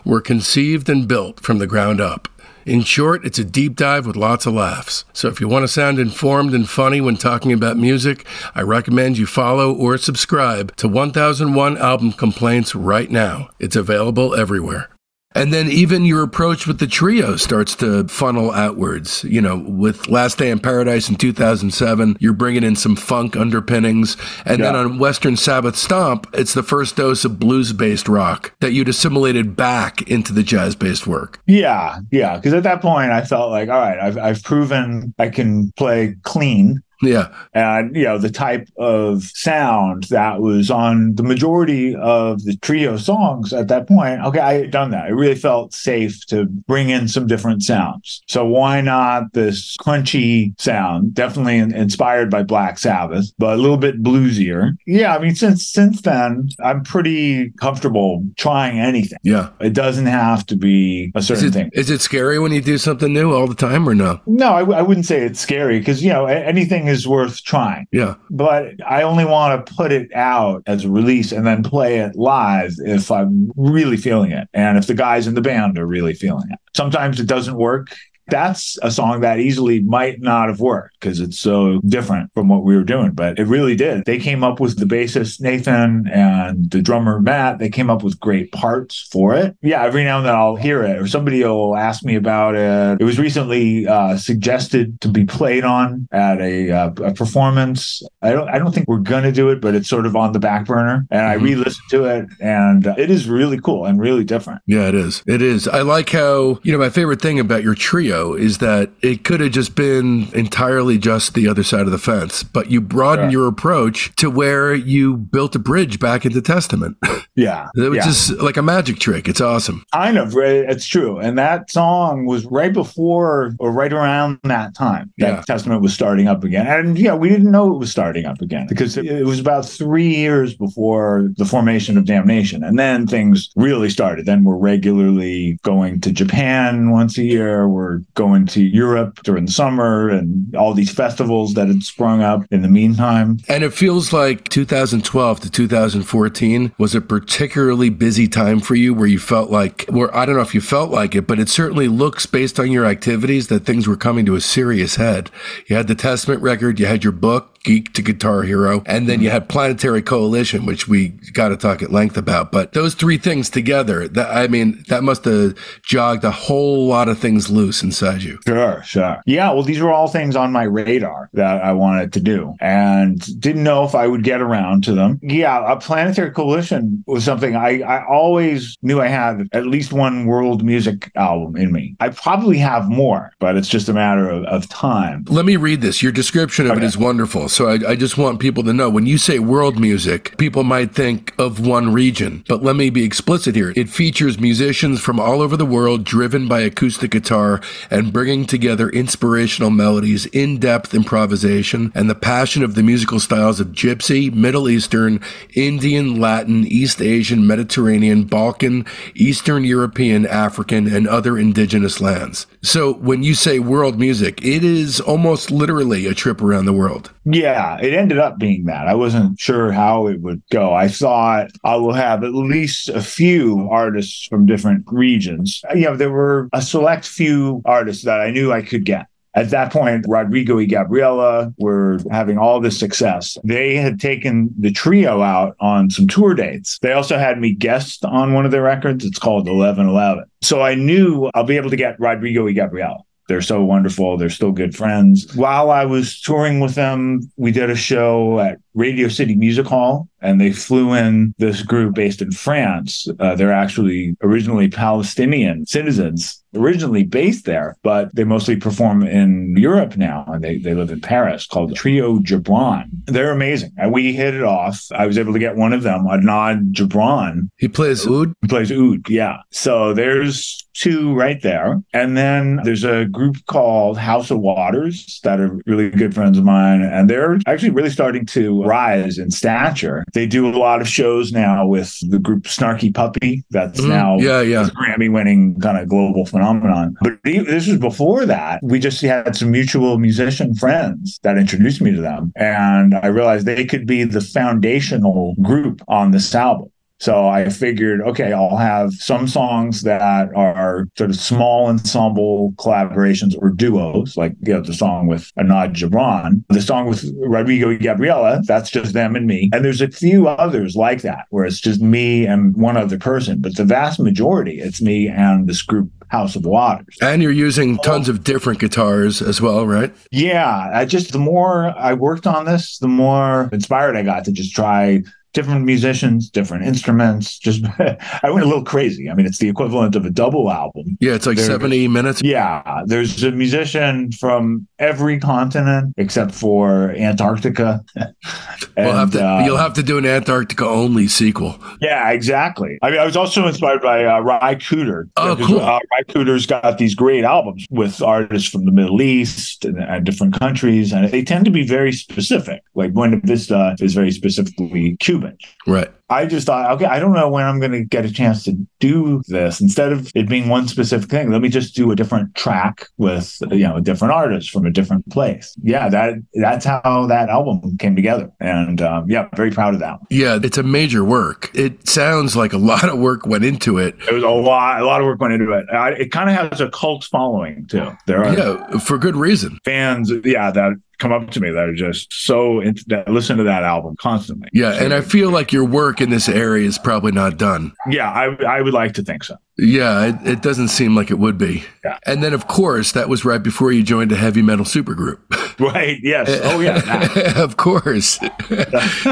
were 0.05 0.21
conceived 0.21 0.89
and 0.89 1.07
built 1.07 1.39
from 1.39 1.59
the 1.59 1.67
ground 1.67 1.99
up. 1.99 2.27
In 2.65 2.81
short, 2.81 3.25
it's 3.25 3.39
a 3.39 3.43
deep 3.43 3.75
dive 3.75 4.05
with 4.05 4.15
lots 4.15 4.45
of 4.45 4.53
laughs. 4.53 5.03
So 5.13 5.27
if 5.27 5.41
you 5.41 5.47
want 5.47 5.63
to 5.63 5.67
sound 5.67 5.97
informed 5.97 6.53
and 6.53 6.69
funny 6.69 7.01
when 7.01 7.17
talking 7.17 7.51
about 7.51 7.77
music, 7.77 8.25
I 8.53 8.61
recommend 8.61 9.17
you 9.17 9.25
follow 9.25 9.73
or 9.73 9.97
subscribe 9.97 10.75
to 10.75 10.87
1001 10.87 11.77
Album 11.77 12.11
Complaints 12.11 12.75
right 12.75 13.09
now. 13.09 13.49
It's 13.59 13.75
available 13.75 14.35
everywhere. 14.35 14.89
And 15.33 15.53
then 15.53 15.69
even 15.69 16.05
your 16.05 16.23
approach 16.23 16.67
with 16.67 16.79
the 16.79 16.87
trio 16.87 17.35
starts 17.35 17.75
to 17.77 18.07
funnel 18.07 18.51
outwards. 18.51 19.23
You 19.23 19.41
know, 19.41 19.57
with 19.57 20.09
Last 20.09 20.37
Day 20.37 20.51
in 20.51 20.59
Paradise 20.59 21.09
in 21.09 21.15
2007, 21.15 22.17
you're 22.19 22.33
bringing 22.33 22.63
in 22.63 22.75
some 22.75 22.95
funk 22.95 23.35
underpinnings. 23.35 24.17
And 24.45 24.59
yeah. 24.59 24.65
then 24.65 24.75
on 24.75 24.99
Western 24.99 25.37
Sabbath 25.37 25.75
Stomp, 25.75 26.27
it's 26.33 26.53
the 26.53 26.63
first 26.63 26.95
dose 26.95 27.23
of 27.25 27.39
blues 27.39 27.73
based 27.73 28.07
rock 28.07 28.53
that 28.59 28.73
you'd 28.73 28.89
assimilated 28.89 29.55
back 29.55 30.01
into 30.03 30.33
the 30.33 30.43
jazz 30.43 30.75
based 30.75 31.07
work. 31.07 31.41
Yeah. 31.47 31.99
Yeah. 32.11 32.35
Because 32.35 32.53
at 32.53 32.63
that 32.63 32.81
point, 32.81 33.11
I 33.11 33.23
felt 33.23 33.51
like, 33.51 33.69
all 33.69 33.79
right, 33.79 33.99
I've, 33.99 34.17
I've 34.17 34.43
proven 34.43 35.13
I 35.17 35.29
can 35.29 35.71
play 35.73 36.15
clean 36.23 36.83
yeah. 37.01 37.29
And, 37.53 37.95
you 37.95 38.03
know, 38.03 38.17
the 38.17 38.29
type 38.29 38.69
of 38.77 39.23
sound 39.23 40.03
that 40.05 40.41
was 40.41 40.69
on 40.71 41.15
the 41.15 41.23
majority 41.23 41.95
of 41.95 42.43
the 42.43 42.55
trio 42.57 42.97
songs 42.97 43.53
at 43.53 43.67
that 43.69 43.87
point, 43.87 44.21
okay, 44.21 44.39
I 44.39 44.53
had 44.53 44.71
done 44.71 44.91
that. 44.91 45.09
It 45.09 45.13
really 45.13 45.35
felt 45.35 45.73
safe 45.73 46.25
to 46.27 46.45
bring 46.45 46.89
in 46.89 47.07
some 47.07 47.27
different 47.27 47.63
sounds. 47.63 48.21
So 48.27 48.45
why 48.45 48.81
not 48.81 49.33
this 49.33 49.75
crunchy 49.77 50.59
sound, 50.59 51.13
definitely 51.13 51.57
inspired 51.57 52.29
by 52.29 52.43
Black 52.43 52.77
Sabbath, 52.77 53.31
but 53.37 53.53
a 53.53 53.61
little 53.61 53.77
bit 53.77 54.03
bluesier. 54.03 54.75
Yeah. 54.85 55.15
I 55.15 55.19
mean, 55.19 55.35
since, 55.35 55.67
since 55.67 56.01
then, 56.01 56.49
I'm 56.63 56.83
pretty 56.83 57.51
comfortable 57.51 58.23
trying 58.37 58.79
anything. 58.79 59.19
Yeah. 59.23 59.49
It 59.59 59.73
doesn't 59.73 60.05
have 60.05 60.45
to 60.47 60.55
be 60.55 61.11
a 61.15 61.21
certain 61.21 61.45
is 61.45 61.49
it, 61.49 61.53
thing. 61.53 61.69
Is 61.73 61.89
it 61.89 62.01
scary 62.01 62.39
when 62.39 62.51
you 62.51 62.61
do 62.61 62.77
something 62.77 63.11
new 63.11 63.33
all 63.33 63.47
the 63.47 63.55
time 63.55 63.87
or 63.87 63.95
no? 63.95 64.19
No, 64.25 64.53
I 64.53 64.59
w- 64.59 64.77
I 64.77 64.81
wouldn't 64.81 65.05
say 65.05 65.21
it's 65.21 65.39
scary 65.39 65.79
because, 65.79 66.03
you 66.03 66.09
know, 66.09 66.25
anything 66.25 66.87
is 66.91 67.07
worth 67.07 67.43
trying. 67.43 67.87
Yeah. 67.91 68.15
But 68.29 68.73
I 68.85 69.01
only 69.01 69.25
want 69.25 69.65
to 69.65 69.73
put 69.73 69.91
it 69.91 70.13
out 70.13 70.63
as 70.67 70.85
a 70.85 70.89
release 70.89 71.31
and 71.31 71.45
then 71.45 71.63
play 71.63 71.99
it 71.99 72.15
live 72.15 72.73
if 72.79 73.09
I'm 73.09 73.51
really 73.55 73.97
feeling 73.97 74.31
it 74.31 74.47
and 74.53 74.77
if 74.77 74.87
the 74.87 74.93
guys 74.93 75.27
in 75.27 75.33
the 75.33 75.41
band 75.41 75.79
are 75.79 75.87
really 75.87 76.13
feeling 76.13 76.47
it. 76.51 76.59
Sometimes 76.75 77.19
it 77.19 77.27
doesn't 77.27 77.55
work 77.55 77.95
that's 78.27 78.77
a 78.81 78.91
song 78.91 79.21
that 79.21 79.39
easily 79.39 79.81
might 79.81 80.21
not 80.21 80.47
have 80.47 80.59
worked 80.59 80.99
because 80.99 81.19
it's 81.19 81.39
so 81.39 81.79
different 81.85 82.31
from 82.33 82.47
what 82.47 82.63
we 82.63 82.75
were 82.75 82.83
doing, 82.83 83.11
but 83.11 83.39
it 83.39 83.45
really 83.45 83.75
did. 83.75 84.05
They 84.05 84.19
came 84.19 84.43
up 84.43 84.59
with 84.59 84.77
the 84.77 84.85
bassist 84.85 85.41
Nathan 85.41 86.07
and 86.07 86.69
the 86.71 86.81
drummer 86.81 87.19
Matt. 87.19 87.59
They 87.59 87.69
came 87.69 87.89
up 87.89 88.03
with 88.03 88.19
great 88.19 88.51
parts 88.51 89.07
for 89.11 89.35
it. 89.35 89.55
Yeah, 89.61 89.83
every 89.83 90.03
now 90.03 90.17
and 90.17 90.25
then 90.25 90.35
I'll 90.35 90.55
hear 90.55 90.83
it 90.83 90.97
or 90.97 91.07
somebody 91.07 91.43
will 91.43 91.75
ask 91.75 92.03
me 92.03 92.15
about 92.15 92.55
it. 92.55 93.01
It 93.01 93.03
was 93.03 93.19
recently 93.19 93.87
uh, 93.87 94.17
suggested 94.17 94.99
to 95.01 95.07
be 95.07 95.25
played 95.25 95.63
on 95.63 96.07
at 96.11 96.39
a, 96.41 96.71
uh, 96.71 96.91
a, 97.03 97.13
performance. 97.13 98.01
I 98.21 98.31
don't 98.31 98.49
I 98.49 98.57
don't 98.57 98.73
think 98.73 98.87
we're 98.87 98.97
gonna 98.97 99.31
do 99.31 99.49
it, 99.49 99.61
but 99.61 99.75
it's 99.75 99.89
sort 99.89 100.05
of 100.05 100.15
on 100.15 100.31
the 100.31 100.39
back 100.39 100.65
burner. 100.65 101.05
And 101.11 101.21
mm-hmm. 101.21 101.29
I 101.29 101.33
re-listened 101.33 101.89
to 101.91 102.05
it, 102.05 102.25
and 102.39 102.85
it 102.97 103.11
is 103.11 103.27
really 103.27 103.59
cool 103.59 103.85
and 103.85 103.99
really 103.99 104.23
different. 104.23 104.61
Yeah, 104.65 104.87
it 104.87 104.95
is. 104.95 105.23
It 105.27 105.41
is. 105.41 105.67
I 105.67 105.81
like 105.81 106.09
how 106.09 106.59
you 106.63 106.71
know 106.71 106.77
my 106.77 106.89
favorite 106.89 107.21
thing 107.21 107.39
about 107.39 107.63
your 107.63 107.75
trio 107.75 108.10
is 108.11 108.59
that 108.59 108.91
it 109.01 109.23
could 109.23 109.39
have 109.39 109.51
just 109.51 109.75
been 109.75 110.27
entirely 110.33 110.97
just 110.97 111.33
the 111.33 111.47
other 111.47 111.63
side 111.63 111.81
of 111.81 111.91
the 111.91 111.97
fence, 111.97 112.43
but 112.43 112.69
you 112.69 112.81
broadened 112.81 113.31
your 113.31 113.47
approach 113.47 114.15
to 114.17 114.29
where 114.29 114.73
you 114.73 115.17
built 115.17 115.55
a 115.55 115.59
bridge 115.59 115.99
back 115.99 116.25
into 116.25 116.41
Testament. 116.41 116.97
Yeah. 117.33 117.69
it 117.75 117.89
was 117.89 117.95
yeah. 117.95 118.03
just 118.03 118.31
like 118.39 118.57
a 118.57 118.61
magic 118.61 118.99
trick. 118.99 119.29
It's 119.29 119.39
awesome. 119.39 119.85
Kind 119.93 120.17
of. 120.17 120.35
It's 120.35 120.85
true. 120.85 121.17
And 121.17 121.37
that 121.37 121.71
song 121.71 122.25
was 122.25 122.45
right 122.45 122.73
before 122.73 123.55
or 123.57 123.71
right 123.71 123.93
around 123.93 124.39
that 124.43 124.75
time 124.75 125.13
that 125.17 125.27
yeah. 125.27 125.41
Testament 125.47 125.81
was 125.81 125.93
starting 125.93 126.27
up 126.27 126.43
again. 126.43 126.67
And 126.67 126.99
yeah, 126.99 127.15
we 127.15 127.29
didn't 127.29 127.49
know 127.49 127.73
it 127.73 127.77
was 127.77 127.89
starting 127.89 128.25
up 128.25 128.41
again 128.41 128.67
because 128.67 128.97
it 128.97 129.25
was 129.25 129.39
about 129.39 129.65
three 129.65 130.13
years 130.13 130.53
before 130.53 131.29
the 131.37 131.45
formation 131.45 131.97
of 131.97 132.05
Damnation. 132.05 132.63
And 132.63 132.77
then 132.77 133.07
things 133.07 133.49
really 133.55 133.89
started. 133.89 134.25
Then 134.25 134.43
we're 134.43 134.57
regularly 134.57 135.57
going 135.63 136.01
to 136.01 136.11
Japan 136.11 136.91
once 136.91 137.17
a 137.17 137.23
year. 137.23 137.67
We're 137.67 138.00
going 138.13 138.45
to 138.47 138.61
Europe 138.61 139.19
during 139.23 139.45
the 139.45 139.51
summer 139.51 140.09
and 140.09 140.55
all 140.55 140.73
these 140.73 140.91
festivals 140.91 141.53
that 141.53 141.67
had 141.67 141.83
sprung 141.83 142.21
up 142.21 142.43
in 142.51 142.61
the 142.61 142.67
meantime. 142.67 143.39
And 143.47 143.63
it 143.63 143.73
feels 143.73 144.13
like 144.13 144.49
2012 144.49 145.39
to 145.41 145.49
2014 145.49 146.73
was 146.77 146.95
a 146.95 147.01
particularly 147.01 147.89
busy 147.89 148.27
time 148.27 148.59
for 148.59 148.75
you 148.75 148.93
where 148.93 149.07
you 149.07 149.19
felt 149.19 149.49
like, 149.49 149.85
where 149.89 150.15
I 150.15 150.25
don't 150.25 150.35
know 150.35 150.41
if 150.41 150.55
you 150.55 150.61
felt 150.61 150.91
like 150.91 151.15
it, 151.15 151.27
but 151.27 151.39
it 151.39 151.49
certainly 151.49 151.87
looks 151.87 152.25
based 152.25 152.59
on 152.59 152.71
your 152.71 152.85
activities 152.85 153.47
that 153.47 153.65
things 153.65 153.87
were 153.87 153.97
coming 153.97 154.25
to 154.25 154.35
a 154.35 154.41
serious 154.41 154.95
head. 154.95 155.29
You 155.67 155.75
had 155.75 155.87
the 155.87 155.95
Testament 155.95 156.41
record, 156.41 156.79
you 156.79 156.85
had 156.85 157.03
your 157.03 157.13
book, 157.13 157.50
Geek 157.63 157.93
to 157.93 158.01
Guitar 158.01 158.43
Hero. 158.43 158.83
And 158.85 159.07
then 159.07 159.21
you 159.21 159.27
mm-hmm. 159.27 159.33
had 159.33 159.49
Planetary 159.49 160.01
Coalition, 160.01 160.65
which 160.65 160.87
we 160.87 161.09
got 161.33 161.49
to 161.49 161.57
talk 161.57 161.81
at 161.81 161.91
length 161.91 162.17
about. 162.17 162.51
But 162.51 162.73
those 162.73 162.95
three 162.95 163.17
things 163.17 163.49
together, 163.49 164.07
that, 164.09 164.35
I 164.35 164.47
mean, 164.47 164.83
that 164.87 165.03
must 165.03 165.25
have 165.25 165.55
jogged 165.83 166.23
a 166.23 166.31
whole 166.31 166.87
lot 166.87 167.07
of 167.07 167.19
things 167.19 167.49
loose 167.49 167.83
inside 167.83 168.23
you. 168.23 168.39
Sure, 168.47 168.81
sure. 168.83 169.21
Yeah, 169.25 169.51
well, 169.51 169.63
these 169.63 169.79
were 169.79 169.91
all 169.91 170.07
things 170.07 170.35
on 170.35 170.51
my 170.51 170.63
radar 170.63 171.29
that 171.33 171.63
I 171.63 171.73
wanted 171.73 172.13
to 172.13 172.19
do 172.19 172.55
and 172.59 173.19
didn't 173.39 173.63
know 173.63 173.83
if 173.83 173.95
I 173.95 174.07
would 174.07 174.23
get 174.23 174.41
around 174.41 174.83
to 174.85 174.93
them. 174.93 175.19
Yeah, 175.21 175.71
a 175.71 175.79
Planetary 175.79 176.31
Coalition 176.31 177.03
was 177.07 177.23
something 177.23 177.55
I, 177.55 177.81
I 177.81 178.05
always 178.07 178.77
knew 178.81 179.01
I 179.01 179.07
had 179.07 179.47
at 179.51 179.65
least 179.65 179.93
one 179.93 180.25
world 180.25 180.63
music 180.63 181.11
album 181.15 181.55
in 181.55 181.71
me. 181.71 181.95
I 181.99 182.09
probably 182.09 182.57
have 182.57 182.89
more, 182.89 183.31
but 183.39 183.55
it's 183.55 183.67
just 183.67 183.89
a 183.89 183.93
matter 183.93 184.29
of, 184.29 184.43
of 184.45 184.67
time. 184.69 185.25
Let 185.27 185.45
me 185.45 185.57
read 185.57 185.81
this. 185.81 186.01
Your 186.01 186.11
description 186.11 186.65
of 186.65 186.73
okay. 186.73 186.81
it 186.81 186.85
is 186.85 186.97
wonderful. 186.97 187.49
So 187.51 187.67
I, 187.67 187.91
I, 187.91 187.95
just 187.97 188.17
want 188.17 188.39
people 188.39 188.63
to 188.63 188.71
know 188.71 188.89
when 188.89 189.05
you 189.05 189.17
say 189.17 189.37
world 189.37 189.77
music, 189.77 190.37
people 190.37 190.63
might 190.63 190.95
think 190.95 191.33
of 191.37 191.59
one 191.59 191.91
region. 191.91 192.45
But 192.47 192.63
let 192.63 192.77
me 192.77 192.89
be 192.89 193.03
explicit 193.03 193.57
here. 193.57 193.73
It 193.75 193.89
features 193.89 194.39
musicians 194.39 195.01
from 195.01 195.19
all 195.19 195.41
over 195.41 195.57
the 195.57 195.65
world 195.65 196.05
driven 196.05 196.47
by 196.47 196.61
acoustic 196.61 197.11
guitar 197.11 197.59
and 197.89 198.13
bringing 198.13 198.45
together 198.45 198.89
inspirational 198.89 199.69
melodies, 199.69 200.27
in 200.27 200.59
depth 200.59 200.93
improvisation, 200.93 201.91
and 201.93 202.09
the 202.09 202.15
passion 202.15 202.63
of 202.63 202.75
the 202.75 202.83
musical 202.83 203.19
styles 203.19 203.59
of 203.59 203.73
Gypsy, 203.73 204.33
Middle 204.33 204.69
Eastern, 204.69 205.19
Indian, 205.53 206.21
Latin, 206.21 206.65
East 206.65 207.01
Asian, 207.01 207.45
Mediterranean, 207.45 208.23
Balkan, 208.23 208.85
Eastern 209.13 209.65
European, 209.65 210.25
African, 210.25 210.87
and 210.87 211.05
other 211.05 211.37
indigenous 211.37 211.99
lands. 211.99 212.47
So 212.63 212.93
when 212.93 213.23
you 213.23 213.33
say 213.33 213.59
world 213.59 213.99
music, 213.99 214.43
it 214.43 214.63
is 214.63 214.99
almost 214.99 215.49
literally 215.49 216.05
a 216.05 216.13
trip 216.13 216.41
around 216.41 216.65
the 216.65 216.73
world. 216.73 217.11
Yeah, 217.25 217.79
it 217.81 217.93
ended 217.93 218.19
up 218.19 218.37
being 218.37 218.65
that. 218.65 218.87
I 218.87 218.93
wasn't 218.93 219.39
sure 219.39 219.71
how 219.71 220.07
it 220.07 220.21
would 220.21 220.43
go. 220.51 220.73
I 220.73 220.87
thought 220.87 221.51
I 221.63 221.75
will 221.77 221.93
have 221.93 222.23
at 222.23 222.33
least 222.33 222.89
a 222.89 223.01
few 223.01 223.67
artists 223.71 224.27
from 224.27 224.45
different 224.45 224.85
regions. 224.87 225.61
You 225.73 225.81
know, 225.81 225.95
there 225.95 226.11
were 226.11 226.49
a 226.53 226.61
select 226.61 227.07
few 227.07 227.61
artists 227.65 228.03
that 228.03 228.21
I 228.21 228.29
knew 228.29 228.51
I 228.51 228.61
could 228.61 228.85
get. 228.85 229.07
At 229.33 229.49
that 229.51 229.71
point, 229.71 230.05
Rodrigo 230.07 230.57
y 230.57 230.65
Gabriela 230.65 231.53
were 231.57 231.99
having 232.11 232.37
all 232.37 232.59
this 232.59 232.77
success. 232.77 233.37
They 233.43 233.75
had 233.75 233.99
taken 233.99 234.49
the 234.59 234.71
trio 234.71 235.21
out 235.21 235.55
on 235.59 235.89
some 235.89 236.07
tour 236.07 236.33
dates. 236.33 236.77
They 236.79 236.91
also 236.91 237.17
had 237.17 237.39
me 237.39 237.53
guest 237.53 238.03
on 238.03 238.33
one 238.33 238.45
of 238.45 238.51
their 238.51 238.63
records. 238.63 239.05
It's 239.05 239.19
called 239.19 239.47
1111. 239.47 240.25
So 240.41 240.61
I 240.61 240.75
knew 240.75 241.29
I'll 241.33 241.45
be 241.45 241.57
able 241.57 241.69
to 241.69 241.77
get 241.77 241.99
Rodrigo 241.99 242.43
y 242.45 242.51
Gabriela. 242.51 243.03
They're 243.31 243.41
so 243.41 243.63
wonderful. 243.63 244.17
They're 244.17 244.29
still 244.29 244.51
good 244.51 244.75
friends. 244.75 245.33
While 245.37 245.71
I 245.71 245.85
was 245.85 246.19
touring 246.19 246.59
with 246.59 246.75
them, 246.75 247.21
we 247.37 247.51
did 247.51 247.69
a 247.69 247.75
show 247.77 248.41
at 248.41 248.59
Radio 248.73 249.07
City 249.07 249.35
Music 249.35 249.65
Hall, 249.65 250.09
and 250.19 250.41
they 250.41 250.51
flew 250.51 250.93
in 250.93 251.33
this 251.37 251.61
group 251.61 251.95
based 251.95 252.21
in 252.21 252.33
France. 252.33 253.07
Uh, 253.21 253.35
they're 253.35 253.53
actually 253.53 254.17
originally 254.21 254.67
Palestinian 254.67 255.65
citizens 255.65 256.40
originally 256.55 257.03
based 257.03 257.45
there, 257.45 257.77
but 257.83 258.13
they 258.15 258.23
mostly 258.23 258.55
perform 258.55 259.03
in 259.03 259.55
Europe 259.57 259.97
now 259.97 260.25
and 260.27 260.43
they, 260.43 260.57
they 260.57 260.73
live 260.73 260.91
in 260.91 261.01
Paris 261.01 261.45
called 261.47 261.75
Trio 261.75 262.19
Joubran. 262.19 262.89
They're 263.05 263.31
amazing. 263.31 263.71
And 263.77 263.91
we 263.91 264.13
hit 264.13 264.33
it 264.33 264.43
off. 264.43 264.85
I 264.91 265.07
was 265.07 265.17
able 265.17 265.33
to 265.33 265.39
get 265.39 265.55
one 265.55 265.73
of 265.73 265.83
them, 265.83 266.05
Adnan 266.05 266.71
Joubran. 266.71 267.49
He 267.57 267.67
plays 267.67 268.07
oud? 268.07 268.33
He 268.41 268.47
plays 268.47 268.71
oud, 268.71 269.09
yeah. 269.09 269.37
So 269.51 269.93
there's 269.93 270.67
two 270.73 271.13
right 271.13 271.41
there. 271.41 271.81
And 271.93 272.17
then 272.17 272.59
there's 272.63 272.83
a 272.83 273.05
group 273.05 273.37
called 273.47 273.97
House 273.97 274.31
of 274.31 274.39
Waters 274.39 275.19
that 275.23 275.39
are 275.39 275.59
really 275.65 275.89
good 275.89 276.13
friends 276.13 276.37
of 276.37 276.43
mine. 276.43 276.81
And 276.81 277.09
they're 277.09 277.37
actually 277.45 277.71
really 277.71 277.89
starting 277.89 278.25
to 278.27 278.63
rise 278.63 279.17
in 279.17 279.31
stature. 279.31 280.03
They 280.13 280.25
do 280.25 280.47
a 280.47 280.55
lot 280.57 280.81
of 280.81 280.87
shows 280.87 281.31
now 281.31 281.65
with 281.65 281.97
the 282.09 282.19
group 282.19 282.43
Snarky 282.43 282.93
Puppy. 282.93 283.43
That's 283.51 283.81
mm, 283.81 283.89
now 283.89 284.17
yeah, 284.17 284.41
yeah. 284.41 284.69
Grammy 284.69 285.11
winning 285.11 285.59
kind 285.59 285.77
of 285.77 285.87
global 285.87 286.25
phenomenon. 286.25 286.95
But 287.01 287.13
this 287.23 287.67
was 287.67 287.77
before 287.77 288.25
that. 288.25 288.59
We 288.63 288.79
just 288.79 289.01
had 289.01 289.35
some 289.35 289.51
mutual 289.51 289.97
musician 289.97 290.55
friends 290.55 291.19
that 291.23 291.37
introduced 291.37 291.81
me 291.81 291.91
to 291.91 292.01
them. 292.01 292.31
And 292.35 292.95
I 292.95 293.07
realized 293.07 293.45
they 293.45 293.65
could 293.65 293.85
be 293.85 294.03
the 294.03 294.21
foundational 294.21 295.35
group 295.41 295.81
on 295.87 296.11
this 296.11 296.33
album. 296.33 296.70
So 297.01 297.27
I 297.27 297.49
figured, 297.49 298.01
okay, 298.01 298.31
I'll 298.31 298.57
have 298.57 298.93
some 298.93 299.27
songs 299.27 299.81
that 299.81 300.29
are 300.35 300.87
sort 300.95 301.09
of 301.09 301.15
small 301.15 301.65
ensemble 301.65 302.53
collaborations 302.57 303.35
or 303.41 303.49
duos, 303.49 304.15
like 304.15 304.33
you 304.45 304.53
know, 304.53 304.61
the 304.61 304.73
song 304.73 305.07
with 305.07 305.31
Adnan 305.35 305.73
Joubran, 305.73 306.43
the 306.49 306.61
song 306.61 306.87
with 306.87 307.03
Rodrigo 307.17 307.75
Gabriela, 307.75 308.41
that's 308.45 308.69
just 308.69 308.93
them 308.93 309.15
and 309.15 309.25
me. 309.25 309.49
And 309.51 309.65
there's 309.65 309.81
a 309.81 309.89
few 309.89 310.27
others 310.27 310.75
like 310.75 311.01
that, 311.01 311.25
where 311.31 311.43
it's 311.43 311.59
just 311.59 311.81
me 311.81 312.27
and 312.27 312.55
one 312.55 312.77
other 312.77 312.99
person. 312.99 313.41
But 313.41 313.55
the 313.55 313.65
vast 313.65 313.99
majority, 313.99 314.59
it's 314.59 314.79
me 314.79 315.07
and 315.07 315.47
this 315.47 315.63
group 315.63 315.89
House 316.09 316.35
of 316.35 316.45
Waters. 316.45 316.97
And 317.01 317.23
you're 317.23 317.31
using 317.31 317.77
tons 317.77 318.09
of 318.09 318.23
different 318.23 318.59
guitars 318.59 319.21
as 319.21 319.41
well, 319.41 319.65
right? 319.65 319.91
Yeah. 320.11 320.69
I 320.73 320.85
just, 320.85 321.13
the 321.13 321.19
more 321.19 321.73
I 321.77 321.93
worked 321.93 322.27
on 322.27 322.45
this, 322.45 322.77
the 322.79 322.89
more 322.89 323.49
inspired 323.53 323.95
I 323.95 324.03
got 324.03 324.25
to 324.25 324.31
just 324.31 324.53
try 324.53 325.03
different 325.33 325.65
musicians, 325.65 326.29
different 326.29 326.65
instruments. 326.65 327.37
Just 327.37 327.63
I 327.79 328.29
went 328.29 328.43
a 328.43 328.47
little 328.47 328.63
crazy. 328.63 329.09
I 329.09 329.13
mean, 329.13 329.25
it's 329.25 329.37
the 329.39 329.49
equivalent 329.49 329.95
of 329.95 330.05
a 330.05 330.09
double 330.09 330.51
album. 330.51 330.97
Yeah, 330.99 331.13
it's 331.13 331.25
like 331.25 331.37
there, 331.37 331.45
70 331.45 331.87
minutes. 331.87 332.21
Yeah, 332.23 332.83
there's 332.85 333.23
a 333.23 333.31
musician 333.31 334.11
from 334.11 334.67
every 334.79 335.19
continent 335.19 335.93
except 335.97 336.33
for 336.33 336.91
Antarctica. 336.91 337.83
and, 337.95 338.13
we'll 338.77 338.93
have 338.93 339.11
to, 339.11 339.25
uh, 339.25 339.45
you'll 339.45 339.57
have 339.57 339.73
to 339.73 339.83
do 339.83 339.97
an 339.97 340.05
Antarctica 340.05 340.65
only 340.65 341.07
sequel. 341.07 341.57
Yeah, 341.81 342.09
exactly. 342.11 342.77
I 342.81 342.91
mean, 342.91 342.99
I 342.99 343.05
was 343.05 343.15
also 343.15 343.47
inspired 343.47 343.81
by 343.81 344.05
uh, 344.05 344.19
Ry 344.19 344.55
Cooder. 344.55 345.09
Oh, 345.17 345.35
cool. 345.35 345.61
Uh, 345.61 345.79
Ry 345.91 346.03
Cooder's 346.03 346.45
got 346.45 346.77
these 346.77 346.95
great 346.95 347.23
albums 347.23 347.65
with 347.69 348.01
artists 348.01 348.49
from 348.49 348.65
the 348.65 348.71
Middle 348.71 349.01
East 349.01 349.65
and, 349.65 349.81
and 349.81 350.05
different 350.05 350.37
countries, 350.37 350.91
and 350.91 351.09
they 351.09 351.23
tend 351.23 351.45
to 351.45 351.51
be 351.51 351.65
very 351.65 351.91
specific. 351.91 352.61
Like 352.75 352.93
Buena 352.93 353.19
Vista 353.23 353.75
is 353.79 353.93
very 353.93 354.11
specifically 354.11 354.97
Cuban 354.97 355.20
Cuban. 355.21 355.37
Right. 355.67 355.91
I 356.11 356.25
just 356.25 356.45
thought, 356.45 356.71
okay, 356.71 356.85
I 356.85 356.99
don't 356.99 357.13
know 357.13 357.29
when 357.29 357.45
I'm 357.45 357.59
going 357.59 357.71
to 357.71 357.85
get 357.85 358.05
a 358.05 358.11
chance 358.11 358.43
to 358.43 358.53
do 358.79 359.21
this. 359.27 359.61
Instead 359.61 359.93
of 359.93 360.11
it 360.13 360.27
being 360.27 360.49
one 360.49 360.67
specific 360.67 361.09
thing, 361.09 361.31
let 361.31 361.41
me 361.41 361.47
just 361.47 361.73
do 361.73 361.89
a 361.91 361.95
different 361.95 362.35
track 362.35 362.87
with 362.97 363.37
you 363.49 363.59
know 363.59 363.77
a 363.77 363.81
different 363.81 364.13
artist 364.13 364.49
from 364.49 364.65
a 364.65 364.71
different 364.71 365.09
place. 365.09 365.55
Yeah, 365.63 365.87
that 365.89 366.15
that's 366.33 366.65
how 366.65 367.07
that 367.07 367.29
album 367.29 367.77
came 367.77 367.95
together, 367.95 368.29
and 368.41 368.81
um, 368.81 369.09
yeah, 369.09 369.29
very 369.35 369.51
proud 369.51 369.73
of 369.73 369.79
that. 369.79 369.99
Yeah, 370.09 370.39
it's 370.43 370.57
a 370.57 370.63
major 370.63 371.05
work. 371.05 371.49
It 371.53 371.87
sounds 371.87 372.35
like 372.35 372.51
a 372.51 372.57
lot 372.57 372.89
of 372.89 372.99
work 372.99 373.25
went 373.25 373.45
into 373.45 373.77
it. 373.77 373.95
It 374.07 374.13
was 374.13 374.23
a 374.23 374.29
lot, 374.29 374.81
a 374.81 374.85
lot 374.85 374.99
of 374.99 375.05
work 375.05 375.21
went 375.21 375.33
into 375.33 375.51
it. 375.53 375.65
I, 375.71 375.91
it 375.91 376.11
kind 376.11 376.29
of 376.29 376.35
has 376.35 376.59
a 376.59 376.69
cult 376.69 377.05
following 377.05 377.67
too. 377.67 377.91
There 378.05 378.25
are 378.25 378.37
yeah, 378.37 378.79
for 378.79 378.97
good 378.97 379.15
reason. 379.15 379.59
Fans, 379.63 380.11
yeah, 380.25 380.51
that 380.51 380.73
come 381.01 381.11
up 381.11 381.31
to 381.31 381.39
me 381.39 381.49
that 381.49 381.67
are 381.67 381.73
just 381.73 382.13
so 382.13 382.59
into, 382.61 382.83
that 382.87 383.07
listen 383.09 383.37
to 383.37 383.43
that 383.43 383.63
album 383.63 383.95
constantly. 383.99 384.47
Yeah, 384.53 384.73
and 384.73 384.93
I 384.93 385.01
feel 385.01 385.31
like 385.31 385.51
your 385.51 385.65
work 385.65 385.99
in 386.01 386.09
this 386.09 386.27
area 386.27 386.67
is 386.67 386.77
probably 386.77 387.11
not 387.11 387.37
done. 387.37 387.73
Yeah, 387.89 388.11
I 388.11 388.35
I 388.43 388.61
would 388.61 388.73
like 388.73 388.93
to 388.93 389.03
think 389.03 389.23
so. 389.23 389.37
Yeah, 389.57 390.05
it, 390.07 390.15
it, 390.27 390.41
doesn't 390.41 390.69
seem 390.69 390.95
like 390.95 391.11
it 391.11 391.19
would 391.19 391.37
be. 391.37 391.63
Yeah. 391.83 391.99
And 392.07 392.23
then, 392.23 392.33
of 392.33 392.47
course, 392.47 392.93
that 392.93 393.09
was 393.09 393.23
right 393.23 393.43
before 393.43 393.71
you 393.71 393.83
joined 393.83 394.11
a 394.11 394.15
heavy 394.15 394.41
metal 394.41 394.65
supergroup. 394.65 395.19
Right. 395.59 395.99
Yes. 396.01 396.39
Oh, 396.51 396.59
yeah. 396.59 397.33
of 397.35 397.57
course. 397.57 398.19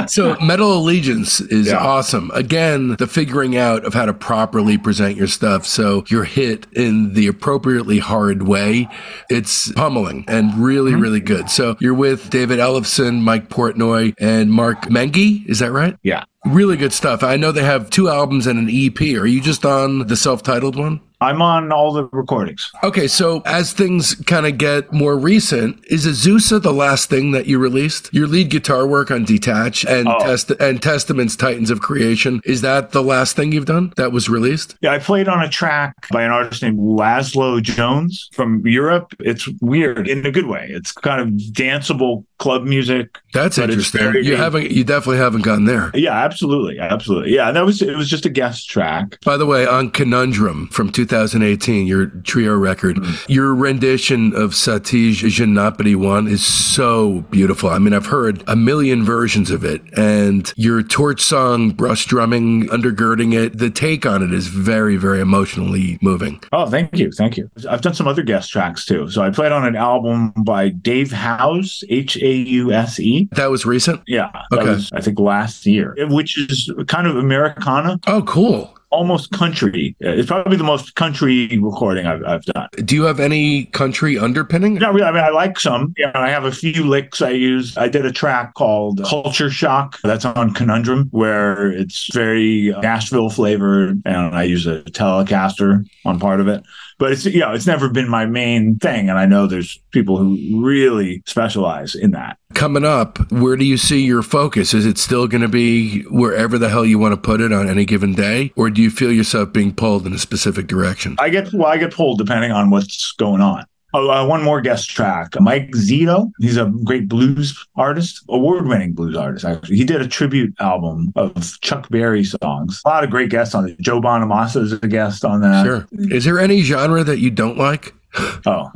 so, 0.08 0.36
Metal 0.42 0.74
Allegiance 0.74 1.42
is 1.42 1.68
yeah. 1.68 1.78
awesome. 1.78 2.32
Again, 2.34 2.96
the 2.98 3.06
figuring 3.06 3.56
out 3.56 3.86
of 3.86 3.94
how 3.94 4.06
to 4.06 4.14
properly 4.14 4.78
present 4.78 5.16
your 5.16 5.28
stuff 5.28 5.68
so 5.68 6.06
you're 6.08 6.24
hit 6.24 6.66
in 6.74 7.14
the 7.14 7.28
appropriately 7.28 8.00
hard 8.00 8.48
way. 8.48 8.88
It's 9.30 9.72
pummeling 9.74 10.26
and 10.28 10.56
really, 10.56 10.94
mm-hmm. 10.94 11.02
really 11.02 11.20
good. 11.20 11.52
So, 11.52 11.78
you're 11.80 11.94
with 11.94 12.32
David 12.32 12.58
Ellefson, 12.58 13.22
Mike 13.22 13.50
Portnoy, 13.50 14.16
and 14.20 14.50
Mark 14.50 14.84
Menghi. 14.84 15.48
Is 15.48 15.60
that 15.60 15.72
right? 15.72 15.98
Yeah. 16.02 16.24
Really 16.50 16.78
good 16.78 16.94
stuff. 16.94 17.22
I 17.22 17.38
know 17.38 17.52
they 17.52 17.64
have 17.64 17.92
two 17.92 18.10
albums 18.10 18.48
and 18.48 18.58
an 18.58 18.70
EP. 18.72 19.00
Are 19.00 19.28
you 19.28 19.40
just 19.40 19.66
on 19.66 20.08
the 20.08 20.16
self 20.16 20.42
titled 20.42 20.76
one? 20.76 21.00
I'm 21.22 21.42
on 21.42 21.72
all 21.72 21.92
the 21.92 22.06
recordings. 22.14 22.72
Okay, 22.82 23.08
so 23.08 23.42
as 23.46 23.74
things 23.74 24.16
kind 24.26 24.46
of 24.46 24.58
get 24.58 24.94
more 24.94 25.18
recent, 25.18 25.84
is 25.88 26.06
Azusa 26.06 26.62
the 26.62 26.72
last 26.72 27.10
thing 27.10 27.32
that 27.32 27.46
you 27.46 27.60
released? 27.60 28.14
Your 28.14 28.26
lead 28.26 28.50
guitar 28.50 28.88
work 28.88 29.12
on 29.12 29.26
Detach 29.26 29.86
and 29.86 30.08
oh. 30.08 30.20
Test 30.20 30.52
and 30.52 30.82
Testaments 30.82 31.36
Titans 31.36 31.72
of 31.72 31.82
Creation, 31.82 32.40
is 32.46 32.62
that 32.62 32.92
the 32.92 33.04
last 33.04 33.36
thing 33.36 33.52
you've 33.52 33.66
done 33.66 33.92
that 33.98 34.14
was 34.14 34.30
released? 34.30 34.76
Yeah, 34.82 34.94
I 34.94 35.00
played 35.00 35.28
on 35.28 35.44
a 35.44 35.50
track 35.50 35.94
by 36.10 36.24
an 36.24 36.32
artist 36.32 36.64
named 36.64 36.80
Laszlo 36.80 37.62
Jones 37.62 38.30
from 38.32 38.66
Europe. 38.66 39.14
It's 39.20 39.50
weird 39.60 40.08
in 40.08 40.26
a 40.26 40.32
good 40.32 40.48
way. 40.48 40.68
It's 40.70 40.94
kind 40.94 41.20
of 41.20 41.28
danceable 41.52 42.24
club 42.38 42.64
music. 42.64 43.20
That's 43.34 43.58
interesting. 43.58 44.02
Very, 44.02 44.26
you 44.26 44.38
haven't 44.38 44.72
you 44.72 44.84
definitely 44.84 45.18
haven't 45.18 45.42
gone 45.42 45.66
there. 45.66 45.92
Yeah, 45.94 46.14
absolutely. 46.14 46.80
Absolutely. 46.80 47.36
Yeah, 47.36 47.50
and 47.50 47.58
that 47.58 47.66
was 47.66 47.82
it 47.82 47.96
was 47.96 48.10
just 48.10 48.26
a 48.26 48.30
guest 48.30 48.70
track. 48.70 49.20
By 49.26 49.38
the 49.38 49.46
way, 49.46 49.68
on 49.68 49.92
Conundrum 49.92 50.68
from 50.70 50.92
2018, 51.10 51.88
your 51.88 52.08
trio 52.24 52.56
record, 52.56 52.98
mm-hmm. 52.98 53.32
your 53.32 53.56
rendition 53.56 54.36
of 54.36 54.52
Satie 54.52 55.12
Gymnopédie 55.12 55.96
one 55.96 56.28
is 56.28 56.46
so 56.46 57.22
beautiful. 57.32 57.70
I 57.70 57.80
mean, 57.80 57.94
I've 57.94 58.06
heard 58.06 58.44
a 58.48 58.56
million 58.56 59.04
versions 59.04 59.50
of 59.50 59.64
it, 59.66 59.82
and 59.98 60.54
your 60.56 60.84
torch 60.84 61.22
song, 61.22 61.72
brush 61.72 62.06
drumming, 62.06 62.68
undergirding 62.68 63.34
it, 63.34 63.58
the 63.58 63.72
take 63.72 64.06
on 64.06 64.22
it 64.22 64.34
is 64.34 64.48
very, 64.48 64.98
very 64.98 65.20
emotionally 65.20 65.98
moving. 66.02 66.42
Oh, 66.52 66.70
thank 66.70 66.98
you. 66.98 67.12
Thank 67.12 67.38
you. 67.38 67.50
I've 67.68 67.82
done 67.82 67.96
some 67.96 68.08
other 68.08 68.24
guest 68.24 68.52
tracks 68.52 68.86
too. 68.86 69.10
So 69.10 69.24
I 69.24 69.32
played 69.32 69.52
on 69.52 69.66
an 69.66 69.76
album 69.76 70.32
by 70.44 70.70
Dave 70.70 71.12
Hause, 71.12 71.84
H 71.90 72.18
A 72.18 72.32
U 72.34 72.72
S 72.72 73.00
E. 73.00 73.28
That 73.32 73.50
was 73.50 73.66
recent? 73.66 74.02
Yeah. 74.06 74.30
Okay. 74.54 74.64
Was, 74.64 74.92
I 74.94 75.02
think 75.02 75.20
last 75.20 75.66
year, 75.66 75.96
which 76.10 76.38
is 76.38 76.72
kind 76.88 77.08
of 77.08 77.16
Americana. 77.16 78.00
Oh, 78.06 78.22
cool 78.24 78.76
almost 78.92 79.32
country. 79.32 79.96
Uh, 80.04 80.10
it's 80.10 80.28
probably 80.28 80.58
the 80.58 80.64
most 80.64 80.96
country 80.96 81.48
recording 81.62 82.06
I've, 82.06 82.24
I've 82.24 82.44
done. 82.44 82.70
Do 82.86 82.96
you 82.96 83.04
have 83.04 83.20
any 83.20 83.66
country 83.66 84.18
underpinning? 84.18 84.76
Not 84.76 84.94
really. 84.94 85.08
I 85.08 85.12
mean, 85.12 85.24
I 85.24 85.30
like 85.30 85.60
some. 85.60 85.94
Yeah, 85.98 86.12
I 86.14 86.30
have 86.30 86.46
a 86.46 86.52
few 86.52 86.86
licks 86.86 87.22
I 87.22 87.32
use. 87.32 87.78
I 87.78 87.88
did 87.88 88.06
a 88.06 88.12
track 88.12 88.54
called 88.54 89.04
Culture 89.06 89.50
Shock. 89.50 90.00
That's 90.04 90.26
on 90.26 90.54
Conundrum, 90.54 91.08
where 91.12 91.72
it's 91.72 92.14
very 92.14 92.74
uh, 92.74 92.82
Nashville 92.82 93.30
flavored, 93.30 94.02
and 94.06 94.36
I 94.36 94.44
use 94.44 94.66
a 94.68 94.82
Telecaster 94.84 95.86
on 96.06 96.20
part 96.20 96.40
of 96.40 96.48
it 96.48 96.64
but 97.00 97.14
it's 97.14 97.26
you 97.26 97.40
know 97.40 97.52
it's 97.54 97.66
never 97.66 97.90
been 97.90 98.08
my 98.08 98.26
main 98.26 98.78
thing 98.78 99.10
and 99.10 99.18
i 99.18 99.26
know 99.26 99.48
there's 99.48 99.80
people 99.92 100.18
who 100.18 100.62
really 100.62 101.24
specialize 101.26 101.96
in 101.96 102.12
that 102.12 102.38
coming 102.54 102.86
up 102.86 103.32
where 103.32 103.56
do 103.56 103.66
you 103.66 103.78
see 103.78 104.06
your 104.06 104.22
focus 104.22 104.74
is 104.74 104.86
it 104.86 104.98
still 104.98 105.28
going 105.28 105.42
to 105.42 105.48
be 105.48 106.02
wherever 106.04 106.58
the 106.58 106.70
hell 106.70 106.86
you 106.86 107.00
want 107.00 107.14
to 107.14 107.20
put 107.20 107.42
it 107.42 107.52
on 107.52 107.68
any 107.68 107.86
given 107.86 108.14
day 108.14 108.52
or 108.56 108.70
do 108.70 108.79
you 108.80 108.90
feel 108.90 109.12
yourself 109.12 109.52
being 109.54 109.74
pulled 109.74 110.06
in 110.08 110.14
a 110.14 110.20
specific 110.20 110.68
direction 110.68 111.16
i 111.20 111.30
get 111.30 111.52
well 111.54 111.68
i 111.68 111.78
get 111.78 111.94
pulled 111.94 112.18
depending 112.18 112.52
on 112.52 112.70
what's 112.70 113.12
going 113.14 113.42
on 113.42 113.66
Oh, 113.92 114.08
uh, 114.12 114.24
one 114.26 114.44
more 114.44 114.62
guest 114.62 114.90
track. 114.92 115.34
Mike 115.40 115.72
Zito. 115.72 116.30
He's 116.40 116.58
a 116.58 116.72
great 116.84 117.08
blues 117.10 117.58
artist, 117.76 118.24
award 118.30 118.68
winning 118.68 118.94
blues 118.94 119.16
artist, 119.16 119.46
actually. 119.46 119.78
He 119.78 119.84
did 119.84 120.00
a 120.00 120.08
tribute 120.08 120.54
album 120.60 121.12
of 121.16 121.60
Chuck 121.62 121.90
Berry 121.90 122.24
songs. 122.24 122.82
A 122.86 122.88
lot 122.90 123.04
of 123.04 123.10
great 123.10 123.32
guests 123.32 123.56
on 123.56 123.68
it. 123.68 123.80
Joe 123.80 124.00
Bonamassa 124.00 124.62
is 124.62 124.74
a 124.74 124.78
guest 124.88 125.26
on 125.26 125.42
that. 125.42 125.66
Sure. 125.66 125.88
Is 125.92 126.24
there 126.26 126.38
any 126.38 126.62
genre 126.62 127.04
that 127.04 127.18
you 127.18 127.32
don't 127.32 127.58
like? 127.58 127.96
Oh, 128.46 128.70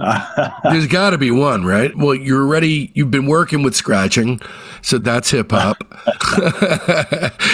there's 0.64 0.88
got 0.88 1.12
to 1.12 1.18
be 1.18 1.32
one, 1.32 1.66
right? 1.66 1.96
Well, 1.98 2.14
you're 2.14 2.44
already, 2.44 2.92
you've 2.94 3.10
been 3.10 3.26
working 3.26 3.64
with 3.64 3.76
scratching, 3.76 4.40
so 4.82 5.00
that's 5.00 5.32
hip 5.32 5.52
hop. 5.52 5.78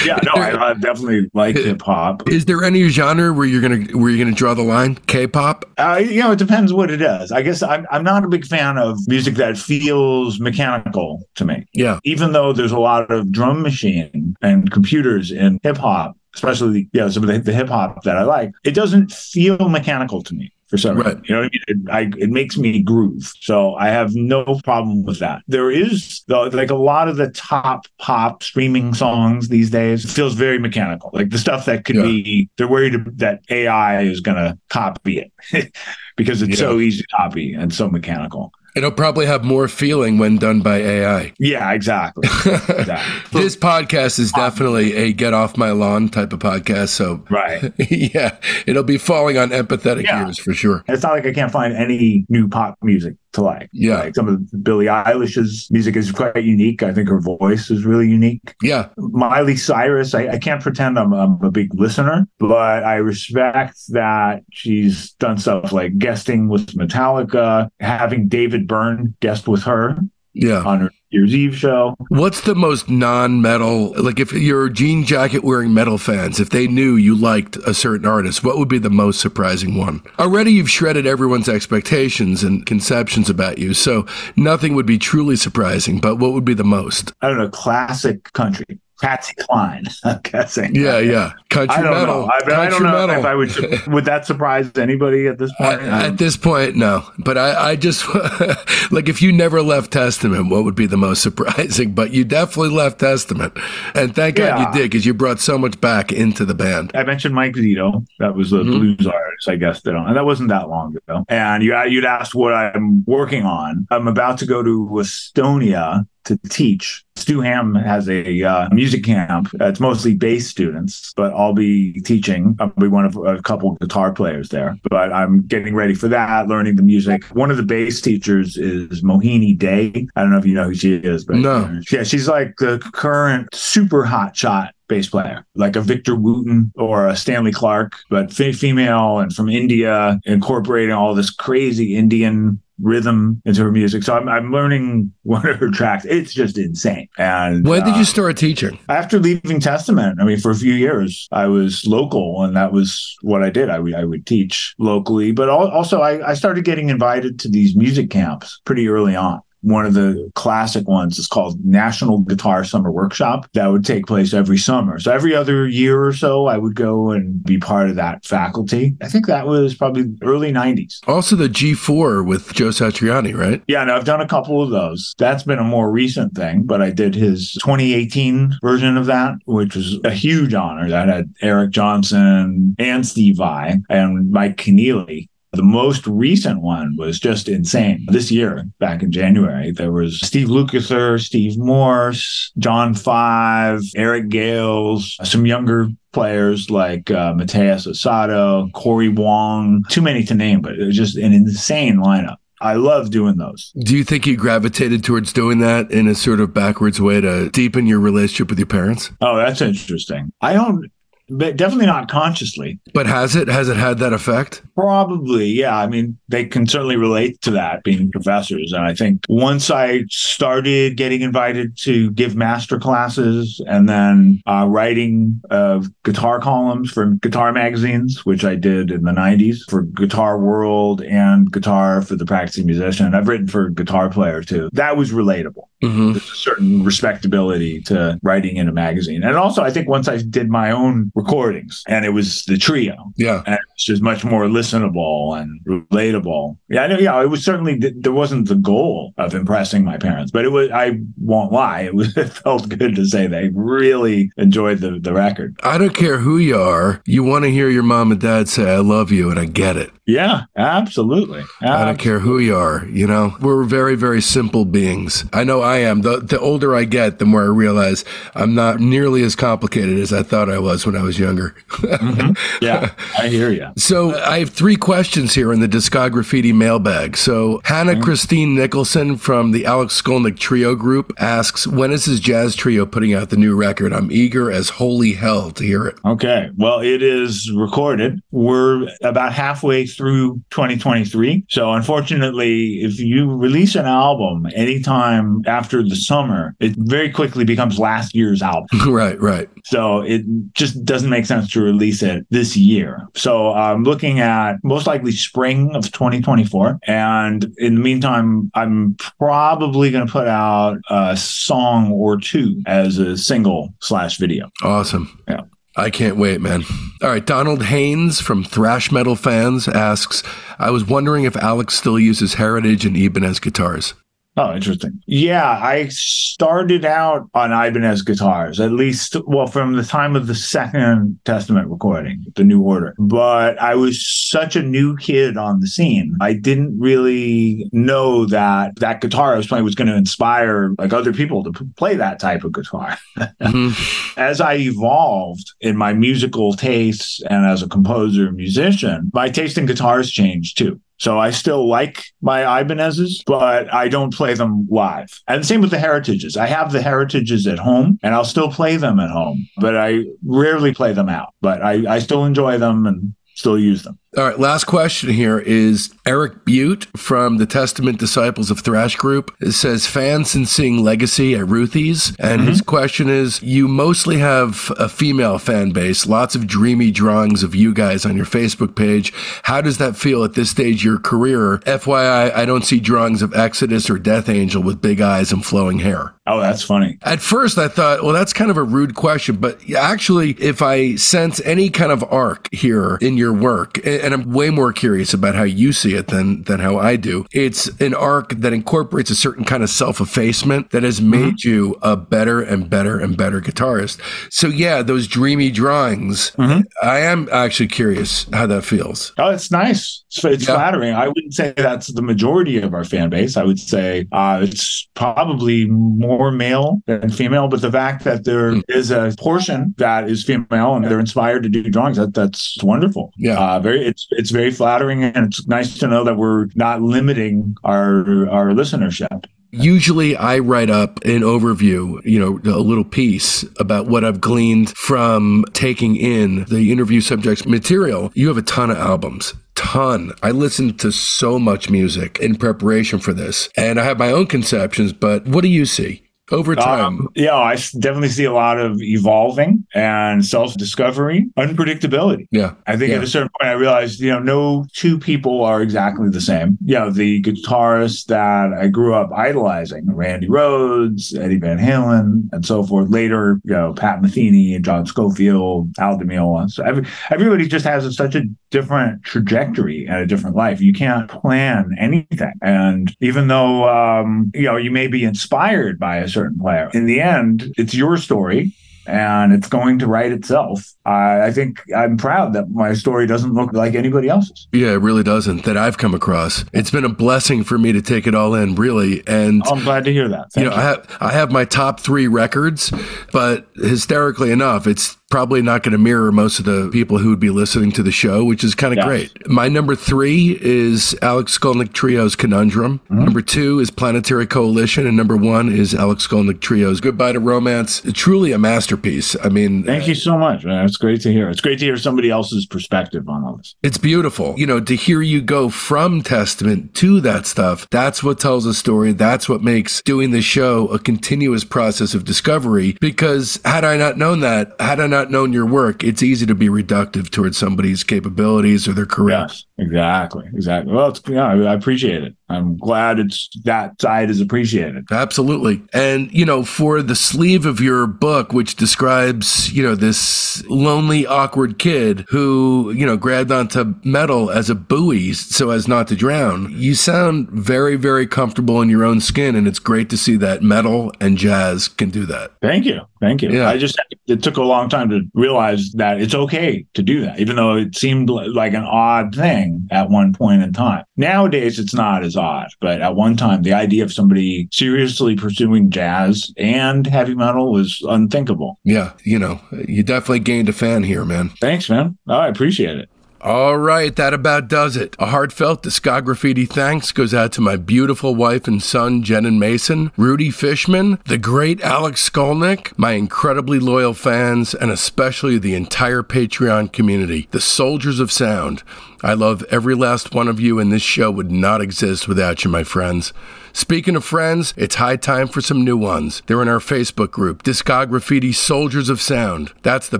yeah, 0.06 0.20
no, 0.24 0.32
I, 0.36 0.72
I 0.72 0.74
definitely 0.74 1.30
like 1.34 1.56
hip 1.56 1.82
hop. 1.82 2.28
Is 2.28 2.46
there 2.46 2.64
any 2.64 2.90
genre 2.90 3.32
where 3.32 3.46
you're 3.46 3.62
gonna 3.62 3.98
where 3.98 4.10
you're 4.10 4.24
gonna 4.24 4.36
draw 4.36 4.54
the 4.54 4.64
line? 4.64 4.96
K-pop? 5.08 5.66
Uh, 5.78 6.02
you 6.04 6.22
know, 6.22 6.32
it 6.32 6.40
depends 6.40 6.74
what 6.74 6.92
it 6.92 7.02
is. 7.02 7.32
I 7.32 7.42
guess 7.42 7.64
I'm 7.64 7.88
I'm 7.92 8.04
not 8.04 8.26
a 8.26 8.28
big 8.28 8.46
fan 8.46 8.78
of 8.78 9.00
music 9.08 9.36
that 9.36 9.58
feels 9.58 10.40
mechanical 10.40 11.24
to 11.36 11.46
me. 11.46 11.66
Yeah, 11.74 12.00
even 12.04 12.34
though 12.34 12.52
there's 12.52 12.74
a 12.74 12.80
lot 12.80 13.10
of 13.10 13.32
drum 13.32 13.62
machine 13.62 14.36
and 14.42 14.70
computers 14.72 15.32
in 15.32 15.60
hip 15.64 15.78
hop, 15.78 16.18
especially 16.36 16.90
yeah, 16.92 17.08
some 17.10 17.24
of 17.24 17.30
the, 17.30 17.40
the 17.40 17.54
hip 17.54 17.70
hop 17.70 18.04
that 18.04 18.18
I 18.18 18.24
like, 18.24 18.52
it 18.66 18.72
doesn't 18.72 19.12
feel 19.12 19.70
mechanical 19.70 20.22
to 20.24 20.34
me 20.34 20.52
for 20.70 20.78
some 20.78 20.98
Right. 20.98 21.18
You 21.26 21.36
know 21.36 21.42
what 21.42 21.52
I 21.68 21.74
mean? 21.74 21.82
It, 21.88 21.90
I, 21.92 22.02
it 22.24 22.30
makes 22.30 22.58
me 22.58 22.82
groove. 22.82 23.32
So 23.42 23.76
I 23.76 23.88
have 23.88 24.14
no 24.16 24.44
problem 24.64 25.04
with 25.04 25.20
that. 25.20 25.42
There 25.48 25.72
is, 25.72 26.22
though, 26.28 26.44
like 26.44 26.70
a 26.70 26.76
lot 26.76 27.08
of 27.08 27.18
the 27.18 27.32
top 27.32 27.86
pop 27.98 28.44
streaming 28.44 28.94
songs 28.94 29.48
these 29.50 29.70
days 29.72 30.12
feels 30.12 30.36
very 30.36 30.60
mechanical. 30.60 31.10
Like 31.14 31.30
the 31.32 31.38
stuff 31.40 31.66
that 31.66 31.86
could 31.86 31.96
Yeah. 31.96 32.04
be, 32.04 32.50
they're 32.58 32.68
worried 32.68 33.18
that 33.18 33.42
AI 33.50 34.02
is 34.02 34.20
going 34.22 34.38
to 34.38 34.58
copy 34.70 35.20
it 35.52 35.74
because 36.18 36.42
it's 36.42 36.60
so 36.60 36.80
easy 36.80 37.02
to 37.02 37.08
copy 37.08 37.54
and 37.54 37.74
so 37.74 37.90
mechanical. 37.90 38.52
It'll 38.76 38.92
probably 38.92 39.26
have 39.26 39.44
more 39.44 39.68
feeling 39.68 40.18
when 40.18 40.38
done 40.38 40.62
by 40.62 40.78
AI. 40.78 41.34
Yeah, 41.40 41.72
exactly. 41.74 42.28
exactly. 42.46 43.42
This 43.42 43.56
podcast 43.56 44.20
is 44.20 44.32
definitely 44.32 44.96
a 44.96 45.12
get 45.14 45.34
off 45.34 45.58
my 45.58 45.72
lawn 45.72 46.10
type 46.10 46.34
of 46.34 46.40
podcast. 46.40 46.90
So, 46.90 47.24
Right. 47.30 47.74
yeah, 47.90 48.38
it'll 48.68 48.84
be 48.84 48.98
falling 48.98 49.38
on 49.38 49.50
empathetic 49.50 50.04
Yeah. 50.04 50.26
ears 50.28 50.40
for 50.40 50.54
sure. 50.54 50.84
It's 50.88 51.04
not 51.04 51.14
like 51.14 51.26
I 51.26 51.34
can't 51.34 51.52
find 51.52 51.74
any 51.76 52.26
new 52.30 52.48
pop 52.48 52.78
music 52.82 53.16
to 53.34 53.42
like. 53.42 53.70
Yeah. 53.72 54.00
Like 54.00 54.16
some 54.16 54.28
of 54.28 54.64
Billie 54.64 54.88
Eilish's 54.88 55.68
music 55.72 55.96
is 55.96 56.12
quite 56.12 56.44
unique. 56.44 56.82
I 56.84 56.94
think 56.94 57.10
her 57.10 57.20
voice 57.20 57.70
is 57.70 57.86
really 57.86 58.10
unique. 58.10 58.56
Yeah. 58.64 58.90
Miley 58.98 59.56
Cyrus, 59.56 60.14
I, 60.14 60.28
I 60.30 60.38
can't 60.38 60.62
pretend 60.62 60.98
I'm, 60.98 61.14
I'm 61.14 61.44
a 61.44 61.52
big 61.52 61.74
listener, 61.74 62.28
but 62.40 62.84
I 62.84 62.96
respect 62.96 63.78
that 63.90 64.44
she's 64.52 65.12
done 65.14 65.38
stuff 65.38 65.72
like 65.72 65.98
guesting 65.98 66.48
with 66.50 66.68
Metallica, 66.76 67.70
having 67.80 68.28
David 68.28 68.68
Byrne 68.68 69.16
guest 69.20 69.48
with 69.48 69.64
her 69.64 69.98
Yeah. 70.34 70.64
on 70.64 70.80
her 70.82 70.90
Year's 71.12 71.34
Eve 71.34 71.56
show. 71.56 71.96
What's 72.10 72.42
the 72.42 72.54
most 72.54 72.88
non 72.90 73.42
metal? 73.42 73.94
Like, 74.02 74.20
if 74.20 74.32
you're 74.32 74.70
jean 74.70 75.04
jacket 75.04 75.44
wearing 75.44 75.74
metal 75.74 75.98
fans, 75.98 76.40
if 76.40 76.52
they 76.52 76.68
knew 76.68 76.96
you 76.96 77.16
liked 77.16 77.58
a 77.58 77.74
certain 77.74 78.06
artist, 78.06 78.44
what 78.44 78.58
would 78.58 78.68
be 78.68 78.78
the 78.78 78.92
most 78.92 79.20
surprising 79.20 79.76
one? 79.76 80.04
Already, 80.20 80.52
you've 80.52 80.70
shredded 80.70 81.08
everyone's 81.08 81.50
expectations 81.50 82.44
and 82.44 82.66
conceptions 82.66 83.30
about 83.30 83.58
you, 83.58 83.74
so 83.74 84.06
nothing 84.36 84.76
would 84.76 84.86
be 84.86 85.00
truly 85.00 85.36
surprising, 85.36 86.00
but 86.00 86.18
what 86.18 86.34
would 86.34 86.46
be 86.46 86.54
the 86.54 86.64
most? 86.64 87.12
I 87.22 87.30
don't 87.30 87.40
know, 87.40 87.50
classic 87.50 88.32
country. 88.34 88.80
Patsy 89.02 89.34
Cline, 89.40 89.86
I'm 90.04 90.20
guessing. 90.24 90.76
Yeah, 90.76 91.00
yeah. 91.00 91.34
Country 91.50 91.78
I 91.78 91.82
don't 91.82 91.94
metal. 91.94 92.22
know. 92.22 92.26
I, 92.28 92.40
but 92.44 92.54
I 92.54 92.70
don't 92.70 92.82
Country 92.82 92.88
know 92.92 93.08
metal. 93.08 93.20
if 93.20 93.26
I 93.26 93.36
would. 93.36 93.88
Would 93.94 94.06
that 94.06 94.26
surprise 94.26 94.72
anybody 94.78 95.28
at 95.28 95.38
this 95.38 95.52
point? 95.58 95.82
At, 95.82 96.04
at 96.12 96.18
this 96.18 96.38
point, 96.38 96.76
no. 96.76 97.04
But 97.18 97.38
I, 97.38 97.72
I 97.72 97.76
just 97.76 98.06
like 98.92 99.10
if 99.10 99.22
you 99.22 99.32
never 99.32 99.62
left 99.62 99.92
Testament, 99.92 100.50
what 100.50 100.64
would 100.64 100.76
be 100.76 100.86
the 100.86 100.98
most 100.98 101.22
surprising? 101.22 101.94
But 101.94 102.12
you 102.12 102.24
definitely 102.26 102.76
left 102.76 103.00
Testament, 103.00 103.54
and 103.96 104.14
thank 104.14 104.36
God 104.36 104.60
you 104.60 104.80
did 104.82 104.92
because 104.92 105.06
you 105.06 105.14
brought 105.14 105.40
so 105.40 105.58
much 105.58 105.80
back 105.82 106.12
into 106.12 106.46
the 106.46 106.54
band. 106.54 106.92
I 106.94 107.04
mentioned 107.04 107.34
Mike 107.36 107.54
Zito. 107.56 108.06
That 108.20 108.36
was 108.36 108.52
the 108.52 108.64
Mhm. 108.64 108.72
blues 108.98 109.08
artist, 109.08 109.48
I 109.48 109.56
guess, 109.56 109.82
that 109.82 109.96
and 109.96 110.16
that 110.16 110.26
wasn't 110.26 110.50
that 110.50 110.70
long 110.70 110.96
ago. 110.96 111.26
And 111.30 111.64
you 111.64 111.76
you'd 111.88 112.06
asked 112.06 112.36
what 112.36 112.54
I'm 112.54 113.04
working 113.06 113.44
on. 113.46 113.88
I'm 113.92 114.08
about 114.08 114.38
to 114.40 114.46
go 114.46 114.62
to 114.64 114.88
Estonia 114.94 116.06
to 116.30 116.38
teach. 116.50 117.04
Stu 117.16 117.42
Hamm 117.42 117.76
has 117.76 118.08
a 118.10 118.44
uh, 118.44 118.70
music 118.72 119.04
camp. 119.04 119.50
Uh, 119.60 119.66
It's 119.66 119.80
mostly 119.82 120.16
bass 120.16 120.48
students, 120.48 121.12
but 121.18 121.34
I'll 121.34 121.54
be 121.54 122.00
teaching. 122.02 122.56
I'll 122.60 122.70
be 122.80 122.88
one 122.88 123.04
of 123.06 123.18
a 123.18 123.42
couple 123.42 123.76
guitar 123.76 124.14
players 124.14 124.50
there. 124.50 124.78
But 124.90 125.12
I'm 125.12 125.42
getting 125.46 125.76
ready 125.76 125.94
for 125.94 126.08
that, 126.08 126.48
learning 126.48 126.78
the 126.78 126.82
music. 126.82 127.26
One 127.36 127.52
of 127.52 127.58
the 127.58 127.64
bass 127.64 128.00
teachers 128.00 128.56
is 128.56 129.02
Mohini 129.04 129.58
Dey. 129.58 130.08
I 130.16 130.22
don't 130.22 130.32
know 130.32 130.38
if 130.38 130.46
you 130.46 130.54
know 130.54 130.64
who 130.66 130.76
she 130.76 130.94
is, 130.96 131.26
but 131.26 131.36
No. 131.38 131.80
yeah, 131.92 132.04
she's 132.04 132.28
like 132.30 132.56
the 132.58 132.80
current 132.94 133.50
super 133.54 134.06
hot 134.06 134.36
shot 134.38 134.74
bass 134.88 135.10
player, 135.10 135.46
like 135.56 135.76
a 135.76 135.82
Victor 135.82 136.16
Wooten 136.16 136.72
or 136.76 137.08
a 137.08 137.16
Stanley 137.16 137.52
Clarke, 137.52 137.96
but 138.10 138.32
fe- 138.34 138.54
female 138.54 139.20
and 139.20 139.32
from 139.36 139.48
India, 139.50 140.20
incorporating 140.26 140.94
all 140.96 141.14
this 141.14 141.30
crazy 141.30 141.96
Indian 141.96 142.60
rhythm 142.82 143.42
into 143.46 143.64
her 143.64 143.72
music. 143.72 144.04
So 144.04 144.16
I'm, 144.16 144.28
I'm 144.28 144.52
learning 144.52 145.14
one 145.24 145.48
of 145.48 145.58
her 145.58 145.70
tracks. 145.70 146.06
It's 146.06 146.34
just 146.34 146.58
insane. 146.58 147.08
And 147.18 147.66
When 147.68 147.84
did 147.84 147.94
uh, 147.96 147.98
you 147.98 148.06
start 148.06 148.38
teaching? 148.38 148.80
after 148.90 149.20
leaving 149.20 149.60
Testament, 149.60 150.20
I 150.22 150.26
mean, 150.26 150.40
for 150.40 150.52
a 150.52 150.56
few 150.56 150.74
years, 150.74 151.28
I 151.32 151.48
was 151.48 151.86
local, 151.86 152.44
and 152.44 152.56
that 152.56 152.72
was 152.72 153.16
what 153.22 153.44
I 153.44 153.50
did. 153.50 153.70
I 153.70 153.80
would 153.80 153.94
I 153.94 154.06
would 154.06 154.26
teach 154.26 154.76
locally, 154.78 155.32
but 155.32 155.50
also 155.50 156.02
I, 156.02 156.30
I 156.30 156.34
started 156.34 156.66
getting 156.66 156.90
invited 156.90 157.40
to 157.42 157.50
these 157.50 157.76
music 157.76 158.10
camps 158.10 158.60
pretty 158.66 158.88
early 158.88 159.16
on. 159.16 159.42
One 159.62 159.86
of 159.86 159.94
the 159.94 160.32
classic 160.36 160.88
ones 160.88 161.20
is 161.20 161.28
called 161.28 161.64
National 161.66 162.20
Guitar 162.20 162.64
Summer 162.64 162.92
Workshop. 162.92 163.50
That 163.54 163.68
would 163.68 163.86
take 163.86 164.06
place 164.06 164.34
every 164.34 164.58
summer. 164.58 165.00
So 165.00 165.12
every 165.12 165.36
other 165.36 165.68
year 165.68 166.04
or 166.04 166.14
so, 166.14 166.48
I 166.48 166.58
would 166.58 166.76
go 166.76 167.12
and 167.12 167.44
be 167.44 167.58
part 167.58 167.90
of 167.90 167.96
that 167.96 168.26
faculty. 168.26 168.96
I 169.02 169.08
think 169.10 169.28
that 169.28 169.48
was 169.48 169.76
probably 169.76 170.06
early 170.24 170.52
90s. 170.52 171.00
Also, 171.08 171.36
the 171.36 171.50
G4 171.50 172.26
with 172.26 172.54
Joe 172.54 172.70
Satriani, 172.70 173.36
right? 173.36 173.62
Yeah, 173.68 173.82
and 173.82 173.92
I've 173.92 174.06
done 174.06 174.22
a 174.22 174.28
couple 174.28 174.62
of 174.62 174.70
those. 174.70 175.14
That's 175.18 175.44
been 175.44 175.60
a 175.60 175.64
more 175.64 175.92
recent 175.92 176.36
thing, 176.36 176.64
but 176.64 176.82
I 176.82 176.92
did 176.92 177.16
his 177.16 177.54
2018 177.62 178.60
version 178.62 178.98
of 178.98 179.06
that, 179.08 179.34
which 179.46 179.76
was 179.76 180.00
a 180.04 180.12
huge 180.12 180.54
honor. 180.54 180.90
That 180.90 181.08
had 181.08 181.34
Eric 181.42 181.72
Johnson 181.72 182.76
and 182.80 183.06
Steve 183.06 183.38
Vai 183.38 183.80
and 183.90 184.32
Mike 184.32 184.58
Keneally. 184.58 185.28
The 185.54 185.64
most 185.64 186.06
recent 186.06 186.62
one 186.62 186.96
was 186.96 187.20
just 187.20 187.50
insane. 187.50 188.06
This 188.10 188.32
year, 188.32 188.66
back 188.80 189.02
in 189.02 189.12
January, 189.12 189.72
there 189.72 189.92
was 189.92 190.20
Steve 190.20 190.48
Lukather, 190.48 191.20
Steve 191.20 191.58
Morse, 191.58 192.52
John 192.60 192.94
Five, 192.94 193.82
Eric 193.96 194.30
Gales, 194.30 195.18
some 195.24 195.48
younger 195.48 195.88
players 196.12 196.70
like 196.70 197.10
uh, 197.10 197.34
Mateus 197.36 197.88
Asato, 197.88 198.72
Cory 198.74 199.10
Wong. 199.10 199.84
Too 199.90 200.02
many 200.02 200.24
to 200.26 200.36
name, 200.36 200.62
but 200.62 200.74
it 200.74 200.86
was 200.86 200.96
just 200.96 201.18
an 201.18 201.34
insane 201.34 201.98
lineup. 201.98 202.38
I 202.62 202.74
love 202.74 203.10
doing 203.10 203.38
those. 203.38 203.72
Do 203.84 203.96
you 203.96 204.04
think 204.04 204.28
you 204.28 204.36
gravitated 204.36 205.04
towards 205.04 205.32
doing 205.32 205.60
that 205.60 205.92
in 205.92 206.08
a 206.08 206.16
sort 206.16 206.42
of 206.42 206.54
backwards 206.54 207.00
way 207.00 207.22
to 207.22 207.50
deepen 207.50 207.88
your 207.88 208.00
relationship 208.00 208.50
with 208.50 208.60
your 208.60 208.68
parents? 208.68 209.12
Oh, 209.22 209.38
that's 209.38 209.62
interesting. 209.62 210.34
I 210.42 210.54
don't, 210.54 210.92
but 211.30 211.56
definitely 211.58 211.86
not 211.86 212.10
consciously. 212.10 212.80
But 212.94 213.06
has 213.06 213.36
it? 213.36 213.48
Has 213.48 213.70
it 213.70 213.78
had 213.78 214.00
that 214.00 214.14
effect? 214.14 214.62
Probably, 214.76 215.46
yeah. 215.46 215.78
I 215.78 215.88
mean, 215.88 216.18
they 216.30 216.46
can 216.46 216.66
certainly 216.68 216.96
relate 216.96 217.42
to 217.42 217.52
that 217.52 217.84
being 217.84 218.12
professors. 218.12 218.72
And 218.74 218.86
I 218.86 218.94
think 218.94 219.22
once 219.28 219.70
I 219.70 220.04
started 220.10 220.96
getting 220.98 221.22
invited 221.22 221.78
to 221.80 222.12
give 222.12 222.36
master 222.36 222.80
classes 222.80 223.62
and 223.68 223.90
then 223.90 224.42
uh, 224.48 224.66
writing 224.70 225.42
uh, 225.50 225.84
guitar 226.04 226.40
columns 226.40 226.92
for 226.92 227.06
guitar 227.22 227.52
magazines, 227.52 228.26
which 228.26 228.44
I 228.46 228.56
did 228.56 228.92
in 228.92 229.04
the 229.04 229.12
90s 229.12 229.70
for 229.70 229.84
Guitar 229.84 230.40
World 230.40 231.02
and 231.02 231.52
Guitar 231.52 232.02
for 232.02 232.16
the 232.16 232.26
Practicing 232.26 232.66
Musician. 232.66 233.14
I've 233.14 233.28
written 233.28 233.48
for 233.48 233.70
Guitar 233.70 234.10
Player 234.10 234.42
too. 234.42 234.70
That 234.74 234.96
was 234.98 235.12
relatable. 235.12 235.64
hmm 235.82 236.14
There's 236.14 236.32
a 236.32 236.36
certain 236.36 236.84
respectability 236.84 237.82
to 237.84 238.18
writing 238.24 238.58
in 238.58 238.70
a 238.70 238.74
magazine. 238.74 239.24
And 239.24 239.36
also, 239.36 239.62
I 239.64 239.72
think 239.72 239.88
once 239.88 240.08
I 240.08 240.18
did 240.18 240.50
my 240.50 240.72
own 240.72 241.12
recordings 241.24 241.84
and 241.88 242.06
it 242.06 242.10
was 242.10 242.44
the 242.46 242.58
trio, 242.58 242.96
Yeah. 243.18 243.44
and 243.46 243.58
it's 243.74 243.86
just 243.86 244.02
much 244.02 244.24
more 244.24 244.46
listenable 244.46 245.40
and 245.40 245.60
relatable. 245.66 246.58
Yeah, 246.70 246.84
I 246.84 246.88
know. 246.88 246.98
Yeah, 247.00 247.22
it 247.22 247.28
was 247.28 247.44
certainly 247.44 247.76
there 247.78 248.12
wasn't 248.12 248.48
the 248.48 248.56
goal 248.56 249.14
of 249.18 249.34
impressing 249.34 249.84
my 249.84 249.98
parents, 249.98 250.32
but 250.32 250.46
it 250.46 250.50
was. 250.52 250.70
I 250.72 251.00
won't 251.18 251.52
lie, 251.52 251.82
it 251.82 251.96
was. 252.00 252.16
It 252.18 252.30
felt 252.30 252.70
good 252.70 252.96
to 252.96 253.06
say 253.06 253.28
they 253.28 253.50
really 253.54 254.32
enjoyed 254.38 254.80
the 254.80 255.00
the 255.00 255.14
record. 255.14 255.60
I 255.64 255.78
don't 255.78 255.96
care 255.96 256.18
who 256.20 256.38
you 256.38 256.58
are. 256.58 257.02
You 257.06 257.24
want 257.24 257.44
to 257.46 257.52
hear 257.52 257.70
your 257.70 257.84
mom 257.84 258.12
and 258.12 258.20
dad 258.22 258.48
say, 258.50 258.70
I 258.74 258.78
love 258.78 259.12
you, 259.12 259.30
and 259.30 259.40
I 259.40 259.46
get 259.46 259.78
it. 259.78 259.92
Yeah, 260.06 260.44
absolutely. 260.58 261.44
I 261.62 261.86
don't 261.86 262.00
care 262.00 262.20
who 262.20 262.40
you 262.40 262.56
are. 262.56 262.86
You 262.88 263.06
know, 263.08 263.36
we're 263.42 263.64
very, 263.64 263.96
very 263.96 264.22
simple 264.22 264.66
beings. 264.66 265.24
I 265.34 265.44
know 265.44 265.62
I 265.62 265.78
am. 265.78 266.02
The, 266.02 266.20
the 266.20 266.40
older 266.40 266.76
I 266.76 266.84
get, 266.86 267.20
the 267.20 267.26
more 267.26 267.44
I 267.44 267.48
realize 267.48 268.04
I'm 268.34 268.56
not 268.56 268.80
nearly 268.80 269.22
as 269.24 269.36
complicated 269.36 270.00
as 270.00 270.12
I 270.12 270.24
thought 270.24 270.50
I 270.50 270.58
was 270.60 270.86
when 270.86 270.96
I 270.96 271.04
was 271.04 271.09
younger. 271.18 271.56
Mhm. 271.70 272.38
Yeah, 272.62 272.90
I 273.18 273.28
hear 273.28 273.50
you. 273.52 273.68
So 273.78 274.16
I 274.20 274.40
have 274.40 274.50
three 274.50 274.76
questions 274.76 275.34
here 275.34 275.54
in 275.54 275.60
the 275.62 275.68
Discograffiti 275.68 276.54
mailbag. 276.54 277.16
So 277.18 277.62
Hannah 277.64 278.00
Christine 278.00 278.56
Nicholson 278.56 279.16
from 279.18 279.52
the 279.52 279.66
Alex 279.66 280.00
Skolnick 280.00 280.38
Trio 280.38 280.76
Group 280.76 281.14
asks, 281.20 281.66
when 281.66 281.92
is 281.92 282.06
his 282.06 282.20
jazz 282.20 282.56
trio 282.56 282.86
putting 282.86 283.14
out 283.14 283.30
the 283.30 283.38
new 283.38 283.56
record? 283.56 283.94
I'm 283.94 284.12
eager 284.12 284.52
as 284.52 284.70
holy 284.70 285.14
hell 285.14 285.52
to 285.52 285.64
hear 285.64 285.86
it. 285.86 285.96
Okay. 286.06 286.50
Well, 286.58 286.80
it 286.82 287.02
is 287.02 287.52
recorded. 287.56 288.22
We're 288.32 288.88
about 289.04 289.34
halfway 289.34 289.86
through 289.86 290.42
2023. 290.52 291.46
So, 291.50 291.72
unfortunately, 291.72 292.82
if 292.82 293.00
you 293.00 293.32
release 293.36 293.76
an 293.76 293.86
album 293.86 294.48
anytime 294.56 295.44
after 295.46 295.84
the 295.84 295.96
summer, 295.96 296.56
it 296.60 296.74
very 296.78 297.10
quickly 297.10 297.46
becomes 297.46 297.80
last 297.80 298.14
year's 298.16 298.42
album. 298.42 298.68
right, 298.94 299.20
right. 299.22 299.50
So, 299.66 300.02
it 300.02 300.24
just 300.54 300.84
doesn't 301.00 301.10
make 301.10 301.26
sense 301.26 301.50
to 301.54 301.62
release 301.62 302.04
it 302.04 302.26
this 302.30 302.58
year. 302.58 303.08
So, 303.16 303.54
I'm 303.54 303.84
looking 303.84 304.20
at 304.20 304.58
most 304.64 304.86
likely 304.86 305.12
spring 305.12 305.76
of 305.76 305.92
2024. 305.92 306.80
And 306.88 307.54
in 307.58 307.76
the 307.76 307.82
meantime, 307.82 308.52
I'm 308.54 308.96
probably 309.18 309.92
going 309.92 310.06
to 310.06 310.12
put 310.12 310.28
out 310.28 310.78
a 310.90 311.16
song 311.16 311.92
or 311.92 312.18
two 312.18 312.62
as 312.66 312.98
a 312.98 313.18
single 313.18 313.74
slash 313.80 314.18
video. 314.18 314.50
Awesome. 314.62 315.22
Yeah. 315.28 315.42
I 315.76 315.90
can't 315.90 316.18
wait, 316.18 316.42
man. 316.42 316.64
All 317.02 317.10
right, 317.10 317.26
Donald 317.26 317.64
Haynes 317.64 318.20
from 318.20 318.44
Thrash 318.44 318.92
Metal 318.92 319.16
Fans 319.16 319.68
asks, 319.68 320.24
I 320.58 320.72
was 320.72 320.84
wondering 320.84 321.24
if 321.24 321.38
Alex 321.38 321.76
still 321.76 321.98
uses 321.98 322.34
Heritage 322.34 322.86
and 322.86 322.98
Ibanez 322.98 323.40
guitars. 323.40 323.94
Oh, 324.38 324.56
interesting. 324.56 325.02
Yeah, 325.06 325.60
I 325.62 325.90
started 325.90 326.86
out 326.86 327.30
on 327.34 327.52
Ibanez 327.52 328.04
guitars, 328.04 328.62
at 328.62 328.72
least, 328.72 329.18
well, 329.28 329.48
from 329.48 329.74
the 329.74 329.84
time 329.84 330.16
of 330.16 330.28
the 330.28 330.36
second 330.36 331.20
Testament 331.26 331.68
recording, 331.68 332.24
the 332.38 332.46
New 332.46 332.62
Order. 332.62 332.96
But 333.00 333.60
I 333.60 333.76
was 333.76 334.06
such 334.08 334.56
a 334.56 334.62
new 334.62 334.96
kid 334.96 335.36
on 335.36 335.60
the 335.60 335.68
scene. 335.68 336.16
I 336.22 336.34
didn't 336.34 336.80
really 336.80 337.68
know 337.74 338.26
that 338.28 338.78
that 338.78 339.02
guitar 339.02 339.34
I 339.34 339.38
was 339.38 339.48
playing 339.48 339.66
was 339.66 339.76
going 339.76 339.90
to 339.90 339.98
inspire 339.98 340.74
like 340.78 340.94
other 340.94 341.12
people 341.12 341.44
to 341.44 341.52
play 341.76 341.96
that 341.96 342.20
type 342.20 342.44
of 342.44 342.54
guitar. 342.54 342.98
Mm-hmm. 343.42 344.20
as 344.20 344.42
I 344.42 344.56
evolved 344.56 345.54
in 345.62 345.76
my 345.76 345.94
musical 345.94 346.54
tastes 346.54 347.22
and 347.30 347.46
as 347.46 347.64
a 347.64 347.68
composer 347.68 348.28
and 348.28 348.38
musician, 348.38 349.10
my 349.14 349.30
taste 349.30 349.58
in 349.58 349.66
guitars 349.66 350.12
changed 350.12 350.58
too. 350.58 350.80
So 351.00 351.18
I 351.18 351.32
still 351.32 351.68
like 351.68 352.04
my 352.22 352.60
Ibanez's, 352.60 353.24
but 353.26 353.74
I 353.74 353.88
don't 353.88 354.14
play 354.14 354.34
them 354.34 354.68
live. 354.70 355.22
And 355.28 355.46
same 355.46 355.62
with 355.62 355.72
the 355.72 355.80
Heritages. 355.80 356.36
I 356.38 356.46
have 356.48 356.72
the 356.72 356.82
Heritages 356.82 357.48
at 357.48 357.58
home 357.58 358.00
and 358.04 358.14
I'll 358.14 358.26
still 358.26 358.52
play 358.52 358.76
them 358.78 359.00
at 359.00 359.10
home, 359.10 359.48
but 359.58 359.78
I 359.78 360.04
rarely 360.26 360.74
play 360.74 360.94
them 360.94 361.10
out. 361.10 361.34
But 361.42 361.62
I, 361.62 361.96
I 361.96 362.00
still 362.00 362.26
enjoy 362.26 362.58
them 362.58 362.86
and 362.86 363.14
still 363.36 363.58
use 363.58 363.84
them. 363.84 363.98
All 364.18 364.24
right, 364.24 364.40
last 364.40 364.64
question 364.64 365.12
here 365.12 365.38
is 365.38 365.94
Eric 366.04 366.44
Butte 366.44 366.88
from 366.98 367.38
the 367.38 367.46
Testament 367.46 368.00
Disciples 368.00 368.50
of 368.50 368.62
Thrash 368.62 368.96
Group. 368.96 369.32
It 369.40 369.52
says 369.52 369.86
fans 369.86 370.34
and 370.34 370.48
seeing 370.48 370.84
Legacy 370.84 371.36
at 371.36 371.48
Ruthie's. 371.48 372.16
And 372.18 372.42
mm-hmm. 372.42 372.50
his 372.50 372.62
question 372.62 373.08
is 373.08 373.40
You 373.44 373.68
mostly 373.68 374.18
have 374.18 374.72
a 374.80 374.90
female 374.90 375.38
fan 375.38 375.70
base, 375.70 376.08
lots 376.08 376.34
of 376.34 376.48
dreamy 376.48 376.90
drawings 376.90 377.44
of 377.44 377.54
you 377.54 377.72
guys 377.72 378.04
on 378.04 378.18
your 378.18 378.26
Facebook 378.26 378.76
page. 378.76 379.14
How 379.44 379.62
does 379.62 379.78
that 379.78 379.96
feel 379.96 380.24
at 380.24 380.34
this 380.34 380.50
stage 380.50 380.78
of 380.78 380.86
your 380.86 381.00
career? 381.00 381.60
FYI, 381.68 382.34
I 382.34 382.46
don't 382.46 382.66
see 382.66 382.80
drawings 382.80 383.22
of 383.22 383.36
Exodus 383.36 383.92
or 383.92 384.00
Death 384.00 384.28
Angel 384.28 384.64
with 384.64 384.82
big 384.82 385.02
eyes 385.02 385.32
and 385.32 385.46
flowing 385.46 385.78
hair. 385.78 386.16
Oh, 386.26 386.40
that's 386.40 386.64
funny. 386.64 386.98
At 387.04 387.22
first, 387.22 387.58
I 387.60 387.68
thought, 387.68 388.04
well, 388.04 388.14
that's 388.14 388.34
kind 388.34 388.52
of 388.52 388.58
a 388.58 388.64
rude 388.64 388.96
question. 388.96 389.38
But 389.38 389.60
actually, 389.72 390.32
if 390.34 390.64
I 390.64 390.96
sense 390.96 391.40
any 391.42 391.70
kind 391.70 391.92
of 391.92 392.04
arc 392.12 392.52
here 392.54 392.98
in 393.02 393.18
your 393.18 393.34
work, 393.34 393.80
and 394.00 394.14
I'm 394.14 394.32
way 394.32 394.50
more 394.50 394.74
curious 394.74 395.14
about 395.14 395.36
how 395.36 395.44
you 395.44 395.74
see 395.74 395.96
it 395.96 396.08
than 396.08 396.44
than 396.44 396.60
how 396.60 396.78
I 396.78 396.96
do. 396.96 397.26
It's 397.32 397.68
an 397.80 397.94
arc 397.94 398.30
that 398.36 398.54
incorporates 398.54 399.10
a 399.10 399.16
certain 399.16 399.46
kind 399.46 399.64
of 399.64 399.70
self-effacement 399.70 400.72
that 400.72 400.84
has 400.84 401.00
mm-hmm. 401.00 401.10
made 401.10 401.36
mm-hmm. 401.38 401.50
you 401.50 401.76
a 401.82 401.96
better 401.96 402.42
and 402.42 402.70
better 402.70 403.00
and 403.00 403.18
better 403.18 403.42
guitarist. 403.42 404.00
So 404.32 404.48
yeah, 404.48 404.82
those 404.82 405.08
dreamy 405.08 405.52
drawings. 405.52 406.32
Mm-hmm. 406.32 406.62
I 406.82 407.00
am 407.00 407.28
actually 407.32 407.68
curious 407.68 408.26
how 408.32 408.48
that 408.48 408.64
feels. 408.64 409.14
Oh, 409.18 409.30
it's 409.30 409.52
nice. 409.52 410.04
It's, 410.08 410.24
it's 410.24 410.48
yeah. 410.48 410.56
flattering. 410.56 410.94
I 410.94 411.08
wouldn't 411.08 411.34
say 411.34 411.54
that's 411.56 411.94
the 411.94 412.02
majority 412.02 412.58
of 412.58 412.74
our 412.74 412.84
fan 412.84 413.10
base. 413.10 413.38
I 413.38 413.44
would 413.44 413.60
say 413.60 414.08
uh, 414.12 414.40
it's 414.42 414.88
probably 414.96 415.66
more 415.66 416.32
male 416.32 416.82
than 416.86 417.10
female, 417.10 417.48
but 417.48 417.62
the 417.62 417.72
fact 417.72 418.04
that 418.04 418.26
there 418.26 418.54
mm. 418.54 418.64
is 418.68 418.92
a 418.92 419.14
portion 419.20 419.76
that 419.78 420.10
is 420.10 420.24
female 420.24 420.76
and 420.76 420.86
they're 420.86 421.00
inspired 421.00 421.44
to 421.44 421.50
do 421.50 421.64
drawings, 421.64 421.98
that 421.98 422.14
that's 422.14 422.58
wonderful. 422.64 423.12
Yeah, 423.18 423.40
uh, 423.40 423.60
very. 423.60 423.89
It's 423.90 424.08
it's 424.12 424.32
very 424.32 424.52
flattering, 424.52 425.04
and 425.04 425.28
it's 425.28 425.48
nice 425.48 425.78
to 425.80 425.88
know 425.88 426.04
that 426.04 426.16
we're 426.16 426.48
not 426.56 426.82
limiting 426.82 427.56
our 427.64 428.30
our 428.30 428.50
listenership. 428.52 429.26
Usually 429.52 430.16
I 430.16 430.38
write 430.40 430.70
up 430.70 431.04
an 431.06 431.22
overview, 431.22 432.06
you 432.06 432.20
know, 432.20 432.40
a 432.54 432.62
little 432.62 432.84
piece 432.84 433.44
about 433.60 433.88
what 433.88 434.06
I've 434.06 434.22
gleaned 434.22 434.78
from 434.78 435.44
taking 435.54 435.96
in 435.96 436.46
the 436.46 436.72
interview 436.72 437.02
subjects 437.02 437.48
material. 437.48 438.12
You 438.14 438.28
have 438.28 438.38
a 438.38 438.44
ton 438.44 438.70
of 438.70 438.78
albums 438.78 439.34
ton. 439.56 440.14
I 440.24 440.32
listened 440.32 440.80
to 440.80 440.92
so 440.92 441.38
much 441.38 441.70
music 441.70 442.18
in 442.20 442.36
preparation 442.36 443.00
for 443.00 443.12
this, 443.12 443.50
and 443.58 443.78
I 443.78 443.84
have 443.84 444.00
my 444.00 444.10
own 444.10 444.26
conceptions, 444.26 444.94
but 444.94 445.28
what 445.28 445.42
do 445.42 445.50
you 445.50 445.66
see? 445.66 446.09
Over 446.32 446.52
um, 446.54 446.58
time? 446.58 446.80
Um, 446.80 447.10
yeah, 447.16 447.36
I 447.36 447.56
definitely 447.56 448.10
see 448.10 448.26
a 448.26 448.34
lot 448.34 448.60
of 448.60 448.82
evolving 448.82 449.66
and 449.74 450.26
self 450.26 450.56
discovery, 450.58 451.30
unpredictability. 451.38 452.28
Yeah. 452.32 452.56
I 452.68 452.78
think 452.78 452.92
yeah. 452.92 452.98
at 452.98 453.04
a 453.04 453.08
certain 453.08 453.30
point, 453.40 453.50
I 453.50 453.54
realized, 453.54 454.00
you 454.00 454.12
know, 454.12 454.20
no 454.20 454.66
two 454.74 455.00
people 455.00 455.44
are 455.44 455.62
exactly 455.62 456.10
the 456.10 456.22
same. 456.22 456.58
You 456.64 456.76
know, 456.76 456.90
the 456.92 457.22
guitarists 457.22 458.06
that 458.06 458.54
I 458.54 458.68
grew 458.68 458.94
up 458.94 459.12
idolizing, 459.12 459.94
Randy 459.94 460.28
Rhoads, 460.28 461.18
Eddie 461.18 461.40
Van 461.40 461.58
Halen, 461.58 462.30
and 462.32 462.46
so 462.46 462.64
forth. 462.64 462.90
Later, 462.90 463.40
you 463.44 463.54
know, 463.54 463.74
Pat 463.74 464.02
Metheny 464.02 464.56
and 464.56 464.66
John 464.66 464.86
Scofield, 464.86 465.74
Al 465.80 465.98
Di 465.98 466.06
Meola. 466.06 466.50
So 466.50 466.64
every, 466.64 466.86
everybody 467.10 467.48
just 467.48 467.66
has 467.66 467.86
a, 467.86 467.92
such 467.92 468.16
a 468.16 468.24
different 468.52 469.04
trajectory 469.04 469.86
and 469.86 469.98
a 469.98 470.06
different 470.06 470.36
life. 470.36 470.62
You 470.62 470.74
can't 470.74 471.10
plan 471.10 471.76
anything. 471.80 472.34
And 472.42 472.96
even 473.00 473.28
though, 473.28 473.70
um, 473.70 474.32
you 474.34 474.44
know, 474.44 474.58
you 474.58 474.72
may 474.72 474.88
be 474.88 475.04
inspired 475.04 475.80
by 475.80 475.98
a 475.98 476.08
certain 476.08 476.19
player, 476.40 476.70
in 476.74 476.86
the 476.86 477.02
end, 477.02 477.54
it's 477.58 477.74
your 477.74 477.98
story 477.98 478.54
and 478.90 479.34
it's 479.34 479.48
going 479.48 479.80
to 479.80 479.88
write 479.88 480.12
itself. 480.12 480.74
I, 480.86 481.22
I, 481.28 481.32
think 481.32 481.62
I'm 481.76 481.96
proud 481.96 482.34
that 482.34 482.50
my 482.50 482.74
story 482.74 483.06
doesn't 483.06 483.34
look 483.34 483.54
like 483.54 483.76
anybody 483.76 484.10
else's. 484.10 484.48
Yeah, 484.52 484.70
it 484.70 484.82
really 484.82 485.04
doesn't 485.04 485.44
that 485.46 485.58
I've 485.58 485.78
come 485.78 485.94
across. 485.94 486.44
It's 486.54 486.72
been 486.72 486.86
a 486.86 486.90
blessing 486.90 487.44
for 487.44 487.58
me 487.58 487.72
to 487.72 487.82
take 487.82 488.08
it 488.08 488.16
all 488.16 488.34
in, 488.34 488.56
really. 488.56 489.06
And 489.08 489.44
I'm 489.46 489.64
glad 489.64 489.86
to 489.86 489.94
hear 489.94 490.10
that. 490.10 490.34
Thank 490.34 490.44
you 490.44 490.50
know, 490.50 490.56
you. 490.56 490.62
I 490.62 490.64
have 490.64 490.98
I 491.00 491.12
have 491.12 491.32
my 491.32 491.46
top 491.46 491.80
three 491.80 492.08
records, 492.08 492.74
but 493.12 493.48
hysterically 493.56 494.32
enough, 494.32 494.66
it's 494.66 494.98
probably 495.10 495.42
not 495.42 495.64
going 495.64 495.72
to 495.72 495.78
mirror 495.78 496.12
most 496.12 496.40
of 496.40 496.46
the 496.46 496.70
people 496.72 497.00
who 497.00 497.10
would 497.10 497.20
be 497.20 497.32
listening 497.32 497.72
to 497.72 497.84
the 497.84 497.92
show, 497.92 498.24
which 498.24 498.44
is 498.44 498.54
kind 498.54 498.74
of 498.74 498.78
yes. 498.78 498.86
great. 498.86 499.28
My 499.28 499.48
number 499.48 499.76
three 499.76 500.38
is 500.40 500.96
Alex 501.02 501.38
Skolnick 501.38 501.74
Trio's 501.74 502.16
Conundrum. 502.16 502.80
Mm-hmm. 502.86 503.06
Number 503.06 503.22
two 503.22 503.60
is 503.60 503.72
Planetary 503.72 504.28
Coalition, 504.28 504.86
and 504.86 504.96
number 504.96 505.18
one 505.18 505.52
is 505.52 505.74
Alex 505.74 506.08
Skolnick 506.08 506.40
Trio's 506.40 506.80
Goodbye 506.80 507.14
to 507.14 507.20
Romance. 507.20 507.82
Truly 507.94 508.32
a 508.32 508.38
masterpiece. 508.38 509.16
I 509.24 509.30
mean, 509.30 509.64
thank 509.64 509.88
you 509.88 509.96
so 509.96 510.18
much. 510.18 510.46
Man. 510.46 510.66
It's 510.66 510.78
great 510.78 511.02
to 511.02 511.12
hear. 511.12 511.30
It's 511.30 511.42
great 511.42 511.60
to 511.60 511.66
hear 511.66 511.78
somebody 511.78 512.12
else's 512.12 512.46
perspective 512.46 513.10
on 513.10 513.24
all 513.24 513.38
this. 513.38 513.56
It's 513.64 513.78
beautiful. 513.78 514.36
You 514.38 514.46
know, 514.46 514.60
to 514.60 514.76
hear 514.76 515.02
you 515.02 515.22
go 515.22 515.50
from 515.50 516.04
Testament 516.04 516.76
to 516.76 517.02
that 517.02 517.26
stuff, 517.26 517.68
that's 517.72 518.04
what 518.04 518.20
tells 518.20 518.46
a 518.46 518.54
story. 518.54 518.94
That's 518.94 519.28
what 519.28 519.42
makes 519.42 519.82
doing 519.82 520.12
the 520.12 520.22
show 520.22 520.68
a 520.68 520.78
continuous 520.78 521.44
process 521.44 521.96
of 521.96 522.06
discovery. 522.06 522.78
Because 522.80 523.40
had 523.44 523.66
I 523.66 523.78
not 523.78 523.98
known 523.98 524.20
that, 524.20 524.54
had 524.60 524.80
I 524.80 524.88
not 524.88 524.99
not 525.00 525.12
known 525.12 525.34
your 525.34 525.46
work, 525.46 525.84
it's 525.84 526.04
easy 526.04 526.26
to 526.26 526.36
be 526.36 526.50
reductive 526.50 527.10
towards 527.10 527.38
somebody's 527.38 527.84
capabilities 527.84 528.68
or 528.68 528.74
their 528.74 528.86
career. 528.86 529.20
Yes, 529.20 529.46
exactly, 529.58 530.26
exactly. 530.34 530.74
Well, 530.74 530.90
it's, 530.90 531.02
yeah, 531.08 531.28
I 531.28 531.54
appreciate 531.54 532.04
it. 532.04 532.16
I'm 532.32 532.58
glad 532.58 533.00
it's 533.00 533.28
that 533.44 533.82
side 533.82 534.10
is 534.10 534.22
appreciated. 534.22 534.86
Absolutely. 534.92 535.64
And, 535.74 536.12
you 536.12 536.26
know, 536.26 536.44
for 536.44 536.84
the 536.84 536.96
sleeve 536.96 537.46
of 537.46 537.60
your 537.60 537.88
book, 537.88 538.34
which 538.34 538.56
describes, 538.56 539.52
you 539.52 539.64
know, 539.64 539.74
this 539.74 540.46
lonely, 540.48 541.08
awkward 541.08 541.58
kid 541.58 542.06
who, 542.10 542.72
you 542.76 542.86
know, 542.86 542.98
grabbed 542.98 543.32
onto 543.32 543.74
metal 543.84 544.30
as 544.30 544.50
a 544.50 544.56
buoy 544.56 545.14
so 545.14 545.50
as 545.50 545.68
not 545.68 545.88
to 545.88 545.96
drown, 545.96 546.52
you 546.52 546.76
sound 546.76 547.30
very, 547.32 547.76
very 547.78 548.06
comfortable 548.06 548.62
in 548.62 548.70
your 548.70 548.84
own 548.84 549.00
skin. 549.00 549.36
And 549.36 549.48
it's 549.48 549.60
great 549.60 549.90
to 549.90 549.98
see 549.98 550.16
that 550.18 550.44
metal 550.44 550.92
and 551.00 551.18
jazz 551.18 551.68
can 551.68 551.90
do 551.90 552.06
that. 552.06 552.34
Thank 552.42 552.66
you. 552.66 552.82
Thank 553.00 553.24
you. 553.24 553.32
Yeah. 553.32 553.50
I 553.50 553.58
just, 553.58 553.80
it 554.06 554.22
took 554.22 554.38
a 554.38 554.44
long 554.44 554.70
time 554.70 554.89
to 554.90 555.02
realize 555.14 555.72
that 555.74 556.02
it's 556.02 556.16
okay 556.16 556.66
to 556.74 556.82
do 556.84 557.02
that, 557.02 557.20
even 557.20 557.36
though 557.36 557.56
it 557.56 557.76
seemed 557.76 558.10
like 558.10 558.54
an 558.54 558.64
odd 558.64 559.16
thing 559.16 559.68
at 559.72 559.90
one 559.90 560.14
point 560.14 560.44
in 560.44 560.54
time. 560.54 560.84
Nowadays, 560.98 561.60
it's 561.60 561.74
not 561.74 562.04
as 562.04 562.16
odd, 562.16 562.48
but 562.62 562.82
at 562.82 562.96
one 562.96 563.16
time, 563.18 563.44
the 563.44 563.54
idea 563.54 563.84
of 563.84 563.94
somebody 563.94 564.48
seriously 564.52 565.16
pursuing 565.16 565.70
jazz 565.70 566.32
and 566.38 566.88
heavy 566.88 567.16
metal 567.16 567.52
was 567.52 567.82
unthinkable. 567.88 568.60
Yeah, 568.64 568.94
you 569.04 569.20
know, 569.20 569.40
you 569.68 569.84
definitely 569.84 570.20
gained 570.20 570.50
a 570.50 570.54
fan 570.54 570.84
here, 570.84 571.06
man. 571.06 571.30
Thanks, 571.42 571.70
man. 571.70 571.98
Oh, 572.08 572.14
I 572.14 572.28
appreciate 572.28 572.78
it. 572.78 572.90
All 573.22 573.58
right, 573.58 573.94
that 573.98 574.14
about 574.14 574.48
does 574.48 574.78
it. 574.78 574.96
A 574.98 575.08
heartfelt 575.08 575.64
Discograffiti 575.64 576.48
thanks 576.48 576.94
goes 576.94 577.14
out 577.14 577.34
to 577.34 577.42
my 577.42 577.58
beautiful 577.58 578.16
wife 578.16 578.48
and 578.48 578.64
son, 578.64 579.04
Jen 579.04 579.26
and 579.26 579.38
Mason, 579.38 579.92
Rudy 579.98 580.32
Fishman, 580.32 581.00
the 581.06 581.18
great 581.18 581.60
Alex 581.60 582.10
Skolnick, 582.10 582.72
my 582.78 582.94
incredibly 582.94 583.60
loyal 583.60 583.94
fans, 583.94 584.54
and 584.54 584.72
especially 584.72 585.38
the 585.38 585.54
entire 585.54 586.02
Patreon 586.02 586.72
community, 586.72 587.28
the 587.32 587.42
soldiers 587.42 588.00
of 588.00 588.10
sound. 588.10 588.64
I 589.04 589.16
love 589.16 589.44
every 589.50 589.76
last 589.76 590.16
one 590.16 590.30
of 590.30 590.40
you, 590.40 590.58
and 590.58 590.72
this 590.72 590.82
show 590.82 591.12
would 591.12 591.30
not 591.30 591.60
exist 591.60 592.08
without 592.08 592.46
you, 592.46 592.50
my 592.50 592.64
friends. 592.64 593.12
Speaking 593.54 593.96
of 593.96 594.06
friends, 594.06 594.54
it's 594.58 594.76
high 594.76 594.96
time 594.96 595.28
for 595.28 595.42
some 595.42 595.64
new 595.64 595.78
ones. 595.78 596.22
They're 596.28 596.42
in 596.42 596.48
our 596.48 596.60
Facebook 596.60 597.12
group, 597.12 597.44
Discograffiti 597.44 598.34
Soldiers 598.34 598.90
of 598.90 599.02
Sound. 599.02 599.52
That's 599.64 599.90
the 599.90 600.00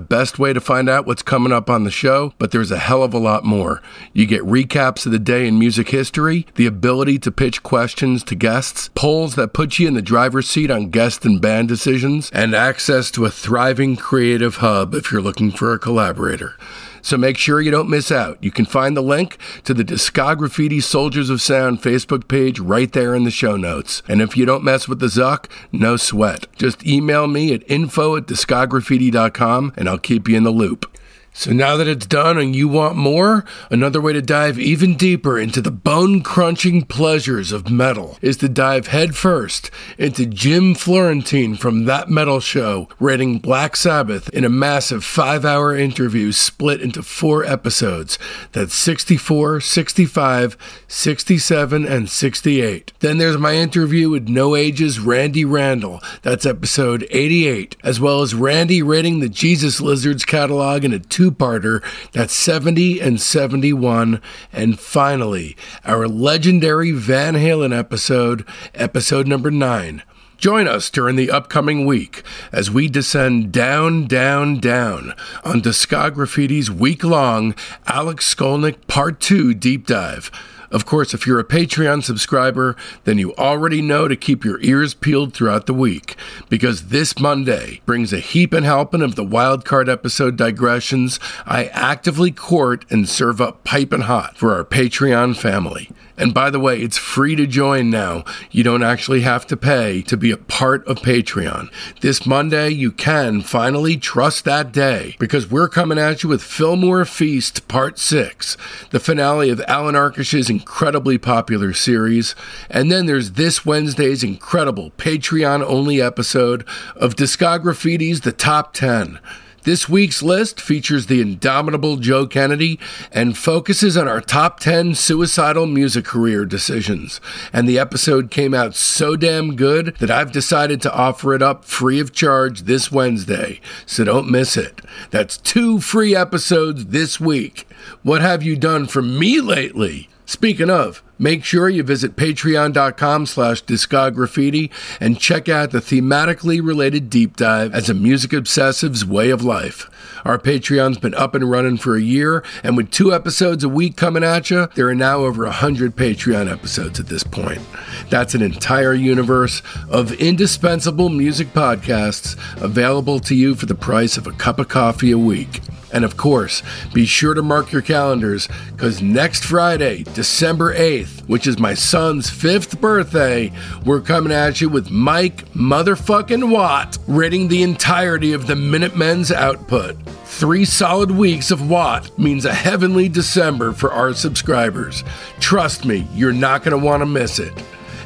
best 0.00 0.38
way 0.38 0.52
to 0.52 0.60
find 0.60 0.88
out 0.88 1.06
what's 1.06 1.22
coming 1.22 1.52
up 1.52 1.68
on 1.68 1.84
the 1.84 1.90
show, 1.90 2.32
but 2.38 2.52
there's 2.52 2.70
a 2.70 2.78
hell 2.78 3.02
of 3.02 3.12
a 3.12 3.18
lot 3.18 3.44
more. 3.44 3.82
You 4.12 4.26
get 4.26 4.42
recaps 4.42 5.04
of 5.04 5.12
the 5.12 5.18
day 5.18 5.46
in 5.46 5.58
music 5.58 5.88
history, 5.88 6.46
the 6.54 6.66
ability 6.66 7.18
to 7.20 7.32
pitch 7.32 7.62
questions 7.62 8.22
to 8.24 8.34
guests, 8.34 8.90
polls 8.94 9.34
that 9.34 9.52
put 9.52 9.78
you 9.78 9.88
in 9.88 9.94
the 9.94 10.02
driver's 10.02 10.48
seat 10.48 10.70
on 10.70 10.90
guest 10.90 11.24
and 11.24 11.40
band 11.40 11.68
decisions, 11.68 12.30
and 12.32 12.54
access 12.54 13.10
to 13.12 13.24
a 13.24 13.30
thriving 13.30 13.96
creative 13.96 14.56
hub 14.56 14.94
if 14.94 15.10
you're 15.10 15.22
looking 15.22 15.50
for 15.50 15.72
a 15.72 15.78
collaborator. 15.78 16.56
So 17.02 17.16
make 17.16 17.38
sure 17.38 17.60
you 17.60 17.70
don't 17.70 17.90
miss 17.90 18.10
out. 18.10 18.42
You 18.42 18.50
can 18.50 18.64
find 18.64 18.96
the 18.96 19.02
link 19.02 19.38
to 19.64 19.74
the 19.74 19.84
Discograffiti 19.84 20.82
Soldiers 20.82 21.30
of 21.30 21.40
Sound 21.42 21.82
Facebook 21.82 22.28
page 22.28 22.60
right 22.60 22.92
there 22.92 23.14
in 23.14 23.24
the 23.24 23.30
show 23.30 23.56
notes. 23.56 24.02
And 24.08 24.20
if 24.20 24.36
you 24.36 24.44
don't 24.44 24.64
mess 24.64 24.88
with 24.88 25.00
the 25.00 25.06
Zuck, 25.06 25.50
no 25.72 25.96
sweat. 25.96 26.46
Just 26.56 26.86
email 26.86 27.26
me 27.26 27.54
at 27.54 27.68
info 27.70 28.16
at 28.16 28.26
discograffiti.com 28.26 29.72
and 29.76 29.88
I'll 29.88 29.98
keep 29.98 30.28
you 30.28 30.36
in 30.36 30.44
the 30.44 30.50
loop. 30.50 30.86
So 31.32 31.52
now 31.52 31.76
that 31.76 31.86
it's 31.86 32.06
done 32.06 32.38
and 32.38 32.54
you 32.56 32.66
want 32.66 32.96
more, 32.96 33.44
another 33.70 34.00
way 34.00 34.12
to 34.12 34.20
dive 34.20 34.58
even 34.58 34.96
deeper 34.96 35.38
into 35.38 35.60
the 35.60 35.70
bone 35.70 36.22
crunching 36.22 36.82
pleasures 36.82 37.52
of 37.52 37.70
metal 37.70 38.18
is 38.20 38.36
to 38.38 38.48
dive 38.48 38.88
headfirst 38.88 39.70
into 39.96 40.26
Jim 40.26 40.74
Florentine 40.74 41.56
from 41.56 41.84
That 41.84 42.10
Metal 42.10 42.40
Show, 42.40 42.88
rating 42.98 43.38
Black 43.38 43.76
Sabbath 43.76 44.28
in 44.30 44.44
a 44.44 44.48
massive 44.48 45.04
five 45.04 45.44
hour 45.44 45.74
interview 45.76 46.32
split 46.32 46.80
into 46.80 47.02
four 47.02 47.44
episodes. 47.44 48.18
That's 48.52 48.74
64, 48.74 49.60
65, 49.60 50.56
67, 50.88 51.86
and 51.86 52.10
68. 52.10 52.92
Then 52.98 53.18
there's 53.18 53.38
my 53.38 53.54
interview 53.54 54.10
with 54.10 54.28
No 54.28 54.56
Age's 54.56 54.98
Randy 54.98 55.44
Randall. 55.44 56.00
That's 56.22 56.44
episode 56.44 57.06
88, 57.10 57.76
as 57.84 58.00
well 58.00 58.20
as 58.20 58.34
Randy 58.34 58.82
rating 58.82 59.20
the 59.20 59.28
Jesus 59.28 59.80
Lizards 59.80 60.24
catalog 60.24 60.84
in 60.84 60.92
a 60.92 60.98
two 60.98 61.19
two 61.20 61.30
parter. 61.30 61.84
That's 62.12 62.32
70 62.32 62.98
and 62.98 63.20
71. 63.20 64.22
And 64.54 64.80
finally, 64.80 65.54
our 65.84 66.08
legendary 66.08 66.92
Van 66.92 67.34
Halen 67.34 67.78
episode, 67.78 68.46
episode 68.74 69.28
number 69.28 69.50
nine. 69.50 70.02
Join 70.38 70.66
us 70.66 70.88
during 70.88 71.16
the 71.16 71.30
upcoming 71.30 71.84
week 71.84 72.22
as 72.52 72.70
we 72.70 72.88
descend 72.88 73.52
down, 73.52 74.06
down, 74.06 74.60
down 74.60 75.12
on 75.44 75.60
Discograffiti's 75.60 76.70
week 76.70 77.04
long 77.04 77.54
Alex 77.86 78.34
Skolnick 78.34 78.86
Part 78.86 79.20
2 79.20 79.52
deep 79.52 79.86
dive. 79.86 80.30
Of 80.70 80.86
course, 80.86 81.12
if 81.14 81.26
you're 81.26 81.40
a 81.40 81.44
Patreon 81.44 82.04
subscriber, 82.04 82.76
then 83.04 83.18
you 83.18 83.34
already 83.34 83.82
know 83.82 84.06
to 84.06 84.14
keep 84.14 84.44
your 84.44 84.60
ears 84.60 84.94
peeled 84.94 85.34
throughout 85.34 85.66
the 85.66 85.74
week, 85.74 86.16
because 86.48 86.88
this 86.88 87.18
Monday 87.18 87.80
brings 87.86 88.12
a 88.12 88.20
heap 88.20 88.52
and 88.52 88.64
helping 88.64 89.02
of 89.02 89.16
the 89.16 89.24
wildcard 89.24 89.88
episode 89.88 90.36
digressions 90.36 91.18
I 91.44 91.64
actively 91.66 92.30
court 92.30 92.84
and 92.88 93.08
serve 93.08 93.40
up 93.40 93.64
piping 93.64 94.02
hot 94.02 94.36
for 94.36 94.54
our 94.54 94.64
Patreon 94.64 95.36
family. 95.36 95.90
And 96.20 96.34
by 96.34 96.50
the 96.50 96.60
way, 96.60 96.78
it's 96.82 96.98
free 96.98 97.34
to 97.36 97.46
join 97.46 97.88
now. 97.88 98.24
You 98.50 98.62
don't 98.62 98.82
actually 98.82 99.22
have 99.22 99.46
to 99.46 99.56
pay 99.56 100.02
to 100.02 100.18
be 100.18 100.30
a 100.30 100.36
part 100.36 100.86
of 100.86 100.98
Patreon. 100.98 101.72
This 102.02 102.26
Monday, 102.26 102.68
you 102.68 102.92
can 102.92 103.40
finally 103.40 103.96
trust 103.96 104.44
that 104.44 104.70
day 104.70 105.16
because 105.18 105.50
we're 105.50 105.70
coming 105.70 105.98
at 105.98 106.22
you 106.22 106.28
with 106.28 106.42
Fillmore 106.42 107.06
Feast 107.06 107.66
Part 107.68 107.98
6, 107.98 108.58
the 108.90 109.00
finale 109.00 109.48
of 109.48 109.62
Allan 109.66 109.94
Arkush's 109.94 110.50
incredibly 110.50 111.16
popular 111.16 111.72
series. 111.72 112.34
And 112.68 112.92
then 112.92 113.06
there's 113.06 113.32
this 113.32 113.64
Wednesday's 113.64 114.22
incredible 114.22 114.90
Patreon 114.98 115.64
only 115.64 116.02
episode 116.02 116.66
of 116.96 117.16
Discograffiti's 117.16 118.20
The 118.20 118.32
Top 118.32 118.74
10. 118.74 119.18
This 119.62 119.88
week's 119.90 120.22
list 120.22 120.58
features 120.58 121.06
the 121.06 121.20
indomitable 121.20 121.96
Joe 121.96 122.26
Kennedy 122.26 122.80
and 123.12 123.36
focuses 123.36 123.94
on 123.94 124.08
our 124.08 124.22
top 124.22 124.58
10 124.58 124.94
suicidal 124.94 125.66
music 125.66 126.06
career 126.06 126.46
decisions. 126.46 127.20
And 127.52 127.68
the 127.68 127.78
episode 127.78 128.30
came 128.30 128.54
out 128.54 128.74
so 128.74 129.16
damn 129.16 129.56
good 129.56 129.96
that 129.98 130.10
I've 130.10 130.32
decided 130.32 130.80
to 130.82 130.94
offer 130.94 131.34
it 131.34 131.42
up 131.42 131.66
free 131.66 132.00
of 132.00 132.12
charge 132.12 132.62
this 132.62 132.90
Wednesday, 132.90 133.60
so 133.84 134.04
don't 134.04 134.30
miss 134.30 134.56
it. 134.56 134.80
That's 135.10 135.36
two 135.36 135.78
free 135.80 136.16
episodes 136.16 136.86
this 136.86 137.20
week. 137.20 137.68
What 138.02 138.22
have 138.22 138.42
you 138.42 138.56
done 138.56 138.86
for 138.86 139.02
me 139.02 139.40
lately? 139.42 140.08
Speaking 140.24 140.70
of, 140.70 141.02
make 141.20 141.44
sure 141.44 141.68
you 141.68 141.82
visit 141.82 142.16
patreon.com 142.16 143.26
slash 143.26 143.62
discograffiti 143.64 144.70
and 144.98 145.20
check 145.20 145.48
out 145.48 145.70
the 145.70 145.78
thematically 145.78 146.64
related 146.64 147.10
deep 147.10 147.36
dive 147.36 147.72
as 147.74 147.88
a 147.88 147.94
music 147.94 148.32
obsessive's 148.32 149.04
way 149.04 149.30
of 149.30 149.44
life. 149.44 149.88
Our 150.24 150.38
Patreon's 150.38 150.98
been 150.98 151.14
up 151.14 151.34
and 151.34 151.50
running 151.50 151.76
for 151.76 151.94
a 151.94 152.00
year, 152.00 152.42
and 152.62 152.76
with 152.76 152.90
two 152.90 153.12
episodes 153.14 153.64
a 153.64 153.68
week 153.68 153.96
coming 153.96 154.24
at 154.24 154.50
you, 154.50 154.68
there 154.74 154.88
are 154.88 154.94
now 154.94 155.20
over 155.20 155.44
100 155.44 155.96
Patreon 155.96 156.50
episodes 156.50 156.98
at 156.98 157.06
this 157.06 157.22
point. 157.22 157.62
That's 158.08 158.34
an 158.34 158.42
entire 158.42 158.94
universe 158.94 159.62
of 159.88 160.12
indispensable 160.12 161.08
music 161.08 161.48
podcasts 161.52 162.36
available 162.62 163.20
to 163.20 163.34
you 163.34 163.54
for 163.54 163.66
the 163.66 163.74
price 163.74 164.16
of 164.16 164.26
a 164.26 164.32
cup 164.32 164.58
of 164.58 164.68
coffee 164.68 165.10
a 165.10 165.18
week. 165.18 165.60
And 165.92 166.04
of 166.04 166.16
course, 166.16 166.62
be 166.92 167.04
sure 167.06 167.34
to 167.34 167.42
mark 167.42 167.72
your 167.72 167.82
calendars 167.82 168.48
because 168.72 169.02
next 169.02 169.44
Friday, 169.44 170.04
December 170.14 170.74
8th, 170.74 171.28
which 171.28 171.46
is 171.46 171.58
my 171.58 171.74
son's 171.74 172.30
fifth 172.30 172.80
birthday, 172.80 173.52
we're 173.84 174.00
coming 174.00 174.32
at 174.32 174.60
you 174.60 174.68
with 174.68 174.90
Mike 174.90 175.46
motherfucking 175.52 176.50
Watt 176.50 176.98
rating 177.06 177.48
the 177.48 177.62
entirety 177.62 178.32
of 178.32 178.46
the 178.46 178.56
Minutemen's 178.56 179.32
output. 179.32 179.96
Three 180.24 180.64
solid 180.64 181.10
weeks 181.10 181.50
of 181.50 181.68
Watt 181.68 182.16
means 182.18 182.44
a 182.44 182.54
heavenly 182.54 183.08
December 183.08 183.72
for 183.72 183.92
our 183.92 184.14
subscribers. 184.14 185.04
Trust 185.40 185.84
me, 185.84 186.06
you're 186.14 186.32
not 186.32 186.62
going 186.62 186.78
to 186.78 186.84
want 186.84 187.02
to 187.02 187.06
miss 187.06 187.38
it. 187.38 187.52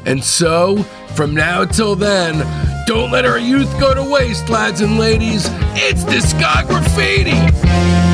And 0.05 0.23
so, 0.23 0.77
from 1.15 1.33
now 1.33 1.65
till 1.65 1.95
then, 1.95 2.37
don't 2.85 3.11
let 3.11 3.25
our 3.25 3.39
youth 3.39 3.71
go 3.79 3.93
to 3.93 4.03
waste, 4.03 4.49
lads 4.49 4.81
and 4.81 4.99
ladies. 4.99 5.47
It's 5.73 6.03
Discograffiti! 6.03 8.04